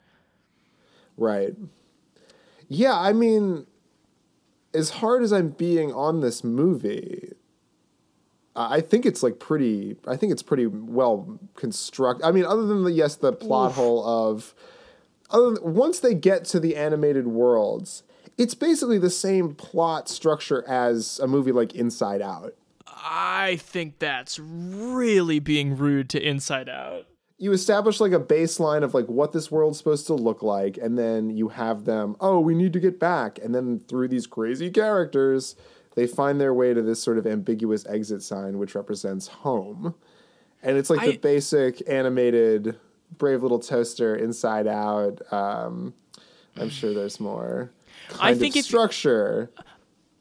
Right. 1.17 1.55
Yeah, 2.69 2.99
I 2.99 3.13
mean, 3.13 3.67
as 4.73 4.91
hard 4.91 5.23
as 5.23 5.33
I'm 5.33 5.51
being 5.51 5.93
on 5.93 6.21
this 6.21 6.43
movie, 6.43 7.33
I 8.55 8.81
think 8.81 9.07
it's 9.07 9.23
like 9.23 9.39
pretty. 9.39 9.97
I 10.07 10.17
think 10.17 10.33
it's 10.33 10.43
pretty 10.43 10.67
well 10.67 11.39
constructed. 11.55 12.25
I 12.27 12.33
mean, 12.33 12.45
other 12.45 12.67
than 12.67 12.85
the 12.85 12.93
yes, 12.93 13.17
the 13.17 13.33
plot 13.33 13.73
hole 13.73 14.05
of, 14.07 14.55
other 15.31 15.53
than, 15.53 15.75
once 15.75 16.01
they 16.01 16.15
get 16.15 16.45
to 16.47 16.61
the 16.61 16.77
animated 16.77 17.27
worlds, 17.27 18.03
it's 18.37 18.55
basically 18.55 18.99
the 18.99 19.11
same 19.11 19.55
plot 19.55 20.09
structure 20.09 20.67
as 20.69 21.19
a 21.21 21.27
movie 21.27 21.53
like 21.53 21.75
Inside 21.75 22.21
Out. 22.21 22.55
I 22.87 23.57
think 23.57 23.99
that's 23.99 24.39
really 24.39 25.39
being 25.39 25.77
rude 25.77 26.11
to 26.11 26.21
Inside 26.23 26.69
Out. 26.69 27.07
you 27.39 27.53
establish 27.53 27.99
like 28.01 28.13
a 28.13 28.21
baseline 28.21 28.85
of 28.85 28.95
like 28.95 29.07
what 29.07 29.33
this 29.33 29.51
world's 29.51 29.79
supposed 29.79 30.07
to 30.07 30.15
look 30.15 30.43
like 30.43 30.77
and 30.77 30.97
then 30.97 31.29
you 31.31 31.49
have 31.49 31.85
them 31.85 32.15
oh 32.21 32.39
we 32.39 32.55
need 32.55 32.73
to 32.73 32.79
get 32.79 33.01
back 33.01 33.39
and 33.43 33.53
then 33.55 33.81
through 33.81 34.07
these 34.07 34.29
crazy 34.29 34.71
characters 34.71 35.57
they 35.95 36.07
find 36.07 36.41
their 36.41 36.55
way 36.55 36.75
to 36.75 36.83
this 36.83 37.03
sort 37.03 37.19
of 37.19 37.27
ambiguous 37.27 37.87
exit 37.87 38.23
sign 38.23 38.59
which 38.59 38.75
represents 38.75 39.29
home. 39.29 39.95
And 40.63 40.77
it's 40.77 40.91
like 40.91 41.01
I- 41.01 41.11
the 41.13 41.17
basic 41.19 41.83
animated 41.89 42.79
brave 43.19 43.43
little 43.43 43.59
toaster 43.59 44.17
inside 44.17 44.67
out 44.67 45.21
um 45.33 45.93
i'm 46.57 46.71
sure 46.71 46.95
there's 46.95 47.21
more. 47.21 47.71
Kind 48.09 48.23
I 48.23 48.35
think 48.39 48.57
of 48.57 48.65
structure. 48.65 49.51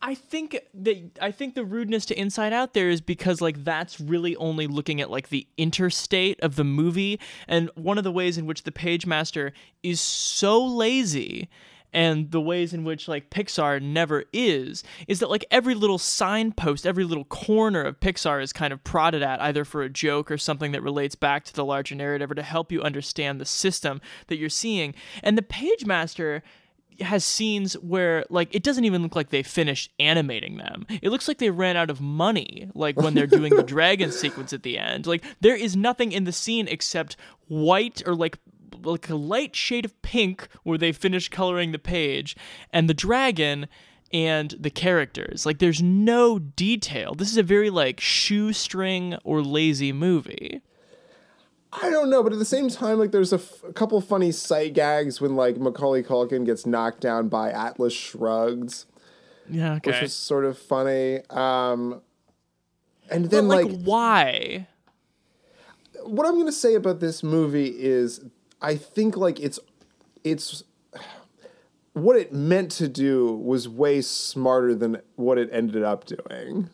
I 0.02 0.16
think 0.16 0.58
that 0.74 1.12
I 1.22 1.32
think 1.32 1.54
the 1.54 1.64
rudeness 1.64 2.06
to 2.08 2.20
Inside 2.20 2.54
Out 2.54 2.74
there 2.74 2.90
is 2.90 3.02
because 3.02 3.40
like 3.40 3.64
that's 3.64 4.00
really 4.00 4.36
only 4.38 4.66
looking 4.66 5.00
at 5.00 5.12
like 5.12 5.30
the 5.30 5.46
interstate 5.58 6.40
of 6.42 6.56
the 6.56 6.64
movie. 6.64 7.20
And 7.48 7.70
one 7.76 7.98
of 8.00 8.04
the 8.04 8.12
ways 8.12 8.38
in 8.38 8.46
which 8.48 8.64
the 8.64 8.72
Pagemaster 8.72 9.52
is 9.84 10.02
so 10.02 10.64
lazy 10.64 11.50
and 11.94 12.32
the 12.32 12.42
ways 12.42 12.74
in 12.74 12.84
which 12.84 13.08
like 13.08 13.30
Pixar 13.30 13.82
never 13.82 14.24
is 14.32 14.84
is 15.08 15.20
that 15.20 15.30
like 15.30 15.46
every 15.52 15.76
little 15.76 15.98
signpost, 15.98 16.86
every 16.86 17.04
little 17.04 17.26
corner 17.26 17.82
of 17.82 18.00
Pixar 18.00 18.42
is 18.42 18.54
kind 18.54 18.74
of 18.74 18.84
prodded 18.84 19.22
at 19.22 19.42
either 19.42 19.66
for 19.66 19.82
a 19.82 19.90
joke 19.90 20.32
or 20.32 20.38
something 20.38 20.72
that 20.72 20.84
relates 20.84 21.16
back 21.16 21.44
to 21.46 21.54
the 21.54 21.66
larger 21.66 21.96
narrative 21.96 22.32
or 22.32 22.36
to 22.36 22.44
help 22.44 22.72
you 22.72 22.82
understand 22.82 23.40
the 23.40 23.46
system 23.46 24.02
that 24.28 24.38
you're 24.38 24.50
seeing. 24.50 24.94
And 25.24 25.38
the 25.38 25.42
Pagemaster 25.42 26.42
has 27.00 27.26
scenes 27.26 27.74
where 27.76 28.26
like 28.30 28.54
it 28.54 28.64
doesn't 28.64 28.86
even 28.86 29.02
look 29.02 29.16
like 29.16 29.30
they 29.30 29.44
finished 29.44 29.92
animating 30.00 30.58
them. 30.58 30.86
It 31.02 31.10
looks 31.10 31.28
like 31.28 31.40
they 31.40 31.50
ran 31.50 31.78
out 31.78 31.90
of 31.90 32.02
money 32.02 32.70
like 32.74 32.98
when 32.98 33.14
they're 33.14 33.28
doing 33.28 33.56
the 33.56 33.64
dragon 33.76 34.12
sequence 34.12 34.54
at 34.54 34.64
the 34.64 34.78
end. 34.78 35.08
Like 35.08 35.24
there 35.42 35.56
is 35.56 35.76
nothing 35.76 36.12
in 36.12 36.24
the 36.26 36.32
scene 36.32 36.68
except 36.68 37.18
white 37.48 38.02
or 38.06 38.16
like 38.16 38.38
like 38.84 39.10
a 39.10 39.16
light 39.16 39.56
shade 39.56 39.86
of 39.86 40.00
pink 40.02 40.48
where 40.64 40.78
they 40.78 40.92
finish 40.92 41.30
coloring 41.30 41.72
the 41.72 41.80
page 41.80 42.36
and 42.72 42.90
the 42.90 42.94
dragon 42.94 43.68
and 44.14 44.52
the 44.60 44.70
characters. 44.70 45.46
Like 45.46 45.60
there's 45.60 45.82
no 45.82 46.40
detail. 46.40 47.14
This 47.16 47.32
is 47.32 47.38
a 47.38 47.44
very 47.44 47.70
like 47.70 48.00
shoestring 48.00 49.16
or 49.24 49.42
lazy 49.42 49.92
movie. 49.94 50.62
I 51.74 51.90
don't 51.90 52.10
know, 52.10 52.22
but 52.22 52.34
at 52.34 52.40
the 52.40 52.44
same 52.44 52.68
time, 52.70 53.00
like 53.00 53.12
there's 53.12 53.32
a, 53.32 53.38
f- 53.38 53.64
a 53.66 53.72
couple 53.72 54.02
funny 54.02 54.34
sight 54.34 54.74
gags 54.74 55.22
when 55.22 55.38
like 55.38 55.56
Macaulay 55.56 56.04
Culkin 56.04 56.46
gets 56.46 56.66
knocked 56.66 57.00
down 57.00 57.30
by 57.30 57.50
Atlas 57.50 57.94
Shrugged, 57.94 58.84
Yeah, 59.50 59.76
okay. 59.76 59.92
which 59.92 60.04
is 60.04 60.14
sort 60.14 60.44
of 60.44 60.58
funny. 60.58 61.22
Um, 61.30 62.02
and 63.10 63.24
But, 63.24 63.32
then 63.32 63.48
like, 63.48 63.68
like, 63.68 63.82
why? 63.84 64.68
what 66.04 66.28
I'm 66.28 66.38
gonna 66.38 66.52
say 66.52 66.76
about 66.76 67.00
this 67.00 67.24
movie 67.24 67.68
is, 67.68 68.20
I 68.62 68.76
think 68.76 69.18
like 69.18 69.40
it's 69.40 69.60
it's 70.24 70.64
what 71.94 72.16
it 72.16 72.32
meant 72.32 72.72
to 72.72 72.88
do 72.88 73.34
was 73.34 73.68
way 73.68 74.02
smarter 74.02 74.74
than 74.76 75.02
what 75.16 75.38
it 75.38 75.50
ended 75.52 75.84
up 75.84 76.06
doing. 76.06 76.70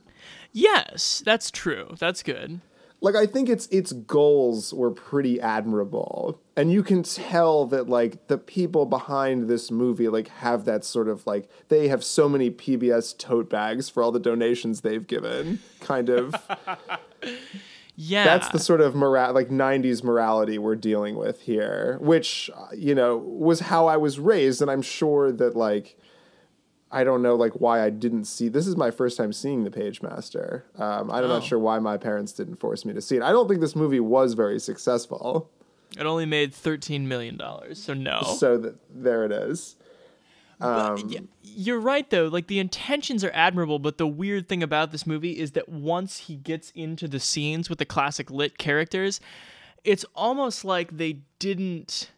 Yes, 0.52 1.22
that's 1.26 1.50
true. 1.52 1.96
That's 2.00 2.24
good. 2.24 2.62
like 3.02 3.16
I 3.16 3.26
think 3.26 3.48
its 3.50 3.68
its 3.68 3.92
goals 3.92 4.74
were 4.74 4.92
pretty 4.92 5.40
admirable. 5.40 6.40
And 6.56 6.72
you 6.72 6.82
can 6.84 7.04
tell 7.04 7.66
that 7.68 7.88
like 7.88 8.28
the 8.28 8.38
people 8.38 8.86
behind 8.86 9.48
this 9.48 9.70
movie 9.72 10.08
like 10.08 10.28
have 10.30 10.66
that 10.66 10.84
sort 10.84 11.08
of 11.08 11.26
like 11.28 11.50
they 11.70 11.88
have 11.88 12.04
so 12.04 12.28
many 12.28 12.50
PBS 12.50 13.16
tote 13.18 13.50
bags 13.50 13.90
for 13.90 14.02
all 14.04 14.12
the 14.12 14.20
donations 14.20 14.82
they've 14.82 15.06
given 15.06 15.60
kind 15.80 16.10
of 16.10 16.36
Yeah. 18.00 18.24
that's 18.26 18.50
the 18.50 18.60
sort 18.60 18.80
of 18.82 18.94
mora- 18.94 19.32
like 19.32 19.50
90s 19.50 20.04
morality 20.04 20.60
we're 20.60 20.76
dealing 20.76 21.16
with 21.16 21.42
here 21.42 21.98
which 22.00 22.50
uh, 22.56 22.68
you 22.76 22.94
know 22.94 23.18
was 23.18 23.60
how 23.62 23.88
I 23.88 23.98
was 23.98 24.20
raised 24.20 24.62
and 24.62 24.70
I'm 24.70 24.84
sure 24.84 25.32
that 25.32 25.56
like 25.56 25.98
I 26.92 27.04
don't 27.04 27.22
know 27.24 27.36
like 27.36 27.54
why 27.54 27.84
I 27.84 27.90
didn't 27.90 28.26
see 28.26 28.50
this 28.50 28.68
is 28.68 28.76
my 28.78 28.92
first 28.92 29.18
time 29.18 29.34
seeing 29.34 29.64
the 29.64 29.72
Pagemaster. 29.72 30.62
Um, 30.80 31.10
I'm 31.12 31.24
Oh. 31.24 31.28
not 31.28 31.44
sure 31.44 31.58
why 31.60 31.80
my 31.80 31.98
parents 31.98 32.32
didn't 32.34 32.58
force 32.58 32.86
me 32.86 32.94
to 32.94 33.02
see 33.02 33.16
it. 33.18 33.24
I 33.24 33.32
don't 33.32 33.48
think 33.48 33.62
this 33.62 33.76
movie 33.76 34.00
was 34.00 34.36
very 34.36 34.60
successful. 34.60 35.50
It 35.98 36.06
only 36.06 36.26
made 36.26 36.54
thirteen 36.54 37.08
million 37.08 37.36
dollars, 37.38 37.82
so 37.82 37.94
no. 37.94 38.22
So 38.38 38.58
that 38.60 38.76
there 38.94 39.26
it 39.26 39.32
is. 39.32 39.77
But 40.60 41.04
y- 41.04 41.18
um, 41.18 41.30
you're 41.44 41.80
right 41.80 42.10
though. 42.10 42.28
Like 42.28 42.48
the 42.48 42.60
intentions 42.60 43.24
are 43.24 43.32
admirable, 43.34 43.80
but 43.80 43.98
the 43.98 44.08
weird 44.08 44.50
thing 44.50 44.64
about 44.64 44.92
this 44.92 45.06
movie 45.06 45.40
is 45.40 45.52
that 45.52 45.70
once 45.70 46.18
he 46.18 46.36
gets 46.36 46.72
into 46.72 47.08
the 47.08 47.20
scenes 47.20 47.70
with 47.70 47.80
the 47.80 47.86
classic 47.86 48.32
lit 48.32 48.58
characters, 48.58 49.20
it's 49.84 50.06
almost 50.16 50.66
like 50.66 50.98
they 50.98 51.20
didn't. 51.40 52.12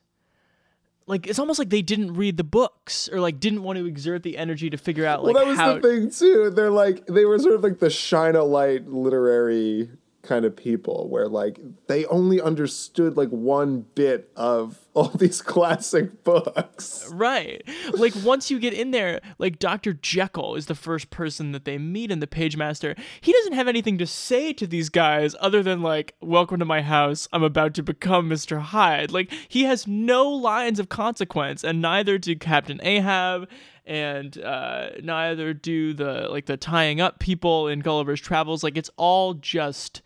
Like 1.05 1.25
it's 1.25 1.39
almost 1.39 1.57
like 1.57 1.69
they 1.69 1.81
didn't 1.81 2.13
read 2.13 2.37
the 2.37 2.43
books 2.43 3.09
or 3.09 3.19
like 3.19 3.39
didn't 3.39 3.63
want 3.63 3.79
to 3.79 3.85
exert 3.85 4.23
the 4.23 4.37
energy 4.37 4.69
to 4.69 4.77
figure 4.77 5.05
out 5.05 5.23
like 5.23 5.33
well, 5.33 5.43
that 5.43 5.49
was 5.49 5.57
how. 5.57 5.73
the 5.75 5.81
thing 5.81 6.11
too. 6.11 6.51
They're 6.51 6.69
like 6.69 7.07
they 7.07 7.25
were 7.25 7.39
sort 7.39 7.55
of 7.55 7.63
like 7.63 7.79
the 7.79 7.89
shine 7.89 8.35
a 8.35 8.43
light 8.43 8.87
literary 8.87 9.89
kind 10.21 10.45
of 10.45 10.55
people, 10.55 11.07
where 11.09 11.27
like 11.27 11.59
they 11.87 12.05
only 12.05 12.39
understood 12.39 13.17
like 13.17 13.29
one 13.29 13.85
bit 13.95 14.29
of 14.35 14.77
all 14.93 15.09
these 15.09 15.41
classic 15.41 16.23
books. 16.23 17.07
Right. 17.11 17.63
Like 17.93 18.13
once 18.23 18.49
you 18.49 18.59
get 18.59 18.73
in 18.73 18.91
there, 18.91 19.19
like 19.37 19.59
Dr. 19.59 19.93
Jekyll 19.93 20.55
is 20.55 20.65
the 20.65 20.75
first 20.75 21.09
person 21.09 21.51
that 21.51 21.65
they 21.65 21.77
meet 21.77 22.11
in 22.11 22.19
the 22.19 22.27
Pagemaster. 22.27 22.97
He 23.21 23.31
doesn't 23.31 23.53
have 23.53 23.67
anything 23.67 23.97
to 23.99 24.07
say 24.07 24.53
to 24.53 24.67
these 24.67 24.89
guys 24.89 25.35
other 25.39 25.61
than 25.63 25.81
like, 25.81 26.15
"Welcome 26.21 26.59
to 26.59 26.65
my 26.65 26.81
house. 26.81 27.27
I'm 27.31 27.43
about 27.43 27.73
to 27.75 27.83
become 27.83 28.29
Mr. 28.29 28.59
Hyde." 28.59 29.11
Like 29.11 29.31
he 29.47 29.63
has 29.63 29.87
no 29.87 30.27
lines 30.29 30.79
of 30.79 30.89
consequence, 30.89 31.63
and 31.63 31.81
neither 31.81 32.17
do 32.17 32.35
Captain 32.35 32.79
Ahab 32.83 33.47
and 33.85 34.37
uh, 34.37 34.89
neither 35.01 35.53
do 35.53 35.93
the 35.93 36.27
like 36.29 36.45
the 36.45 36.57
tying 36.57 37.01
up 37.01 37.19
people 37.19 37.67
in 37.67 37.79
Gulliver's 37.79 38.21
Travels. 38.21 38.63
Like 38.63 38.77
it's 38.77 38.91
all 38.97 39.33
just 39.33 40.01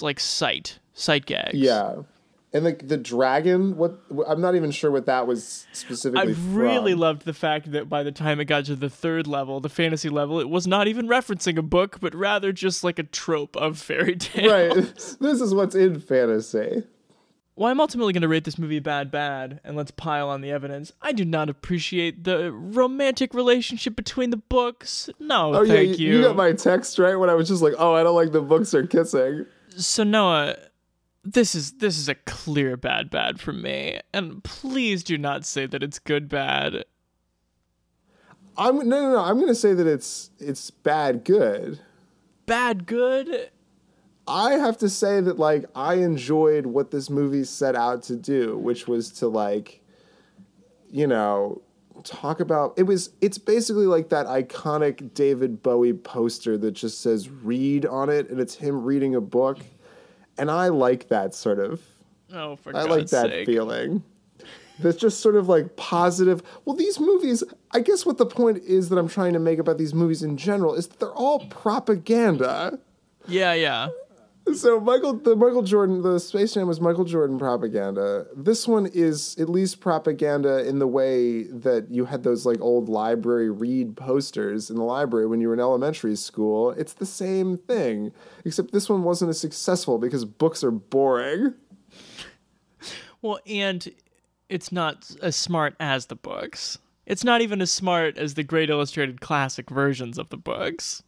like 0.00 0.18
sight 0.18 0.78
sight 0.94 1.26
gags. 1.26 1.54
Yeah. 1.54 2.02
And 2.52 2.64
like 2.64 2.88
the 2.88 2.96
dragon, 2.96 3.76
what 3.76 3.98
I'm 4.26 4.40
not 4.40 4.54
even 4.54 4.70
sure 4.70 4.90
what 4.90 5.04
that 5.04 5.26
was 5.26 5.66
specifically. 5.72 6.32
I 6.32 6.36
really 6.48 6.92
from. 6.92 7.00
loved 7.00 7.24
the 7.26 7.34
fact 7.34 7.72
that 7.72 7.90
by 7.90 8.02
the 8.02 8.10
time 8.12 8.40
it 8.40 8.46
got 8.46 8.64
to 8.66 8.76
the 8.76 8.88
third 8.88 9.26
level, 9.26 9.60
the 9.60 9.68
fantasy 9.68 10.08
level, 10.08 10.40
it 10.40 10.48
was 10.48 10.66
not 10.66 10.88
even 10.88 11.06
referencing 11.08 11.58
a 11.58 11.62
book, 11.62 12.00
but 12.00 12.14
rather 12.14 12.50
just 12.50 12.82
like 12.82 12.98
a 12.98 13.02
trope 13.02 13.54
of 13.56 13.78
fairy 13.78 14.16
tale. 14.18 14.50
Right. 14.50 14.74
this 15.20 15.40
is 15.42 15.52
what's 15.52 15.74
in 15.74 16.00
fantasy. 16.00 16.84
Well, 17.54 17.68
I'm 17.70 17.80
ultimately 17.80 18.12
going 18.12 18.22
to 18.22 18.28
rate 18.28 18.44
this 18.44 18.56
movie 18.56 18.78
bad, 18.78 19.10
bad, 19.10 19.60
and 19.64 19.76
let's 19.76 19.90
pile 19.90 20.28
on 20.28 20.42
the 20.42 20.50
evidence. 20.52 20.92
I 21.02 21.10
do 21.10 21.24
not 21.24 21.50
appreciate 21.50 22.22
the 22.22 22.52
romantic 22.52 23.34
relationship 23.34 23.96
between 23.96 24.30
the 24.30 24.36
books. 24.36 25.10
No, 25.18 25.52
Oh 25.54 25.66
thank 25.66 25.98
you, 25.98 26.06
you. 26.06 26.16
you 26.18 26.22
got 26.22 26.36
my 26.36 26.52
text 26.52 27.00
right 27.00 27.16
when 27.16 27.28
I 27.28 27.34
was 27.34 27.48
just 27.48 27.60
like, 27.60 27.74
"Oh, 27.76 27.94
I 27.94 28.04
don't 28.04 28.14
like 28.14 28.30
the 28.30 28.40
books 28.42 28.72
are 28.74 28.86
kissing." 28.86 29.44
so 29.76 30.04
Noah, 30.04 30.56
this 31.32 31.54
is 31.54 31.72
this 31.72 31.98
is 31.98 32.08
a 32.08 32.14
clear 32.14 32.76
bad, 32.76 33.10
bad 33.10 33.40
for 33.40 33.52
me, 33.52 34.00
and 34.12 34.42
please 34.44 35.02
do 35.02 35.18
not 35.18 35.44
say 35.44 35.66
that 35.66 35.82
it's 35.82 35.98
good, 35.98 36.28
bad. 36.28 36.84
I'm 38.56 38.76
no, 38.76 38.82
no, 38.82 39.12
no. 39.12 39.20
I'm 39.20 39.36
going 39.36 39.48
to 39.48 39.54
say 39.54 39.74
that 39.74 39.86
it's 39.86 40.30
it's 40.38 40.70
bad 40.70 41.24
good. 41.24 41.80
Bad, 42.46 42.86
good. 42.86 43.50
I 44.26 44.52
have 44.52 44.78
to 44.78 44.88
say 44.88 45.20
that 45.20 45.38
like 45.38 45.64
I 45.74 45.94
enjoyed 45.94 46.66
what 46.66 46.90
this 46.90 47.08
movie 47.10 47.44
set 47.44 47.74
out 47.76 48.02
to 48.04 48.16
do, 48.16 48.56
which 48.58 48.88
was 48.88 49.10
to 49.12 49.28
like 49.28 49.82
you 50.90 51.06
know, 51.06 51.60
talk 52.04 52.40
about 52.40 52.74
it 52.76 52.84
was 52.84 53.10
it's 53.20 53.38
basically 53.38 53.86
like 53.86 54.08
that 54.08 54.26
iconic 54.26 55.14
David 55.14 55.62
Bowie 55.62 55.92
poster 55.92 56.56
that 56.58 56.72
just 56.72 57.00
says 57.00 57.28
read 57.28 57.84
on 57.86 58.08
it 58.08 58.30
and 58.30 58.40
it's 58.40 58.54
him 58.54 58.82
reading 58.82 59.14
a 59.14 59.20
book. 59.20 59.58
And 60.38 60.50
I 60.50 60.68
like 60.68 61.08
that 61.08 61.34
sort 61.34 61.58
of 61.58 61.80
Oh, 62.32 62.56
for 62.56 62.70
I 62.70 62.84
God's 62.84 62.88
like 62.90 63.06
that 63.08 63.30
sake. 63.30 63.46
feeling. 63.46 64.02
That's 64.80 64.96
just 64.98 65.20
sort 65.20 65.34
of 65.34 65.48
like 65.48 65.74
positive. 65.76 66.42
Well, 66.64 66.76
these 66.76 67.00
movies, 67.00 67.42
I 67.72 67.80
guess 67.80 68.06
what 68.06 68.18
the 68.18 68.26
point 68.26 68.58
is 68.58 68.90
that 68.90 68.98
I'm 68.98 69.08
trying 69.08 69.32
to 69.32 69.38
make 69.40 69.58
about 69.58 69.76
these 69.78 69.92
movies 69.94 70.22
in 70.22 70.36
general 70.36 70.74
is 70.74 70.86
that 70.88 71.00
they're 71.00 71.12
all 71.12 71.46
propaganda. 71.46 72.78
Yeah, 73.26 73.54
yeah. 73.54 73.88
So 74.54 74.80
Michael, 74.80 75.14
the 75.14 75.36
Michael 75.36 75.62
Jordan, 75.62 76.02
the 76.02 76.18
Space 76.18 76.54
Jam 76.54 76.66
was 76.66 76.80
Michael 76.80 77.04
Jordan 77.04 77.38
propaganda. 77.38 78.26
This 78.36 78.66
one 78.66 78.86
is 78.86 79.36
at 79.38 79.48
least 79.48 79.80
propaganda 79.80 80.66
in 80.66 80.78
the 80.78 80.86
way 80.86 81.44
that 81.44 81.90
you 81.90 82.06
had 82.06 82.22
those 82.22 82.46
like 82.46 82.60
old 82.60 82.88
library 82.88 83.50
read 83.50 83.96
posters 83.96 84.70
in 84.70 84.76
the 84.76 84.84
library 84.84 85.26
when 85.26 85.40
you 85.40 85.48
were 85.48 85.54
in 85.54 85.60
elementary 85.60 86.16
school. 86.16 86.70
It's 86.72 86.94
the 86.94 87.06
same 87.06 87.56
thing, 87.56 88.12
except 88.44 88.72
this 88.72 88.88
one 88.88 89.02
wasn't 89.02 89.30
as 89.30 89.40
successful 89.40 89.98
because 89.98 90.24
books 90.24 90.64
are 90.64 90.70
boring. 90.70 91.54
Well, 93.22 93.40
and 93.46 93.88
it's 94.48 94.72
not 94.72 95.10
as 95.22 95.36
smart 95.36 95.74
as 95.80 96.06
the 96.06 96.16
books. 96.16 96.78
It's 97.06 97.24
not 97.24 97.40
even 97.40 97.60
as 97.60 97.70
smart 97.70 98.18
as 98.18 98.34
the 98.34 98.42
great 98.42 98.70
illustrated 98.70 99.20
classic 99.20 99.70
versions 99.70 100.18
of 100.18 100.28
the 100.28 100.36
books. 100.36 101.02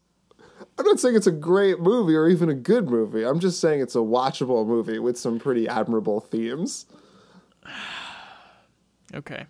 I'm 0.80 0.86
not 0.86 0.98
saying 0.98 1.14
it's 1.14 1.26
a 1.26 1.30
great 1.30 1.78
movie 1.78 2.16
or 2.16 2.26
even 2.26 2.48
a 2.48 2.54
good 2.54 2.88
movie. 2.88 3.22
I'm 3.22 3.38
just 3.38 3.60
saying 3.60 3.82
it's 3.82 3.94
a 3.94 3.98
watchable 3.98 4.66
movie 4.66 4.98
with 4.98 5.18
some 5.18 5.38
pretty 5.38 5.68
admirable 5.68 6.20
themes. 6.20 6.86
Okay. 9.12 9.46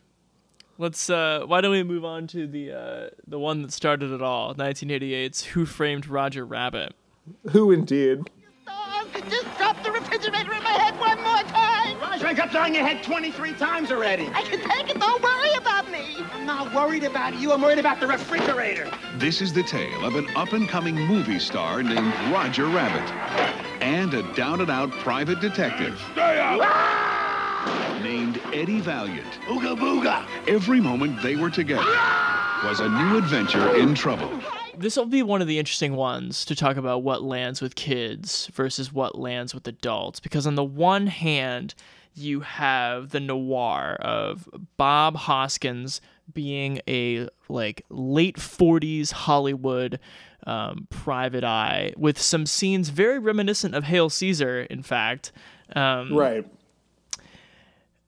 Let's 0.79 1.11
uh 1.11 1.43
why 1.45 1.61
don't 1.61 1.73
we 1.73 1.83
move 1.83 2.03
on 2.03 2.27
to 2.29 2.47
the 2.47 2.73
uh 2.73 3.11
the 3.27 3.39
one 3.39 3.61
that 3.61 3.75
started 3.75 4.11
it 4.11 4.23
all, 4.23 4.55
1988's 4.55 5.45
Who 5.45 5.67
Framed 5.67 6.07
Roger 6.07 6.47
Rabbit. 6.47 6.95
Who 7.51 7.71
indeed? 7.71 8.31
Just 10.11 10.23
drop 10.23 10.45
the 10.45 10.51
refrigerator 10.51 10.55
in 10.55 10.63
my 10.65 10.71
head 10.71 10.99
one 10.99 11.23
more 11.23 11.43
time. 11.53 12.01
Roger, 12.01 12.27
I 12.27 12.35
got 12.35 12.55
on 12.57 12.75
your 12.75 12.85
head 12.85 13.03
23 13.05 13.53
times 13.55 13.93
already. 13.93 14.29
I 14.35 14.43
can 14.43 14.61
take 14.69 14.91
it. 14.91 15.01
Don't 15.01 15.23
worry 15.23 15.55
about 15.55 15.91
me. 15.91 16.17
I'm 16.33 16.45
not 16.45 16.75
worried 16.75 17.05
about 17.05 17.39
you. 17.39 17.53
I'm 17.53 17.63
worried 17.63 17.79
about 17.79 18.01
the 18.01 18.07
refrigerator. 18.07 18.91
This 19.17 19.41
is 19.41 19.53
the 19.53 19.63
tale 19.63 20.05
of 20.05 20.17
an 20.17 20.29
up 20.37 20.53
and 20.53 20.69
coming 20.69 20.97
movie 20.97 21.39
star 21.39 21.83
named 21.83 22.13
Roger 22.33 22.67
Rabbit 22.67 23.09
and 23.83 24.13
a 24.15 24.23
down 24.35 24.61
and 24.61 24.71
out 24.71 24.91
private 24.91 25.41
detective 25.41 26.01
ah! 26.17 28.01
named 28.03 28.41
Eddie 28.53 28.81
Valiant. 28.81 29.33
Ooga 29.47 29.77
booga. 29.77 30.27
Every 30.49 30.81
moment 30.81 31.23
they 31.23 31.37
were 31.37 31.51
together 31.51 31.85
was 32.65 32.81
a 32.81 32.89
new 32.89 33.19
adventure 33.19 33.77
in 33.77 33.95
trouble. 33.95 34.31
This 34.81 34.97
will 34.97 35.05
be 35.05 35.23
one 35.23 35.43
of 35.43 35.47
the 35.47 35.59
interesting 35.59 35.95
ones 35.95 36.43
to 36.47 36.55
talk 36.57 36.79
about 36.79 37.03
what 37.03 37.23
lands 37.23 37.61
with 37.61 37.75
kids 37.75 38.47
versus 38.55 38.91
what 38.91 39.19
lands 39.19 39.55
with 39.55 39.69
adults 39.69 40.21
because 40.21 40.47
on 40.47 40.55
the 40.55 40.65
one 40.65 41.07
hand 41.07 41.75
you 42.15 42.41
have 42.41 43.11
the 43.11 43.21
noir 43.21 43.99
of 44.01 44.49
Bob 44.79 45.17
Hoskins 45.17 46.01
being 46.33 46.81
a 46.89 47.29
like 47.51 47.85
late 47.91 48.37
40s 48.37 49.13
Hollywood 49.13 50.01
um, 50.47 50.87
private 50.89 51.45
eye 51.45 51.93
with 51.99 52.19
some 52.19 52.47
scenes 52.47 52.89
very 52.89 53.19
reminiscent 53.19 53.75
of 53.75 53.85
Hail 53.85 54.09
Caesar 54.09 54.63
in 54.63 54.83
fact 54.83 55.31
um, 55.77 56.15
Right. 56.17 56.47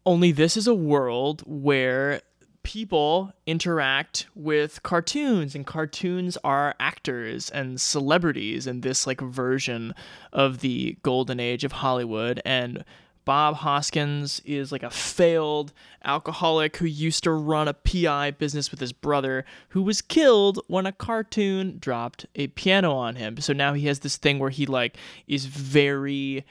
only 0.06 0.32
this 0.32 0.56
is 0.56 0.66
a 0.66 0.74
world 0.74 1.42
where 1.44 2.22
people 2.62 3.32
interact 3.46 4.26
with 4.34 4.82
cartoons 4.82 5.54
and 5.54 5.66
cartoons 5.66 6.38
are 6.44 6.74
actors 6.78 7.50
and 7.50 7.80
celebrities 7.80 8.66
in 8.66 8.80
this 8.80 9.06
like 9.06 9.20
version 9.20 9.94
of 10.32 10.60
the 10.60 10.96
golden 11.02 11.40
age 11.40 11.64
of 11.64 11.72
Hollywood 11.72 12.40
and 12.44 12.84
Bob 13.24 13.56
Hoskins 13.56 14.40
is 14.44 14.72
like 14.72 14.82
a 14.82 14.90
failed 14.90 15.72
alcoholic 16.04 16.76
who 16.78 16.86
used 16.86 17.22
to 17.24 17.30
run 17.30 17.68
a 17.68 17.74
PI 17.74 18.32
business 18.32 18.70
with 18.70 18.80
his 18.80 18.92
brother 18.92 19.44
who 19.68 19.82
was 19.82 20.02
killed 20.02 20.60
when 20.66 20.86
a 20.86 20.92
cartoon 20.92 21.78
dropped 21.78 22.26
a 22.34 22.48
piano 22.48 22.94
on 22.94 23.16
him. 23.16 23.36
So 23.40 23.52
now 23.52 23.74
he 23.74 23.86
has 23.86 24.00
this 24.00 24.16
thing 24.16 24.38
where 24.38 24.50
he 24.50 24.66
like 24.66 24.96
is 25.28 25.46
very 25.46 26.44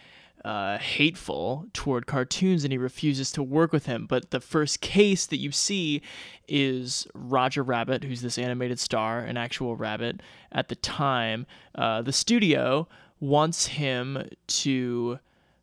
uh, 0.43 0.77
hateful 0.77 1.67
toward 1.73 2.07
cartoons 2.07 2.63
and 2.63 2.71
he 2.71 2.77
refuses 2.77 3.31
to 3.33 3.43
work 3.43 3.71
with 3.71 3.85
him. 3.85 4.05
But 4.07 4.31
the 4.31 4.39
first 4.39 4.81
case 4.81 5.25
that 5.27 5.37
you 5.37 5.51
see 5.51 6.01
is 6.47 7.07
Roger 7.13 7.63
Rabbit, 7.63 8.03
who's 8.03 8.21
this 8.21 8.37
animated 8.37 8.79
star, 8.79 9.19
an 9.19 9.37
actual 9.37 9.75
rabbit 9.75 10.21
at 10.51 10.69
the 10.69 10.75
time. 10.75 11.45
Uh, 11.75 12.01
the 12.01 12.13
studio 12.13 12.87
wants 13.19 13.67
him 13.67 14.27
to 14.47 15.19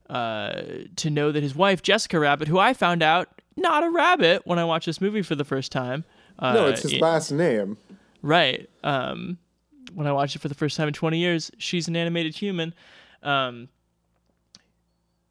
uh, 0.09 0.63
to 0.97 1.11
know 1.11 1.33
that 1.33 1.43
his 1.43 1.55
wife 1.55 1.83
Jessica 1.83 2.19
Rabbit, 2.19 2.49
who 2.49 2.59
I 2.59 2.73
found 2.73 3.03
out 3.03 3.29
not 3.57 3.85
a 3.85 3.91
rabbit 3.91 4.43
when 4.47 4.59
I 4.59 4.65
watched 4.65 4.87
this 4.87 5.01
movie 5.01 5.23
for 5.23 5.35
the 5.35 5.45
first 5.45 5.71
time. 5.73 6.05
Uh, 6.39 6.55
no, 6.55 6.67
it's 6.67 6.83
his 6.83 6.95
it- 6.95 7.01
last 7.01 7.31
name. 7.33 7.77
Right. 8.23 8.69
Um, 8.83 9.39
when 9.95 10.07
I 10.07 10.13
watched 10.13 10.37
it 10.37 10.41
for 10.41 10.49
the 10.49 10.55
first 10.55 10.77
time 10.77 10.89
in 10.89 10.95
20 10.95 11.19
years, 11.19 11.51
she's 11.59 11.89
an 11.89 11.97
animated 11.97 12.35
human. 12.37 12.75
Um, 13.23 13.69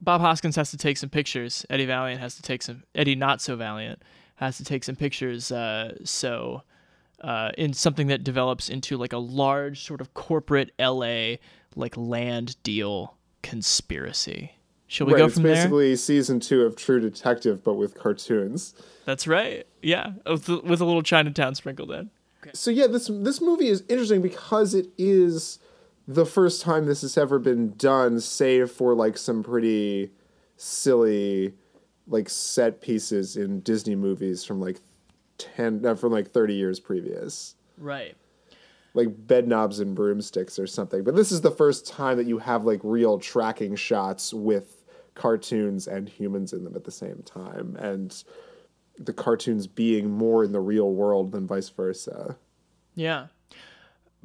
Bob 0.08 0.22
Hoskins 0.22 0.56
has 0.56 0.72
to 0.72 0.78
take 0.78 0.96
some 0.96 1.10
pictures. 1.10 1.66
Eddie 1.70 1.86
Valiant 1.86 2.22
has 2.22 2.38
to 2.38 2.42
take 2.42 2.62
some. 2.64 2.84
Eddie 2.96 3.14
Not 3.14 3.42
So 3.42 3.58
Valiant 3.58 4.02
has 4.36 4.56
to 4.56 4.64
take 4.64 4.86
some 4.86 4.96
pictures. 4.96 5.52
Uh, 5.52 5.96
so, 6.06 6.62
uh, 7.20 7.52
in 7.58 7.74
something 7.74 8.08
that 8.08 8.24
develops 8.24 8.70
into 8.70 8.96
like 8.96 9.12
a 9.12 9.18
large 9.18 9.84
sort 9.84 10.00
of 10.00 10.14
corporate 10.14 10.72
LA 10.80 11.36
like 11.76 11.98
land 11.98 12.56
deal 12.64 13.18
conspiracy. 13.44 14.54
Shall 14.88 15.08
we 15.08 15.14
right, 15.14 15.20
go 15.20 15.26
it's 15.26 15.34
from 15.34 15.44
there? 15.44 15.56
basically 15.56 15.98
season 15.98 16.40
two 16.40 16.62
of 16.62 16.78
True 16.78 17.02
Detective, 17.02 17.62
but 17.62 17.74
with 17.74 17.94
cartoons. 17.94 18.76
That's 19.04 19.28
right. 19.28 19.68
Yeah, 19.82 20.12
with, 20.26 20.48
with 20.48 20.80
a 20.80 20.86
little 20.86 21.04
Chinatown 21.04 21.54
sprinkled 21.54 21.92
in. 21.92 22.12
So 22.54 22.72
yeah, 22.72 22.88
this 22.88 23.12
this 23.12 23.42
movie 23.42 23.68
is 23.68 23.84
interesting 23.90 24.22
because 24.22 24.74
it 24.74 24.88
is 24.98 25.60
the 26.08 26.26
first 26.26 26.62
time 26.62 26.86
this 26.86 27.02
has 27.02 27.18
ever 27.18 27.38
been 27.38 27.74
done, 27.76 28.20
save 28.20 28.72
for 28.72 28.96
like 28.96 29.18
some 29.18 29.44
pretty 29.44 30.12
silly 30.56 31.54
like 32.08 32.30
set 32.30 32.80
pieces 32.82 33.36
in 33.36 33.60
Disney 33.60 33.96
movies 33.96 34.46
from 34.46 34.62
like 34.62 34.80
ten 35.38 35.86
uh, 35.86 35.96
from 35.96 36.14
like 36.14 36.32
thirty 36.32 36.54
years 36.54 36.80
previous. 36.80 37.56
Right. 37.78 38.16
Like 38.94 39.28
bed 39.28 39.48
knobs 39.48 39.80
and 39.80 39.94
broomsticks 39.94 40.58
or 40.58 40.66
something. 40.66 41.04
But 41.04 41.16
this 41.16 41.32
is 41.32 41.42
the 41.42 41.52
first 41.52 41.86
time 41.86 42.18
that 42.18 42.26
you 42.26 42.40
have 42.40 42.64
like 42.64 42.80
real 42.84 43.20
tracking 43.20 43.76
shots 43.76 44.34
with 44.34 44.86
cartoons 45.14 45.88
and 45.88 46.08
humans 46.08 46.54
in 46.54 46.64
them 46.64 46.76
at 46.76 46.86
the 46.86 46.92
same 46.92 47.22
time, 47.24 47.76
and 47.76 48.24
the 48.98 49.14
cartoons 49.14 49.68
being 49.68 50.10
more 50.10 50.44
in 50.44 50.54
the 50.54 50.60
real 50.60 50.92
world 50.92 51.32
than 51.34 51.46
vice 51.46 51.70
versa. 51.70 52.38
Yeah. 52.96 53.28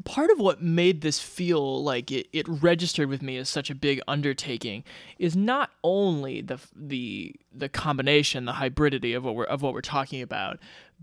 Part 0.05 0.31
of 0.31 0.41
what 0.41 0.63
made 0.63 1.03
this 1.03 1.21
feel 1.21 1.83
like 1.83 2.11
it, 2.11 2.27
it 2.33 2.49
registered 2.49 3.09
with 3.09 3.23
me 3.23 3.37
as 3.37 3.49
such 3.49 3.71
a 3.71 3.75
big 3.75 4.01
undertaking 4.09 4.85
is 5.19 5.37
not 5.37 5.71
only 5.85 6.41
the 6.41 6.59
the 6.75 7.35
the 7.53 7.69
combination, 7.69 8.45
the 8.47 8.53
hybridity 8.53 9.17
of 9.17 9.25
what 9.25 9.35
we're 9.35 9.45
of 9.45 9.63
what 9.63 9.75
we're 9.75 9.81
talking 9.81 10.23
about, 10.23 10.59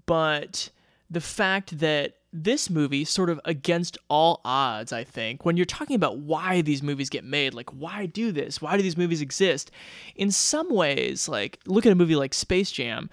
but 0.05 0.69
the 1.09 1.21
fact 1.21 1.79
that 1.79 2.15
this 2.31 2.69
movie 2.69 3.03
sort 3.03 3.29
of 3.29 3.41
against 3.43 3.97
all 4.07 4.39
odds 4.45 4.93
i 4.93 5.03
think 5.03 5.45
when 5.45 5.57
you're 5.57 5.65
talking 5.65 5.95
about 5.95 6.19
why 6.19 6.61
these 6.61 6.83
movies 6.83 7.09
get 7.09 7.23
made 7.23 7.55
like 7.55 7.69
why 7.71 8.05
do 8.05 8.31
this? 8.31 8.61
Why 8.61 8.77
do 8.77 8.83
these 8.83 8.97
movies 8.97 9.21
exist? 9.21 9.71
In 10.15 10.29
some 10.29 10.69
ways 10.69 11.27
like 11.27 11.59
look 11.65 11.85
at 11.85 11.91
a 11.91 11.95
movie 11.95 12.15
like 12.15 12.33
space 12.33 12.71
jam 12.71 13.09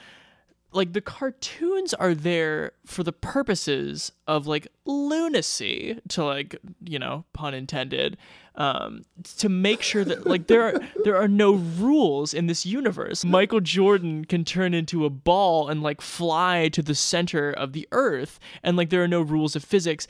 like 0.76 0.92
the 0.92 1.00
cartoons 1.00 1.94
are 1.94 2.14
there 2.14 2.72
for 2.84 3.02
the 3.02 3.12
purposes 3.12 4.12
of 4.26 4.46
like 4.46 4.68
lunacy 4.84 5.98
to 6.08 6.22
like 6.24 6.56
you 6.84 6.98
know 6.98 7.24
pun 7.32 7.54
intended 7.54 8.16
um 8.56 9.02
to 9.38 9.48
make 9.48 9.82
sure 9.82 10.04
that 10.04 10.26
like 10.26 10.46
there 10.46 10.62
are 10.62 10.80
there 11.04 11.16
are 11.16 11.28
no 11.28 11.54
rules 11.54 12.34
in 12.34 12.46
this 12.46 12.66
universe. 12.66 13.24
Michael 13.24 13.60
jordan 13.60 14.24
can 14.24 14.44
turn 14.44 14.74
into 14.74 15.04
a 15.04 15.10
ball 15.10 15.68
and 15.68 15.82
like 15.82 16.00
fly 16.00 16.68
to 16.68 16.82
the 16.82 16.94
center 16.94 17.50
of 17.50 17.72
the 17.72 17.88
earth 17.92 18.38
and 18.62 18.76
like 18.76 18.90
there 18.90 19.02
are 19.02 19.08
no 19.08 19.22
rules 19.22 19.56
of 19.56 19.64
physics 19.64 20.06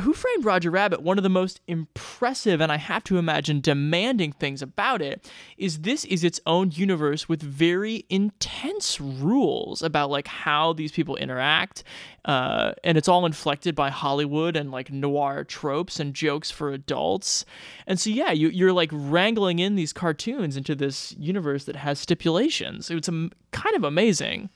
who 0.00 0.12
Framed 0.12 0.44
Roger 0.44 0.70
Rabbit, 0.70 1.02
one 1.02 1.18
of 1.18 1.22
the 1.22 1.28
most 1.28 1.60
impressive 1.68 2.60
and 2.60 2.72
I 2.72 2.78
have 2.78 3.04
to 3.04 3.16
imagine 3.16 3.60
demanding 3.60 4.32
things 4.32 4.60
about 4.60 5.00
it 5.00 5.30
is 5.56 5.80
this 5.80 6.04
is 6.06 6.24
its 6.24 6.40
own 6.46 6.72
universe 6.72 7.28
with 7.28 7.40
very 7.42 8.04
intense 8.08 9.00
rules 9.00 9.82
about 9.82 10.10
like 10.10 10.26
how 10.26 10.72
these 10.72 10.90
people 10.90 11.14
interact. 11.16 11.84
Uh, 12.24 12.72
and 12.82 12.98
it's 12.98 13.06
all 13.06 13.24
inflected 13.24 13.76
by 13.76 13.90
Hollywood 13.90 14.56
and 14.56 14.72
like 14.72 14.90
noir 14.90 15.44
tropes 15.44 16.00
and 16.00 16.12
jokes 16.12 16.50
for 16.50 16.72
adults. 16.72 17.44
And 17.86 18.00
so, 18.00 18.10
yeah, 18.10 18.32
you, 18.32 18.48
you're 18.48 18.72
like 18.72 18.90
wrangling 18.92 19.60
in 19.60 19.76
these 19.76 19.92
cartoons 19.92 20.56
into 20.56 20.74
this 20.74 21.14
universe 21.18 21.64
that 21.64 21.76
has 21.76 22.00
stipulations. 22.00 22.90
It's 22.90 23.08
a, 23.08 23.30
kind 23.52 23.76
of 23.76 23.84
amazing. 23.84 24.50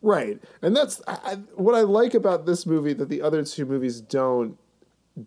Right, 0.00 0.40
and 0.62 0.76
that's 0.76 1.02
I, 1.08 1.36
what 1.54 1.74
I 1.74 1.80
like 1.80 2.14
about 2.14 2.46
this 2.46 2.66
movie 2.66 2.92
that 2.92 3.08
the 3.08 3.20
other 3.20 3.44
two 3.44 3.66
movies 3.66 4.00
don't 4.00 4.56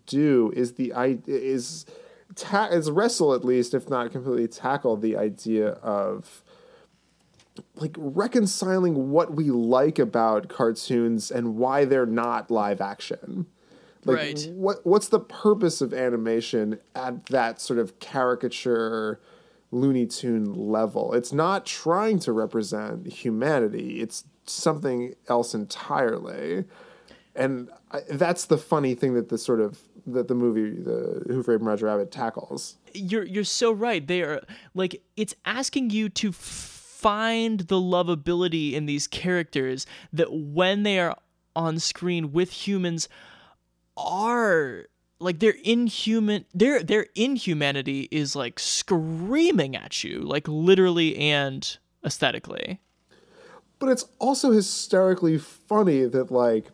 do 0.06 0.50
is 0.56 0.72
the 0.72 0.90
i 0.94 1.18
is 1.26 1.84
ta- 2.34 2.68
is 2.68 2.90
wrestle 2.90 3.34
at 3.34 3.44
least 3.44 3.74
if 3.74 3.90
not 3.90 4.10
completely 4.10 4.48
tackle 4.48 4.96
the 4.96 5.14
idea 5.18 5.72
of 5.82 6.42
like 7.76 7.94
reconciling 7.98 9.10
what 9.10 9.34
we 9.34 9.50
like 9.50 9.98
about 9.98 10.48
cartoons 10.48 11.30
and 11.30 11.56
why 11.56 11.84
they're 11.84 12.06
not 12.06 12.50
live 12.50 12.80
action. 12.80 13.46
Like 14.04 14.16
Right. 14.16 14.50
what 14.54 14.84
what's 14.84 15.08
the 15.08 15.20
purpose 15.20 15.80
of 15.80 15.92
animation 15.94 16.78
at 16.94 17.26
that 17.26 17.60
sort 17.60 17.78
of 17.78 17.98
caricature 18.00 19.20
Looney 19.70 20.06
Tune 20.06 20.52
level? 20.54 21.12
It's 21.12 21.32
not 21.32 21.66
trying 21.66 22.18
to 22.20 22.32
represent 22.32 23.06
humanity. 23.06 24.00
It's 24.00 24.24
something 24.46 25.14
else 25.28 25.54
entirely. 25.54 26.64
And 27.34 27.70
I, 27.90 28.00
that's 28.10 28.46
the 28.46 28.58
funny 28.58 28.94
thing 28.94 29.14
that 29.14 29.28
the 29.28 29.38
sort 29.38 29.60
of 29.60 29.80
that 30.06 30.28
the 30.28 30.34
movie 30.34 30.70
the 30.82 31.22
Who 31.28 31.42
Framed 31.42 31.62
Roger 31.62 31.86
Rabbit 31.86 32.10
tackles. 32.10 32.76
you're 32.92 33.24
you're 33.24 33.44
so 33.44 33.72
right. 33.72 34.06
They 34.06 34.22
are 34.22 34.42
like 34.74 35.02
it's 35.16 35.34
asking 35.44 35.90
you 35.90 36.08
to 36.10 36.32
find 36.32 37.60
the 37.60 37.76
lovability 37.76 38.72
in 38.74 38.86
these 38.86 39.06
characters 39.06 39.86
that 40.12 40.32
when 40.32 40.82
they 40.82 40.98
are 40.98 41.16
on 41.56 41.78
screen 41.78 42.32
with 42.32 42.50
humans 42.50 43.08
are 43.96 44.86
like 45.18 45.38
their 45.38 45.54
inhuman 45.64 46.44
their 46.54 46.82
their 46.82 47.06
inhumanity 47.14 48.08
is 48.10 48.34
like 48.34 48.58
screaming 48.58 49.76
at 49.76 50.02
you 50.02 50.20
like 50.20 50.46
literally 50.48 51.16
and 51.16 51.78
aesthetically 52.04 52.80
but 53.82 53.90
it's 53.90 54.04
also 54.20 54.52
hysterically 54.52 55.36
funny 55.36 56.04
that 56.04 56.30
like 56.30 56.66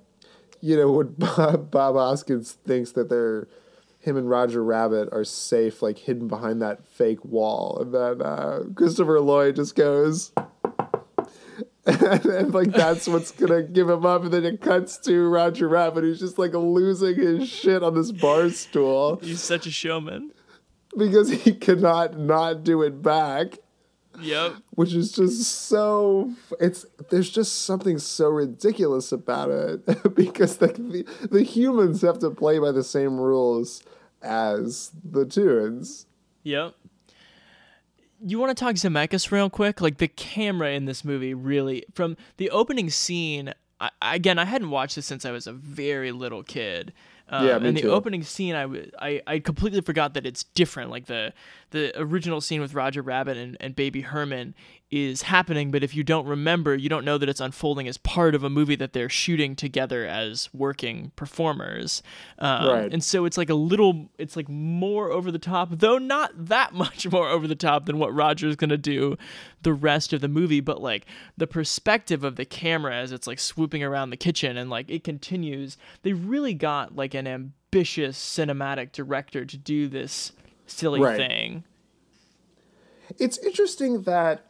you 0.60 0.76
know 0.76 0.92
when 0.92 1.06
bob, 1.18 1.70
bob 1.70 1.94
hoskins 1.94 2.52
thinks 2.66 2.92
that 2.92 3.08
they're 3.08 3.48
him 3.98 4.18
and 4.18 4.28
roger 4.28 4.62
rabbit 4.62 5.08
are 5.10 5.24
safe 5.24 5.80
like 5.80 5.96
hidden 5.96 6.28
behind 6.28 6.60
that 6.60 6.86
fake 6.86 7.24
wall 7.24 7.78
and 7.80 7.94
then 7.94 8.20
uh, 8.20 8.60
christopher 8.74 9.20
lloyd 9.20 9.56
just 9.56 9.74
goes 9.74 10.32
and, 11.86 12.02
and, 12.26 12.52
like 12.52 12.72
that's 12.72 13.08
what's 13.08 13.30
gonna 13.30 13.62
give 13.62 13.88
him 13.88 14.04
up 14.04 14.24
and 14.24 14.32
then 14.34 14.44
it 14.44 14.60
cuts 14.60 14.98
to 14.98 15.26
roger 15.28 15.66
rabbit 15.66 16.04
who's 16.04 16.20
just 16.20 16.38
like 16.38 16.52
losing 16.52 17.16
his 17.16 17.48
shit 17.48 17.82
on 17.82 17.94
this 17.94 18.12
bar 18.12 18.50
stool. 18.50 19.18
He's 19.22 19.40
such 19.40 19.66
a 19.66 19.70
showman. 19.70 20.32
Because 20.96 21.30
he 21.30 21.54
cannot 21.54 22.18
not 22.18 22.64
do 22.64 22.82
it 22.82 23.02
back 23.02 23.58
yep 24.20 24.54
which 24.70 24.94
is 24.94 25.12
just 25.12 25.66
so 25.68 26.32
it's 26.60 26.84
there's 27.10 27.30
just 27.30 27.64
something 27.64 27.98
so 27.98 28.28
ridiculous 28.28 29.12
about 29.12 29.50
it 29.50 29.84
because 30.14 30.58
the, 30.58 30.68
the 30.68 31.28
the 31.28 31.42
humans 31.42 32.02
have 32.02 32.18
to 32.18 32.30
play 32.30 32.58
by 32.58 32.72
the 32.72 32.84
same 32.84 33.18
rules 33.18 33.82
as 34.22 34.90
the 35.04 35.24
tunes 35.24 36.06
Yep. 36.48 36.74
You 38.24 38.38
want 38.38 38.56
to 38.56 38.64
talk 38.64 38.76
Zemeckis 38.76 39.30
real 39.30 39.50
quick? 39.50 39.82
Like 39.82 39.98
the 39.98 40.08
camera 40.08 40.70
in 40.70 40.86
this 40.86 41.04
movie 41.04 41.34
really 41.34 41.84
from 41.94 42.16
the 42.38 42.48
opening 42.50 42.88
scene. 42.88 43.52
I, 43.80 43.90
again, 44.00 44.38
I 44.38 44.46
hadn't 44.46 44.70
watched 44.70 44.96
this 44.96 45.06
since 45.06 45.24
I 45.26 45.30
was 45.30 45.46
a 45.46 45.52
very 45.52 46.10
little 46.10 46.42
kid. 46.42 46.92
Um, 47.30 47.46
Yeah, 47.46 47.58
me 47.58 47.68
and 47.68 47.76
the 47.76 47.82
too. 47.82 47.90
opening 47.90 48.22
scene, 48.22 48.54
I, 48.54 48.62
w- 48.62 48.90
I, 48.98 49.20
I 49.26 49.38
completely 49.38 49.80
forgot 49.82 50.14
that 50.14 50.24
it's 50.26 50.44
different. 50.44 50.90
Like 50.90 51.06
the 51.06 51.32
the 51.70 51.92
original 52.00 52.40
scene 52.40 52.60
with 52.60 52.72
Roger 52.74 53.02
Rabbit 53.02 53.36
and, 53.36 53.56
and 53.60 53.76
Baby 53.76 54.00
Herman 54.00 54.54
is 54.90 55.20
happening, 55.22 55.70
but 55.70 55.82
if 55.84 55.94
you 55.94 56.02
don't 56.02 56.26
remember, 56.26 56.74
you 56.74 56.88
don't 56.88 57.04
know 57.04 57.18
that 57.18 57.28
it's 57.28 57.40
unfolding 57.42 57.86
as 57.86 57.98
part 57.98 58.34
of 58.34 58.42
a 58.42 58.48
movie 58.48 58.74
that 58.76 58.94
they're 58.94 59.10
shooting 59.10 59.54
together 59.54 60.06
as 60.06 60.48
working 60.54 61.12
performers. 61.14 62.02
Um, 62.38 62.68
Right. 62.68 62.92
And 62.92 63.04
so 63.04 63.26
it's 63.26 63.36
like 63.36 63.50
a 63.50 63.54
little, 63.54 64.08
it's 64.16 64.34
like 64.34 64.48
more 64.48 65.10
over 65.10 65.30
the 65.30 65.38
top, 65.38 65.68
though 65.72 65.98
not 65.98 66.30
that 66.46 66.72
much 66.74 67.06
more 67.10 67.28
over 67.28 67.46
the 67.46 67.54
top 67.54 67.84
than 67.84 67.98
what 67.98 68.14
Roger's 68.14 68.56
gonna 68.56 68.78
do 68.78 69.18
the 69.62 69.74
rest 69.74 70.14
of 70.14 70.22
the 70.22 70.28
movie. 70.28 70.60
But 70.60 70.80
like 70.80 71.04
the 71.36 71.46
perspective 71.46 72.24
of 72.24 72.36
the 72.36 72.46
camera 72.46 72.94
as 72.96 73.12
it's 73.12 73.26
like 73.26 73.38
swooping 73.40 73.82
around 73.82 74.08
the 74.08 74.16
kitchen 74.16 74.56
and 74.56 74.70
like 74.70 74.88
it 74.88 75.04
continues. 75.04 75.76
They 76.02 76.14
really 76.14 76.54
got 76.54 76.96
like 76.96 77.12
an 77.12 77.26
ambitious 77.26 78.18
cinematic 78.18 78.92
director 78.92 79.44
to 79.44 79.56
do 79.58 79.86
this 79.88 80.32
silly 80.66 81.00
Right. 81.00 81.16
thing. 81.18 81.64
it's 83.18 83.38
interesting 83.38 84.02
that 84.02 84.44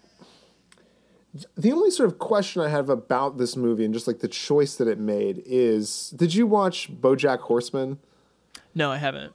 the 1.57 1.73
only 1.73 1.91
sort 1.91 2.09
of 2.09 2.19
question 2.19 2.63
I 2.63 2.69
have 2.69 2.89
about 2.89 3.39
this 3.39 3.57
movie 3.57 3.85
and 3.85 3.93
just 3.95 4.07
like 4.07 4.21
the 4.21 4.29
choice 4.29 4.77
that 4.77 4.89
it 4.89 4.99
made 4.99 5.43
is 5.47 6.11
did 6.11 6.35
you 6.35 6.47
watch 6.47 6.91
BoJack 6.93 7.41
Horseman? 7.41 7.99
No, 8.75 8.91
I 8.93 8.97
haven't. 8.99 9.33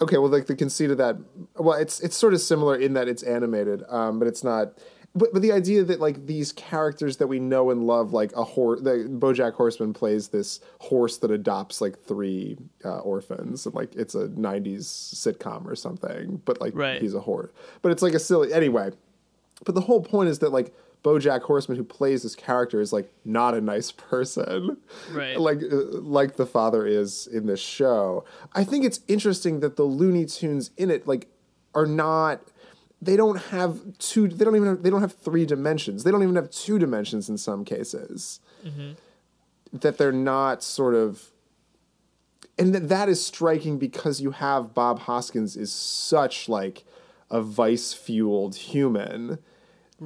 Okay, 0.00 0.16
well, 0.18 0.30
like 0.30 0.46
the 0.46 0.56
conceit 0.56 0.90
of 0.90 0.98
that, 0.98 1.16
well, 1.56 1.78
it's 1.78 2.00
it's 2.00 2.16
sort 2.16 2.34
of 2.34 2.40
similar 2.40 2.74
in 2.76 2.94
that 2.94 3.08
it's 3.08 3.22
animated, 3.22 3.82
um, 3.88 4.18
but 4.18 4.26
it's 4.28 4.42
not. 4.42 4.78
But, 5.14 5.34
but 5.34 5.42
the 5.42 5.52
idea 5.52 5.84
that 5.84 6.00
like 6.00 6.24
these 6.26 6.52
characters 6.52 7.18
that 7.18 7.26
we 7.26 7.38
know 7.38 7.70
and 7.70 7.86
love, 7.86 8.14
like 8.14 8.32
a 8.34 8.42
horse, 8.42 8.80
the 8.80 9.06
BoJack 9.10 9.52
Horseman 9.52 9.92
plays 9.92 10.28
this 10.28 10.60
horse 10.78 11.18
that 11.18 11.30
adopts 11.30 11.82
like 11.82 11.98
three 12.02 12.56
uh, 12.84 13.00
orphans, 13.00 13.66
and 13.66 13.74
like 13.74 13.94
it's 13.94 14.14
a 14.14 14.28
'90s 14.28 14.84
sitcom 15.14 15.66
or 15.66 15.76
something, 15.76 16.40
but 16.46 16.60
like 16.62 16.74
Right. 16.74 17.00
he's 17.00 17.14
a 17.14 17.20
horse. 17.20 17.50
But 17.82 17.92
it's 17.92 18.00
like 18.02 18.14
a 18.14 18.18
silly 18.18 18.52
anyway. 18.54 18.90
But 19.64 19.74
the 19.74 19.82
whole 19.82 20.00
point 20.00 20.30
is 20.30 20.38
that 20.40 20.50
like 20.50 20.74
BoJack 21.02 21.42
Horseman, 21.42 21.76
who 21.76 21.84
plays 21.84 22.22
this 22.22 22.36
character, 22.36 22.80
is 22.80 22.92
like 22.92 23.12
not 23.24 23.54
a 23.54 23.60
nice 23.60 23.90
person, 23.92 24.76
Right. 25.10 25.38
Like 25.38 25.58
uh, 25.62 25.76
like 26.00 26.36
the 26.36 26.46
father 26.46 26.86
is 26.86 27.26
in 27.26 27.46
this 27.46 27.60
show. 27.60 28.24
I 28.52 28.64
think 28.64 28.84
it's 28.84 29.00
interesting 29.08 29.60
that 29.60 29.76
the 29.76 29.82
Looney 29.84 30.26
Tunes 30.26 30.70
in 30.76 30.90
it 30.90 31.06
like 31.06 31.28
are 31.74 31.86
not. 31.86 32.42
They 33.00 33.16
don't 33.16 33.38
have 33.46 33.80
two. 33.98 34.28
They 34.28 34.44
don't 34.44 34.54
even. 34.54 34.68
Have, 34.68 34.82
they 34.84 34.90
don't 34.90 35.00
have 35.00 35.14
three 35.14 35.44
dimensions. 35.44 36.04
They 36.04 36.12
don't 36.12 36.22
even 36.22 36.36
have 36.36 36.50
two 36.50 36.78
dimensions 36.78 37.28
in 37.28 37.36
some 37.36 37.64
cases. 37.64 38.38
That 39.72 39.98
they're 39.98 40.12
not 40.12 40.62
sort 40.62 40.94
of. 40.94 41.30
And 42.58 42.72
that 42.74 42.88
that 42.90 43.08
is 43.08 43.24
striking 43.24 43.78
because 43.78 44.20
you 44.20 44.30
have 44.32 44.72
Bob 44.72 45.00
Hoskins 45.00 45.56
is 45.56 45.72
such 45.72 46.48
like 46.48 46.84
a 47.28 47.40
vice 47.42 47.92
fueled 47.92 48.54
human 48.54 49.38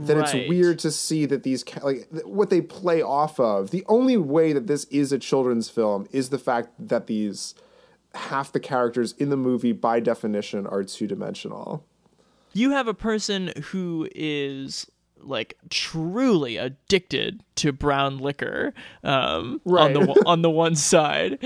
that 0.04 0.16
it's 0.18 0.32
weird 0.48 0.78
to 0.80 0.90
see 0.90 1.26
that 1.26 1.42
these 1.42 1.64
like 1.82 2.08
what 2.24 2.50
they 2.50 2.60
play 2.60 3.02
off 3.02 3.38
of. 3.40 3.70
The 3.70 3.84
only 3.88 4.16
way 4.16 4.52
that 4.52 4.66
this 4.66 4.84
is 4.84 5.12
a 5.12 5.18
children's 5.18 5.68
film 5.70 6.06
is 6.12 6.28
the 6.30 6.38
fact 6.38 6.70
that 6.78 7.06
these 7.06 7.54
half 8.14 8.52
the 8.52 8.60
characters 8.60 9.12
in 9.18 9.28
the 9.30 9.36
movie 9.36 9.72
by 9.72 10.00
definition 10.00 10.66
are 10.66 10.82
two 10.84 11.06
dimensional. 11.06 11.84
you 12.54 12.70
have 12.70 12.88
a 12.88 12.94
person 12.94 13.52
who 13.70 14.08
is 14.14 14.90
like 15.20 15.56
truly 15.70 16.56
addicted 16.56 17.42
to 17.56 17.72
brown 17.72 18.18
liquor 18.18 18.72
um, 19.04 19.60
on 19.66 19.92
the 19.92 20.00
Right. 20.00 20.08
one- 20.08 20.26
on 20.26 20.42
the 20.42 20.50
one 20.50 20.74
side, 20.76 21.38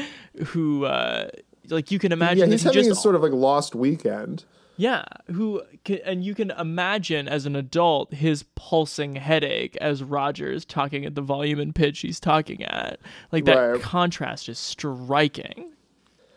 who 0.48 0.84
uh, 0.84 1.28
like 1.68 1.90
you 1.90 1.98
can 1.98 2.12
imagine 2.12 2.38
yeah, 2.48 2.52
he's 2.52 2.62
having 2.62 2.74
just 2.84 2.90
a 2.90 2.94
sort 2.94 3.14
of 3.14 3.22
like 3.22 3.32
lost 3.32 3.74
weekend. 3.74 4.44
Yeah, 4.80 5.04
who 5.26 5.62
can, 5.84 5.98
and 6.06 6.24
you 6.24 6.34
can 6.34 6.52
imagine 6.52 7.28
as 7.28 7.44
an 7.44 7.54
adult 7.54 8.14
his 8.14 8.44
pulsing 8.54 9.16
headache 9.16 9.76
as 9.76 10.02
Rogers 10.02 10.64
talking 10.64 11.04
at 11.04 11.14
the 11.14 11.20
volume 11.20 11.60
and 11.60 11.74
pitch 11.74 12.00
he's 12.00 12.18
talking 12.18 12.64
at. 12.64 12.98
Like 13.30 13.44
that 13.44 13.56
Right. 13.58 13.82
contrast 13.82 14.48
is 14.48 14.58
striking. 14.58 15.72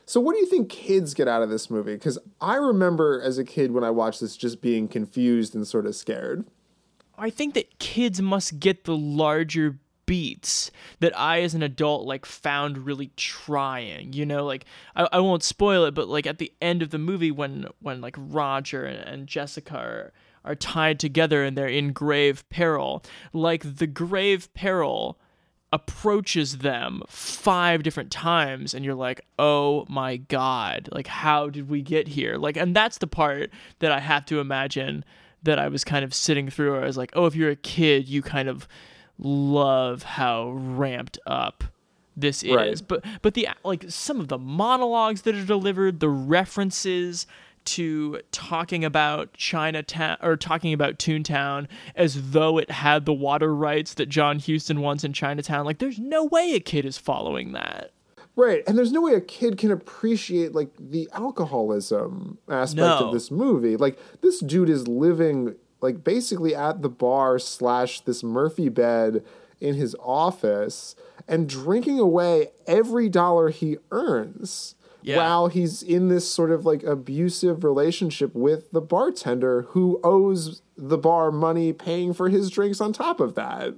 So, 0.06 0.20
what 0.20 0.34
do 0.34 0.40
you 0.40 0.46
think 0.46 0.68
kids 0.70 1.14
get 1.14 1.30
out 1.30 1.42
of 1.42 1.50
this 1.50 1.70
movie? 1.70 1.94
Because 1.94 2.20
I 2.42 2.56
remember 2.56 3.22
as 3.22 3.38
a 3.38 3.46
kid 3.46 3.72
when 3.72 3.86
I 3.86 3.92
watched 3.92 4.20
this 4.20 4.36
just 4.36 4.60
being 4.60 4.90
confused 4.90 5.56
and 5.56 5.66
sort 5.66 5.86
of 5.86 5.96
scared. 5.96 6.44
I 7.18 7.30
think 7.30 7.54
that 7.54 7.80
kids 7.80 8.22
must 8.22 8.60
get 8.60 8.84
the 8.84 8.98
larger 8.98 9.80
beats 10.06 10.72
that 11.00 11.18
I, 11.18 11.42
as 11.42 11.54
an 11.54 11.64
adult, 11.64 12.06
like 12.06 12.26
found 12.26 12.86
really 12.86 13.12
trying. 13.16 14.14
You 14.14 14.26
know, 14.26 14.46
like 14.46 14.66
I, 14.96 15.08
I 15.14 15.20
won't 15.20 15.44
spoil 15.44 15.86
it, 15.86 15.94
but 15.94 16.08
like 16.08 16.28
at 16.28 16.38
the 16.38 16.52
end 16.62 16.82
of 16.82 16.90
the 16.90 16.98
movie, 16.98 17.32
when 17.32 17.68
when 17.82 18.02
like 18.02 18.16
Roger 18.18 18.86
and, 18.86 19.28
Jessica 19.28 19.76
are, 19.76 20.14
are 20.44 20.56
tied 20.56 21.00
together 21.00 21.44
and 21.44 21.58
they're 21.58 21.68
in 21.68 21.94
grave 21.94 22.48
peril, 22.50 23.04
like 23.32 23.78
the 23.78 23.88
grave 23.88 24.54
peril 24.54 25.18
approaches 25.72 26.60
them 26.60 27.02
five 27.08 27.82
different 27.82 28.12
times 28.12 28.76
and 28.76 28.86
you're 28.86 28.94
like 28.94 29.26
oh 29.40 29.88
my 29.90 30.18
god 30.18 30.88
like 30.92 31.08
how 31.08 31.50
did 31.50 31.68
we 31.68 31.82
get 31.82 32.08
here 32.08 32.38
like 32.38 32.56
and 32.56 32.76
that's 32.76 33.00
the 33.00 33.08
part 33.08 33.50
that 33.80 33.92
i 33.92 34.00
have 34.00 34.24
to 34.24 34.40
imagine 34.40 35.04
that 35.42 35.58
i 35.58 35.68
was 35.68 35.84
kind 35.84 36.06
of 36.06 36.14
sitting 36.14 36.48
through 36.48 36.78
i 36.78 36.86
was 36.86 36.96
like 36.96 37.10
oh 37.16 37.26
if 37.26 37.34
you're 37.34 37.50
a 37.50 37.56
kid 37.56 38.08
you 38.08 38.22
kind 38.22 38.48
of 38.48 38.68
love 39.20 40.04
how 40.04 40.50
ramped 40.52 41.20
up 41.26 41.64
this 42.16 42.44
is 42.44 42.52
Right. 42.56 42.82
but 42.88 43.04
but 43.22 43.34
the 43.34 43.48
like 43.64 43.86
some 43.90 44.20
of 44.20 44.28
the 44.28 44.38
monologues 44.38 45.24
that 45.24 45.34
are 45.36 45.46
delivered 45.46 46.00
the 46.00 46.10
references 46.10 47.26
to 47.66 48.20
talking 48.32 48.84
about 48.84 49.34
Chinatown 49.34 50.18
or 50.22 50.36
talking 50.36 50.74
about 50.74 51.00
Toontown 51.00 51.68
as 51.96 52.32
though 52.32 52.58
it 52.58 52.70
had 52.70 53.06
the 53.06 53.14
water 53.14 53.56
rights 53.56 53.94
that 53.94 54.10
John 54.10 54.40
Huston 54.40 54.82
wants 54.82 55.06
in 55.06 55.14
Chinatown. 55.14 55.64
Like, 55.66 55.78
there's 55.80 55.98
no 55.98 56.26
way 56.26 56.52
a 56.56 56.60
kid 56.60 56.84
is 56.84 56.98
following 56.98 57.54
that. 57.54 57.92
Right. 58.36 58.64
And 58.68 58.78
there's 58.78 58.92
no 58.92 59.02
way 59.02 59.14
a 59.14 59.22
kid 59.22 59.58
can 59.58 59.72
appreciate 59.72 60.54
like 60.54 60.72
the 60.78 61.08
alcoholism 61.14 62.38
aspect 62.50 62.78
No. 62.78 63.08
of 63.08 63.14
this 63.14 63.32
movie. 63.32 63.78
Like 63.78 63.98
this 64.22 64.40
dude 64.40 64.70
is 64.70 64.88
living 64.88 65.56
like 65.84 66.04
basically 66.04 66.56
at 66.56 66.82
the 66.82 66.90
bar 66.90 67.38
slash 67.38 68.00
this 68.00 68.24
Murphy 68.24 68.70
bed 68.70 69.24
in 69.60 69.76
his 69.76 69.96
office 70.00 70.96
and 71.28 71.48
drinking 71.48 72.00
away 72.00 72.52
every 72.66 73.10
dollar 73.10 73.50
he 73.50 73.78
earns. 73.92 74.76
Yeah. 75.02 75.18
While 75.18 75.48
he's 75.48 75.84
in 75.84 76.08
this 76.08 76.32
sort 76.32 76.50
of 76.50 76.66
like 76.66 76.82
abusive 76.84 77.66
relationship 77.66 78.34
with 78.34 78.72
the 78.72 78.80
bartender 78.80 79.64
who 79.72 80.00
owes 80.02 80.62
the 80.78 80.98
bar 80.98 81.30
money 81.30 81.74
paying 81.74 82.14
for 82.14 82.30
his 82.30 82.50
drinks 82.50 82.80
on 82.80 82.94
top 82.94 83.20
of 83.20 83.36
that. 83.36 83.74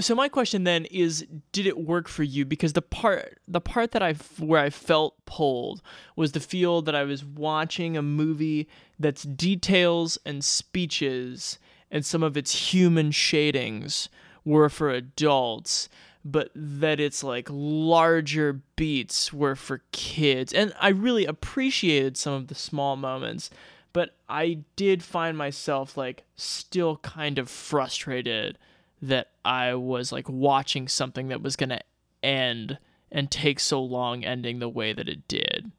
So 0.00 0.14
my 0.14 0.28
question 0.28 0.64
then 0.64 0.86
is, 0.86 1.26
did 1.52 1.66
it 1.66 1.78
work 1.78 2.08
for 2.08 2.22
you? 2.22 2.44
Because 2.44 2.72
the 2.72 2.82
part, 2.82 3.38
the 3.46 3.60
part 3.60 3.92
that 3.92 4.02
I 4.02 4.14
where 4.38 4.62
I 4.62 4.70
felt 4.70 5.24
pulled 5.26 5.82
was 6.16 6.32
the 6.32 6.40
feel 6.40 6.82
that 6.82 6.94
I 6.94 7.04
was 7.04 7.24
watching 7.24 7.96
a 7.96 8.02
movie 8.02 8.68
that's 8.98 9.22
details 9.22 10.18
and 10.24 10.44
speeches 10.44 11.58
and 11.90 12.04
some 12.04 12.22
of 12.22 12.36
its 12.36 12.72
human 12.72 13.10
shadings 13.10 14.08
were 14.44 14.68
for 14.68 14.90
adults, 14.90 15.88
but 16.24 16.50
that 16.54 17.00
its 17.00 17.24
like 17.24 17.48
larger 17.50 18.60
beats 18.76 19.32
were 19.32 19.56
for 19.56 19.82
kids. 19.92 20.52
And 20.52 20.72
I 20.80 20.88
really 20.88 21.26
appreciated 21.26 22.16
some 22.16 22.32
of 22.32 22.48
the 22.48 22.54
small 22.54 22.96
moments, 22.96 23.50
but 23.92 24.14
I 24.28 24.60
did 24.76 25.02
find 25.02 25.36
myself 25.36 25.96
like 25.96 26.24
still 26.36 26.98
kind 26.98 27.38
of 27.38 27.50
frustrated 27.50 28.56
that 29.02 29.28
I 29.44 29.74
was 29.74 30.12
like 30.12 30.28
watching 30.28 30.88
something 30.88 31.28
that 31.28 31.42
was 31.42 31.56
going 31.56 31.70
to 31.70 31.80
end 32.22 32.78
and 33.10 33.30
take 33.30 33.58
so 33.60 33.82
long 33.82 34.24
ending 34.24 34.58
the 34.58 34.68
way 34.68 34.92
that 34.92 35.08
it 35.08 35.26
did. 35.26 35.72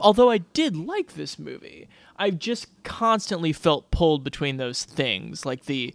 Although 0.00 0.30
I 0.30 0.38
did 0.38 0.76
like 0.76 1.14
this 1.14 1.38
movie, 1.38 1.88
I 2.16 2.30
just 2.30 2.82
constantly 2.82 3.52
felt 3.52 3.90
pulled 3.90 4.24
between 4.24 4.56
those 4.56 4.84
things, 4.84 5.46
like 5.46 5.64
the 5.66 5.94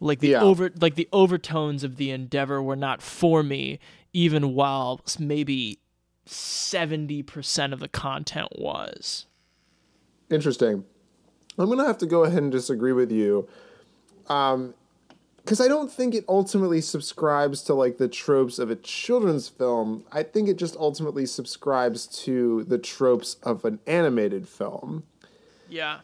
like 0.00 0.20
the 0.20 0.28
Yeah. 0.30 0.42
over 0.42 0.70
like 0.80 0.94
the 0.94 1.08
overtones 1.12 1.84
of 1.84 1.96
the 1.96 2.10
endeavor 2.10 2.62
were 2.62 2.76
not 2.76 3.02
for 3.02 3.42
me 3.42 3.78
even 4.12 4.54
while 4.54 5.00
maybe 5.18 5.78
70% 6.26 7.72
of 7.72 7.80
the 7.80 7.88
content 7.88 8.48
was. 8.56 9.26
Interesting. 10.30 10.84
I'm 11.58 11.68
gonna 11.68 11.84
have 11.86 11.98
to 11.98 12.06
go 12.06 12.24
ahead 12.24 12.42
and 12.42 12.52
disagree 12.52 12.92
with 12.92 13.10
you, 13.12 13.48
um, 14.28 14.74
because 15.44 15.60
I 15.60 15.68
don't 15.68 15.92
think 15.92 16.14
it 16.14 16.24
ultimately 16.28 16.80
subscribes 16.80 17.62
to 17.64 17.74
like 17.74 17.98
the 17.98 18.08
tropes 18.08 18.58
of 18.58 18.70
a 18.70 18.76
children's 18.76 19.48
film. 19.48 20.04
I 20.10 20.22
think 20.22 20.48
it 20.48 20.56
just 20.56 20.74
ultimately 20.76 21.26
subscribes 21.26 22.06
to 22.24 22.64
the 22.64 22.78
tropes 22.78 23.36
of 23.42 23.64
an 23.66 23.78
animated 23.86 24.48
film, 24.48 25.02
Yeah. 25.68 26.00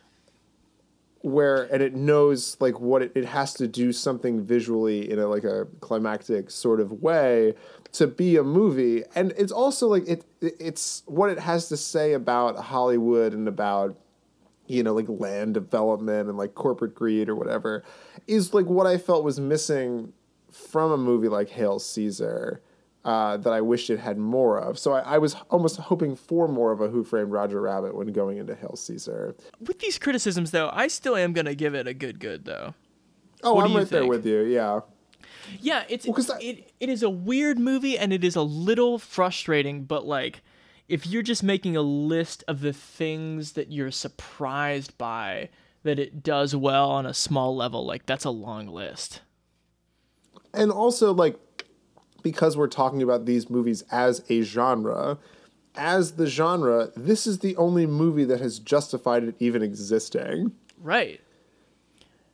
where 1.23 1.63
and 1.73 1.83
it 1.83 1.95
knows 1.95 2.57
like 2.61 2.81
what 2.81 3.03
it, 3.03 3.13
it 3.15 3.25
has 3.27 3.55
to 3.55 3.67
do 3.67 3.93
something 3.93 4.43
visually 4.45 5.11
in 5.11 5.19
a 5.19 5.27
like 5.27 5.45
a 5.45 5.67
climactic 5.81 6.51
sort 6.51 6.81
of 6.81 6.93
way 7.03 7.55
to 7.93 8.07
be 8.07 8.37
a 8.37 8.45
movie, 8.45 9.05
and 9.15 9.33
it's 9.39 9.53
also 9.53 9.89
like 9.89 10.07
it 10.07 10.25
it's 10.41 11.03
what 11.07 11.31
it 11.31 11.39
has 11.39 11.69
to 11.71 11.77
say 11.77 12.13
about 12.13 12.57
Hollywood 12.59 13.33
and 13.33 13.49
about 13.49 13.97
you 14.71 14.83
know, 14.83 14.95
like 14.95 15.07
land 15.09 15.55
development 15.55 16.29
and 16.29 16.39
like 16.39 16.55
corporate 16.55 16.95
greed 16.95 17.29
or 17.29 17.35
whatever, 17.35 17.85
is 18.27 18.55
like 18.55 18.67
what 18.67 18.87
I 18.87 18.99
felt 18.99 19.25
was 19.25 19.41
missing 19.41 20.13
from 20.51 20.93
a 20.93 20.97
movie 20.97 21.29
like 21.29 21.49
Hail 21.51 21.79
Caesar 21.79 22.63
uh, 23.05 23.37
that 23.39 23.53
I 23.53 23.61
wished 23.61 23.91
it 23.91 23.99
had 23.99 24.19
more 24.19 24.59
of. 24.59 24.79
So 24.79 24.93
I, 24.93 25.01
I 25.01 25.19
was 25.19 25.35
almost 25.51 25.77
hoping 25.77 26.17
for 26.17 26.49
more 26.49 26.73
of 26.73 26.81
a 26.81 26.89
Who 26.89 27.03
Framed 27.03 27.33
Roger 27.33 27.61
Rabbit 27.61 27.95
when 27.95 28.09
going 28.13 28.39
into 28.39 28.55
Hail 28.55 28.77
Caesar. 28.77 29.35
With 29.61 29.79
these 29.79 29.99
criticisms 29.99 30.51
though, 30.51 30.71
I 30.73 30.89
still 30.89 31.17
am 31.17 31.33
going 31.33 31.47
to 31.47 31.55
give 31.55 31.75
it 31.75 31.87
a 31.87 31.95
good 31.95 32.21
good 32.21 32.45
though. 32.45 32.75
Oh, 33.43 33.55
What 33.55 33.65
I'm 33.65 33.77
right 33.77 33.89
there 33.89 34.07
with 34.07 34.27
you. 34.27 34.43
Yeah. 34.43 34.81
Yeah, 35.61 35.85
it's 35.89 36.07
it, 36.07 36.73
it 36.79 36.89
is 36.89 37.03
a 37.03 37.11
weird 37.11 37.59
movie 37.59 37.99
and 37.99 38.13
it 38.13 38.23
is 38.23 38.37
a 38.37 38.43
little 38.43 38.99
frustrating, 38.99 39.85
but 39.85 40.07
like 40.07 40.43
if 40.91 41.07
you're 41.07 41.23
just 41.23 41.45
making 41.45 41.77
a 41.77 41.83
list 41.83 42.43
of 42.49 42.61
the 42.63 42.73
things 42.73 43.53
that 43.53 43.71
you're 43.71 43.93
surprised 43.93 44.99
by 44.99 45.49
that 45.85 46.01
it 46.01 46.21
does 46.23 46.55
well 46.57 46.91
on 46.91 47.07
a 47.07 47.15
small 47.15 47.55
level, 47.55 47.87
like 47.87 48.07
that's 48.07 48.25
a 48.25 48.31
long 48.31 48.67
list. 48.67 49.21
And 50.53 50.73
also, 50.73 51.15
like, 51.15 51.39
because 52.25 52.57
we're 52.57 52.67
talking 52.67 53.03
about 53.03 53.25
these 53.25 53.49
movies 53.49 53.85
as 53.93 54.25
a 54.29 54.43
genre, 54.43 55.19
as 55.77 56.17
the 56.17 56.27
genre, 56.27 56.91
this 56.97 57.25
is 57.25 57.39
the 57.39 57.57
only 57.57 57.87
movie 57.87 58.25
that 58.25 58.41
has 58.41 58.59
justified 58.59 59.23
it 59.23 59.37
even 59.39 59.63
existing. 59.63 60.51
Right. 60.77 61.21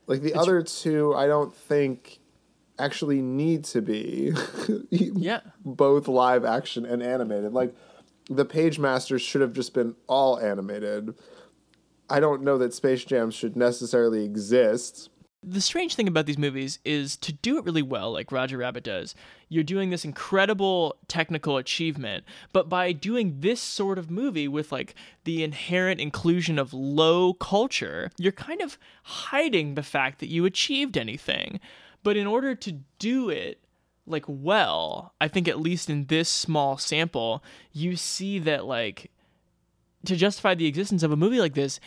Like 0.07 0.21
the 0.21 0.33
other 0.33 0.63
two, 0.63 1.13
I 1.13 1.27
don't 1.27 1.53
think 1.53 2.17
actually 2.79 3.21
need 3.21 3.65
to 3.65 3.81
be 3.83 4.33
yeah. 4.89 5.41
both 5.63 6.07
live 6.07 6.43
action 6.43 6.87
and 6.87 7.03
animated. 7.03 7.53
Like 7.53 7.75
the 8.29 8.45
Pagemasters 8.45 9.21
should 9.21 9.41
have 9.41 9.53
just 9.53 9.73
been 9.73 9.95
all 10.07 10.39
animated. 10.39 11.15
I 12.09 12.19
don't 12.19 12.43
know 12.43 12.57
that 12.57 12.73
Space 12.73 13.03
Jam 13.03 13.31
should 13.31 13.55
necessarily 13.55 14.23
exist. 14.23 15.09
The 15.43 15.61
strange 15.61 15.95
thing 15.95 16.07
about 16.07 16.25
these 16.25 16.37
movies 16.37 16.79
is 16.83 17.15
to 17.17 17.31
do 17.31 17.57
it 17.57 17.63
really 17.63 17.81
well, 17.81 18.11
like 18.11 18.31
Roger 18.31 18.57
Rabbit 18.57 18.83
does, 18.83 19.13
you're 19.49 19.63
doing 19.63 19.91
this 19.91 20.03
incredible 20.03 20.95
technical 21.07 21.57
achievement, 21.57 22.25
but 22.51 22.67
by 22.67 22.91
doing 22.91 23.39
this 23.39 23.61
sort 23.61 23.99
of 23.99 24.09
movie 24.09 24.47
with 24.47 24.71
like 24.71 24.95
the 25.25 25.43
inherent 25.43 26.01
inclusion 26.01 26.57
of 26.57 26.73
low 26.73 27.33
culture, 27.33 28.09
you're 28.17 28.31
kind 28.31 28.61
of 28.61 28.77
hiding 29.03 29.75
the 29.75 29.83
fact 29.83 30.19
that 30.19 30.29
you 30.29 30.43
achieved 30.43 30.97
anything. 30.97 31.59
But 32.03 32.17
in 32.17 32.27
order 32.27 32.55
to 32.55 32.79
do 32.99 33.29
it 33.29 33.61
like 34.07 34.25
well, 34.27 35.13
I 35.19 35.27
think 35.27 35.47
at 35.47 35.59
least 35.59 35.89
in 35.89 36.05
this 36.05 36.29
small 36.29 36.77
sample, 36.77 37.43
you 37.73 37.95
see 37.95 38.39
that 38.39 38.65
like 38.65 39.11
to 40.05 40.15
justify 40.15 40.55
the 40.55 40.67
existence 40.67 41.03
of 41.03 41.11
a 41.11 41.17
movie 41.17 41.39
like 41.39 41.53
this, 41.53 41.79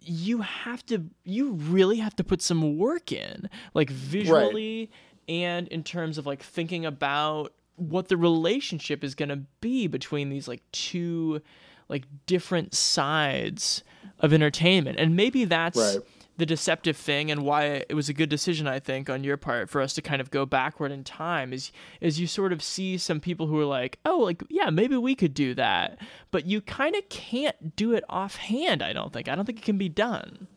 you 0.00 0.42
have 0.42 0.84
to 0.86 1.04
you 1.24 1.52
really 1.52 1.96
have 1.96 2.14
to 2.16 2.24
put 2.24 2.42
some 2.42 2.78
work 2.78 3.10
in 3.10 3.48
like 3.72 3.90
visually 3.90 4.90
and 5.28 5.68
in 5.68 5.82
terms 5.82 6.18
of 6.18 6.26
like 6.26 6.42
thinking 6.42 6.84
about 6.84 7.52
what 7.76 8.08
the 8.08 8.16
relationship 8.16 9.02
is 9.02 9.14
going 9.14 9.30
to 9.30 9.40
be 9.60 9.86
between 9.86 10.28
these 10.28 10.46
like 10.46 10.62
two 10.72 11.40
like 11.88 12.04
different 12.26 12.74
sides 12.74 13.82
of 14.20 14.32
entertainment 14.32 14.98
and 14.98 15.16
maybe 15.16 15.44
that's 15.44 15.78
Right. 15.78 15.98
The 16.36 16.46
deceptive 16.46 16.96
thing 16.96 17.30
and 17.30 17.42
why 17.42 17.84
it 17.88 17.94
was 17.94 18.08
a 18.08 18.12
good 18.14 18.28
decision 18.28 18.66
I 18.66 18.80
think 18.80 19.08
on 19.08 19.22
your 19.22 19.36
part 19.36 19.70
for 19.70 19.80
us 19.80 19.94
to 19.94 20.02
kind 20.02 20.20
of 20.20 20.30
go 20.30 20.44
backward 20.44 20.90
in 20.90 21.04
time 21.04 21.52
is 21.52 21.70
is 22.00 22.18
you 22.18 22.26
sort 22.26 22.52
of 22.52 22.62
see 22.62 22.98
some 22.98 23.20
people 23.20 23.46
who 23.46 23.60
are 23.60 23.64
like 23.64 23.98
oh 24.04 24.18
like 24.18 24.42
yeah 24.48 24.70
maybe 24.70 24.96
we 24.96 25.14
could 25.14 25.34
do 25.34 25.54
that. 25.54 25.98
But 26.30 26.46
you 26.46 26.60
kind 26.60 26.96
of 26.96 27.08
can't 27.08 27.76
do 27.76 27.92
it 27.92 28.04
offhand 28.08 28.82
I 28.82 28.92
don't 28.92 29.12
think. 29.12 29.28
I 29.28 29.34
don't 29.34 29.44
think 29.44 29.58
it 29.58 29.64
can 29.64 29.78
be 29.78 29.88
done. 29.88 30.48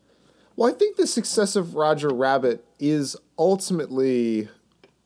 Well, 0.58 0.74
I 0.74 0.76
think 0.76 0.98
the 0.98 1.06
success 1.06 1.56
of 1.56 1.76
Roger 1.76 2.10
Rabbit 2.10 2.66
is 2.80 3.16
ultimately 3.38 4.50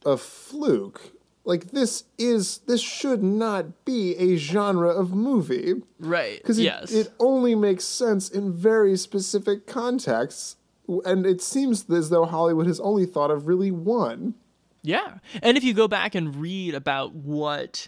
a 0.06 0.16
fluke. 0.16 1.12
Like 1.44 1.72
this 1.72 2.06
is 2.18 2.60
this 2.60 2.82
should 2.82 3.22
not 3.22 3.84
be 3.84 4.16
a 4.16 4.38
genre 4.38 4.90
of 4.90 5.14
movie. 5.14 5.74
Right 6.00 6.38
because 6.38 6.58
it, 6.58 6.64
yes. 6.64 6.92
it 6.92 7.12
only 7.20 7.56
makes 7.56 7.84
sense 7.84 8.30
in 8.30 8.54
very 8.54 8.96
specific 8.96 9.68
contexts, 9.68 10.56
and 10.88 11.26
it 11.26 11.42
seems 11.42 11.90
as 11.90 12.10
though 12.10 12.26
Hollywood 12.26 12.68
has 12.68 12.80
only 12.80 13.06
thought 13.06 13.32
of 13.32 13.48
really 13.48 13.72
one. 13.72 14.36
Yeah. 14.82 15.20
And 15.42 15.58
if 15.58 15.64
you 15.64 15.74
go 15.74 15.88
back 15.88 16.16
and 16.16 16.36
read 16.36 16.74
about 16.74 17.14
what 17.14 17.88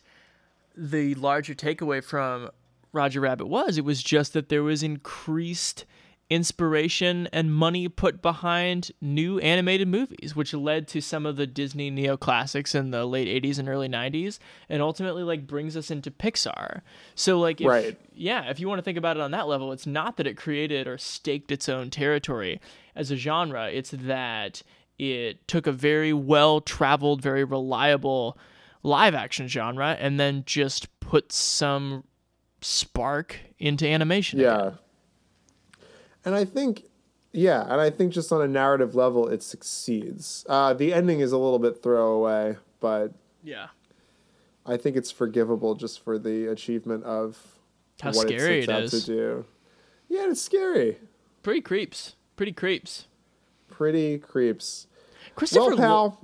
the 0.76 1.16
larger 1.16 1.54
takeaway 1.54 2.04
from 2.04 2.50
Roger 2.92 3.22
Rabbit 3.22 3.48
was, 3.48 3.78
it 3.78 3.86
was 3.86 4.04
just 4.04 4.34
that 4.34 4.50
there 4.50 4.64
was 4.64 4.84
increased 4.84 5.86
inspiration 6.34 7.28
and 7.32 7.54
money 7.54 7.88
put 7.88 8.22
behind 8.22 8.92
new 9.02 9.40
animated 9.40 9.88
movies, 9.88 10.36
which 10.36 10.54
led 10.54 10.88
to 10.90 11.02
some 11.02 11.26
of 11.26 11.36
the 11.36 11.46
Disney 11.48 11.92
neoclassics 11.92 12.74
in 12.74 12.92
the 12.92 13.06
late 13.06 13.28
80s 13.44 13.60
and 13.60 13.70
early 13.70 13.88
90s, 13.88 14.40
and 14.68 14.82
ultimately 14.82 15.24
like 15.24 15.46
brings 15.46 15.78
us 15.78 15.92
into 15.92 16.10
Pixar. 16.10 16.82
So 17.16 17.40
like 17.40 17.62
if, 17.62 17.68
Right. 17.68 17.98
yeah, 18.14 18.50
if 18.50 18.60
you 18.60 18.68
want 18.68 18.80
to 18.80 18.84
think 18.84 18.98
about 18.98 19.18
it 19.18 19.22
on 19.22 19.32
that 19.32 19.48
level, 19.48 19.72
it's 19.72 19.86
not 19.88 20.18
that 20.18 20.28
it 20.28 20.36
created 20.38 20.88
or 20.88 20.98
staked 20.98 21.52
its 21.52 21.70
own 21.70 21.90
territory 21.90 22.60
as 22.96 23.12
a 23.12 23.16
genre, 23.16 23.70
it's 23.70 23.92
that 23.92 24.62
it 25.00 25.48
took 25.48 25.68
a 25.68 25.72
very 25.72 26.14
well 26.14 26.62
traveled, 26.62 27.22
very 27.22 27.44
reliable 27.44 28.38
live 28.84 29.16
action 29.16 29.48
genre 29.48 29.96
and 30.00 30.20
then 30.20 30.44
just 30.46 31.00
put 31.00 31.32
some 31.32 32.04
spark 32.62 33.40
into 33.60 33.88
animation. 33.88 34.40
Yeah. 34.40 34.72
And 36.26 36.36
I 36.36 36.46
think, 36.46 36.84
yeah, 37.32 37.62
and 37.64 37.82
I 37.82 37.90
think 37.90 38.14
just 38.14 38.32
on 38.32 38.42
a 38.42 38.48
narrative 38.48 38.96
level, 38.96 39.28
it 39.28 39.44
succeeds. 39.44 40.46
Uh, 40.48 40.74
the 40.74 40.94
ending 40.94 41.20
is 41.20 41.32
a 41.32 41.38
little 41.38 41.60
bit 41.60 41.82
throwaway, 41.84 42.58
but 42.80 43.14
Yeah. 43.44 43.68
I 44.66 44.78
think 44.78 44.96
it's 44.96 45.12
forgivable 45.12 45.76
just 45.76 46.00
for 46.04 46.18
the 46.18 46.48
achievement 46.48 47.04
of 47.04 47.58
How 48.02 48.12
what 48.14 48.28
scary 48.28 48.64
it 48.64 48.70
out 48.70 48.84
is. 48.84 48.92
to 48.92 49.02
do. 49.06 49.46
Yeah, 50.08 50.30
it's 50.30 50.42
scary. 50.42 51.00
Pretty 51.42 51.60
creeps. 51.62 52.16
Pretty 52.38 52.54
creeps. 52.54 53.08
Pretty 53.70 54.18
creeps. 54.20 54.88
Christopher 55.36 55.76
well, 55.76 56.20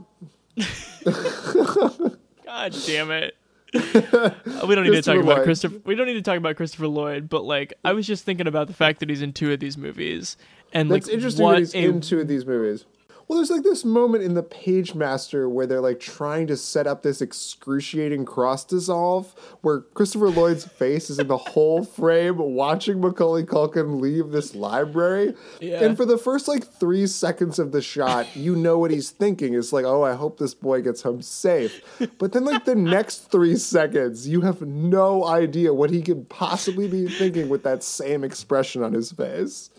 Lo- 0.56 0.64
pal, 0.66 2.16
God 2.46 2.76
damn 2.86 3.12
it. 3.12 3.36
We 3.74 4.76
don't 4.76 4.86
need 4.86 4.94
to 4.94 5.02
talk 5.02 5.22
about 5.22 5.44
Christopher. 5.44 5.80
We 5.86 5.96
don't 5.96 6.08
need 6.08 6.14
to 6.14 6.22
talk 6.22 6.38
about 6.38 6.56
Christopher 6.56 6.88
Lloyd, 6.88 7.30
but 7.30 7.44
like 7.44 7.74
I 7.86 7.94
was 7.94 8.08
just 8.08 8.24
thinking 8.24 8.48
about 8.48 8.68
the 8.68 8.74
fact 8.74 9.00
that 9.00 9.10
he's 9.10 9.22
in 9.22 9.34
two 9.34 9.52
of 9.52 9.60
these 9.60 9.78
movies, 9.78 10.38
and 10.74 10.90
that's 10.90 11.08
like 11.08 11.14
interesting 11.14 11.44
what 11.44 11.60
he's 11.60 11.76
a 11.76 11.80
in 11.80 12.02
two 12.02 12.20
of 12.20 12.28
these 12.28 12.46
movies. 12.46 12.86
Well, 13.30 13.38
there's 13.38 13.52
like 13.52 13.62
this 13.62 13.86
moment 13.86 14.24
in 14.24 14.34
the 14.34 14.42
Pagemaster 14.42 15.48
where 15.48 15.68
they're 15.68 15.82
like 15.82 16.00
trying 16.00 16.48
to 16.48 16.58
set 16.58 16.88
up 16.88 17.04
this 17.04 17.22
excruciating 17.22 18.26
cross 18.26 18.66
dissolve 18.66 19.36
where 19.62 19.82
Christopher 19.82 20.32
Lloyd's 20.32 20.66
face 20.66 21.12
is 21.12 21.20
in 21.20 21.28
the 21.28 21.38
whole 21.38 21.84
frame 21.84 22.40
watching 22.40 23.00
Macaulay 23.00 23.44
Culkin 23.44 24.02
leave 24.02 24.32
this 24.32 24.56
library. 24.56 25.36
Yeah. 25.62 25.84
And 25.84 25.96
for 25.96 26.06
the 26.06 26.18
first 26.18 26.48
like 26.48 26.66
three 26.66 27.06
seconds 27.06 27.60
of 27.60 27.72
the 27.72 27.84
shot, 27.84 28.36
you 28.36 28.56
know 28.56 28.80
what 28.80 28.90
he's 28.90 29.12
thinking. 29.12 29.54
It's 29.54 29.72
like, 29.72 29.86
oh, 29.86 30.02
I 30.04 30.16
hope 30.16 30.40
this 30.40 30.56
boy 30.56 30.82
gets 30.82 31.04
home 31.04 31.22
safe. 31.22 31.84
But 32.18 32.32
then 32.32 32.46
like 32.46 32.66
the 32.66 32.74
next 32.74 33.30
three 33.30 33.58
seconds, 33.58 34.28
you 34.28 34.42
have 34.42 34.64
no 34.64 35.24
idea 35.24 35.72
what 35.72 35.92
he 35.92 36.02
could 36.02 36.30
possibly 36.30 36.88
be 36.88 37.08
thinking 37.08 37.48
with 37.48 37.62
that 37.62 37.84
same 37.84 38.24
expression 38.24 38.82
on 38.82 38.94
his 38.94 39.12
face. 39.12 39.70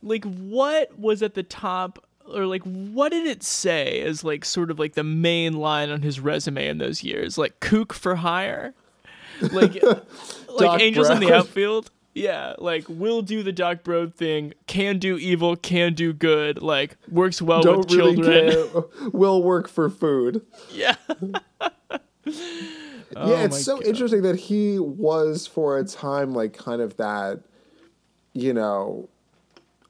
like 0.00 0.24
what 0.24 0.96
was 0.96 1.24
at 1.24 1.34
the 1.34 1.42
top 1.42 2.05
or 2.34 2.46
like 2.46 2.62
what 2.62 3.10
did 3.12 3.26
it 3.26 3.42
say 3.42 4.00
as 4.00 4.24
like 4.24 4.44
sort 4.44 4.70
of 4.70 4.78
like 4.78 4.94
the 4.94 5.04
main 5.04 5.54
line 5.54 5.90
on 5.90 6.02
his 6.02 6.20
resume 6.20 6.66
in 6.66 6.78
those 6.78 7.02
years 7.02 7.38
like 7.38 7.58
kook 7.60 7.92
for 7.92 8.16
hire 8.16 8.74
like 9.52 9.82
like 10.58 10.80
angels 10.80 11.10
in 11.10 11.20
the 11.20 11.32
outfield 11.32 11.90
yeah 12.14 12.54
like 12.58 12.84
will 12.88 13.22
do 13.22 13.42
the 13.42 13.52
doc 13.52 13.82
Brown 13.82 14.10
thing 14.10 14.54
can 14.66 14.98
do 14.98 15.18
evil 15.18 15.56
can 15.56 15.92
do 15.94 16.12
good 16.12 16.62
like 16.62 16.96
works 17.10 17.42
well 17.42 17.62
don't 17.62 17.78
with 17.78 17.92
really 17.92 18.14
children 18.14 18.70
care. 18.70 19.10
Will 19.12 19.42
work 19.42 19.68
for 19.68 19.90
food. 19.90 20.44
yeah 20.72 20.96
Oh 23.14 23.30
yeah, 23.30 23.44
it's 23.44 23.64
so 23.64 23.76
God. 23.76 23.86
interesting 23.86 24.22
that 24.22 24.36
he 24.36 24.78
was 24.78 25.46
for 25.46 25.78
a 25.78 25.84
time 25.84 26.32
like 26.34 26.52
kind 26.52 26.82
of 26.82 26.96
that, 26.96 27.40
you 28.34 28.52
know, 28.52 29.08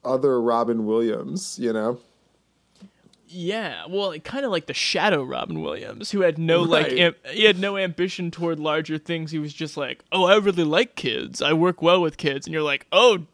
other 0.04 0.40
Robin 0.40 0.86
Williams. 0.86 1.58
You 1.58 1.72
know, 1.72 1.98
Yeah, 3.28 3.84
well, 3.88 4.16
kind 4.20 4.44
of 4.44 4.52
like 4.52 4.66
the 4.66 4.74
shadow 4.74 5.22
Robin 5.24 5.60
Williams, 5.60 6.10
who 6.12 6.20
had 6.20 6.38
no 6.38 6.62
like 6.62 6.92
am- 6.92 7.14
he 7.30 7.44
had 7.44 7.58
no 7.58 7.76
ambition 7.76 8.30
toward 8.30 8.60
larger 8.60 8.98
things. 8.98 9.30
He 9.32 9.38
was 9.38 9.52
just 9.52 9.76
like, 9.76 10.04
"Oh, 10.12 10.24
I 10.26 10.36
really 10.36 10.64
like 10.64 10.94
kids. 10.94 11.42
I 11.42 11.52
work 11.52 11.82
well 11.82 12.00
with 12.00 12.16
kids." 12.18 12.46
And 12.46 12.54
you're 12.54 12.62
like, 12.62 12.86
"Oh, 12.92 13.26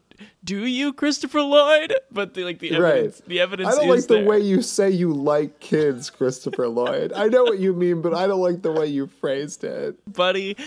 do 0.43 0.65
you, 0.65 0.93
Christopher 0.93 1.41
Lloyd?" 1.41 1.93
But 2.11 2.33
the 2.33 2.43
like 2.43 2.57
the 2.59 2.71
evidence, 2.75 3.19
right? 3.19 3.27
the 3.29 3.39
evidence 3.39 3.69
I 3.69 3.75
don't 3.79 3.89
like 3.89 4.01
the 4.07 4.15
there. 4.15 4.25
way 4.25 4.39
you 4.39 4.61
say 4.63 4.89
you 4.89 5.13
like 5.13 5.59
kids, 5.59 6.09
Christopher 6.09 6.67
Lloyd. 6.67 7.13
I 7.13 7.27
know 7.27 7.43
what 7.43 7.59
you 7.59 7.73
mean, 7.73 8.01
but 8.01 8.15
I 8.15 8.25
don't 8.27 8.41
like 8.41 8.61
the 8.63 8.71
way 8.71 8.87
you 8.87 9.07
phrased 9.07 9.63
it. 9.63 9.95
buddy. 10.11 10.57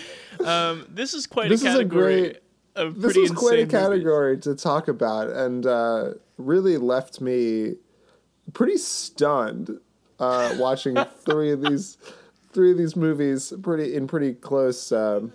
Um, 0.45 0.85
this 0.89 1.13
is 1.13 1.27
quite 1.27 1.49
This 1.49 1.63
a 1.63 1.67
is 1.67 1.73
a 1.75 1.77
category 1.79 2.21
great- 2.21 2.37
of 2.75 3.01
This 3.01 3.17
is 3.17 3.31
quite 3.31 3.59
a 3.59 3.61
insane 3.63 3.79
movies. 3.81 3.89
category 4.03 4.37
to 4.39 4.55
talk 4.55 4.87
about, 4.87 5.29
and 5.31 5.65
uh, 5.65 6.13
really 6.37 6.77
left 6.77 7.19
me 7.21 7.75
pretty 8.53 8.77
stunned 8.77 9.79
uh, 10.19 10.55
watching 10.57 10.95
three 11.25 11.51
of 11.51 11.61
these 11.61 11.97
three 12.53 12.71
of 12.71 12.77
these 12.77 12.95
movies 12.95 13.53
pretty 13.61 13.95
in 13.95 14.07
pretty 14.07 14.33
close, 14.33 14.91
um, 14.91 15.31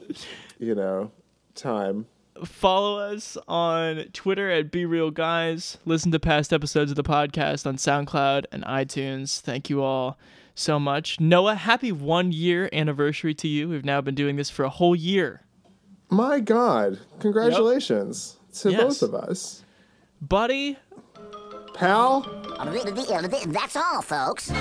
you 0.58 0.74
know, 0.74 1.10
time. 1.54 2.06
Follow 2.44 2.98
us 2.98 3.36
on 3.46 4.06
Twitter 4.12 4.50
at 4.50 4.72
Be 4.72 4.84
Real 4.84 5.10
Guys. 5.12 5.78
Listen 5.84 6.10
to 6.10 6.18
past 6.18 6.52
episodes 6.52 6.90
of 6.90 6.96
the 6.96 7.04
podcast 7.04 7.66
on 7.66 7.76
SoundCloud 7.76 8.46
and 8.50 8.64
iTunes. 8.64 9.40
Thank 9.40 9.70
you 9.70 9.82
all 9.82 10.18
so 10.54 10.80
much. 10.80 11.20
Noah, 11.20 11.54
happy 11.54 11.92
one 11.92 12.32
year 12.32 12.68
anniversary 12.72 13.34
to 13.34 13.46
you. 13.46 13.68
We've 13.68 13.84
now 13.84 14.00
been 14.00 14.16
doing 14.16 14.34
this 14.36 14.50
for 14.50 14.64
a 14.64 14.70
whole 14.70 14.96
year. 14.96 15.42
My 16.10 16.40
God, 16.40 16.98
congratulations 17.20 18.36
to 18.54 18.70
Yes. 18.72 18.82
both 18.82 19.02
of 19.02 19.14
us, 19.14 19.62
Buddy, 20.20 20.78
pal. 21.82 22.24
That's 23.52 23.74
all, 23.74 24.02
folks. 24.02 24.52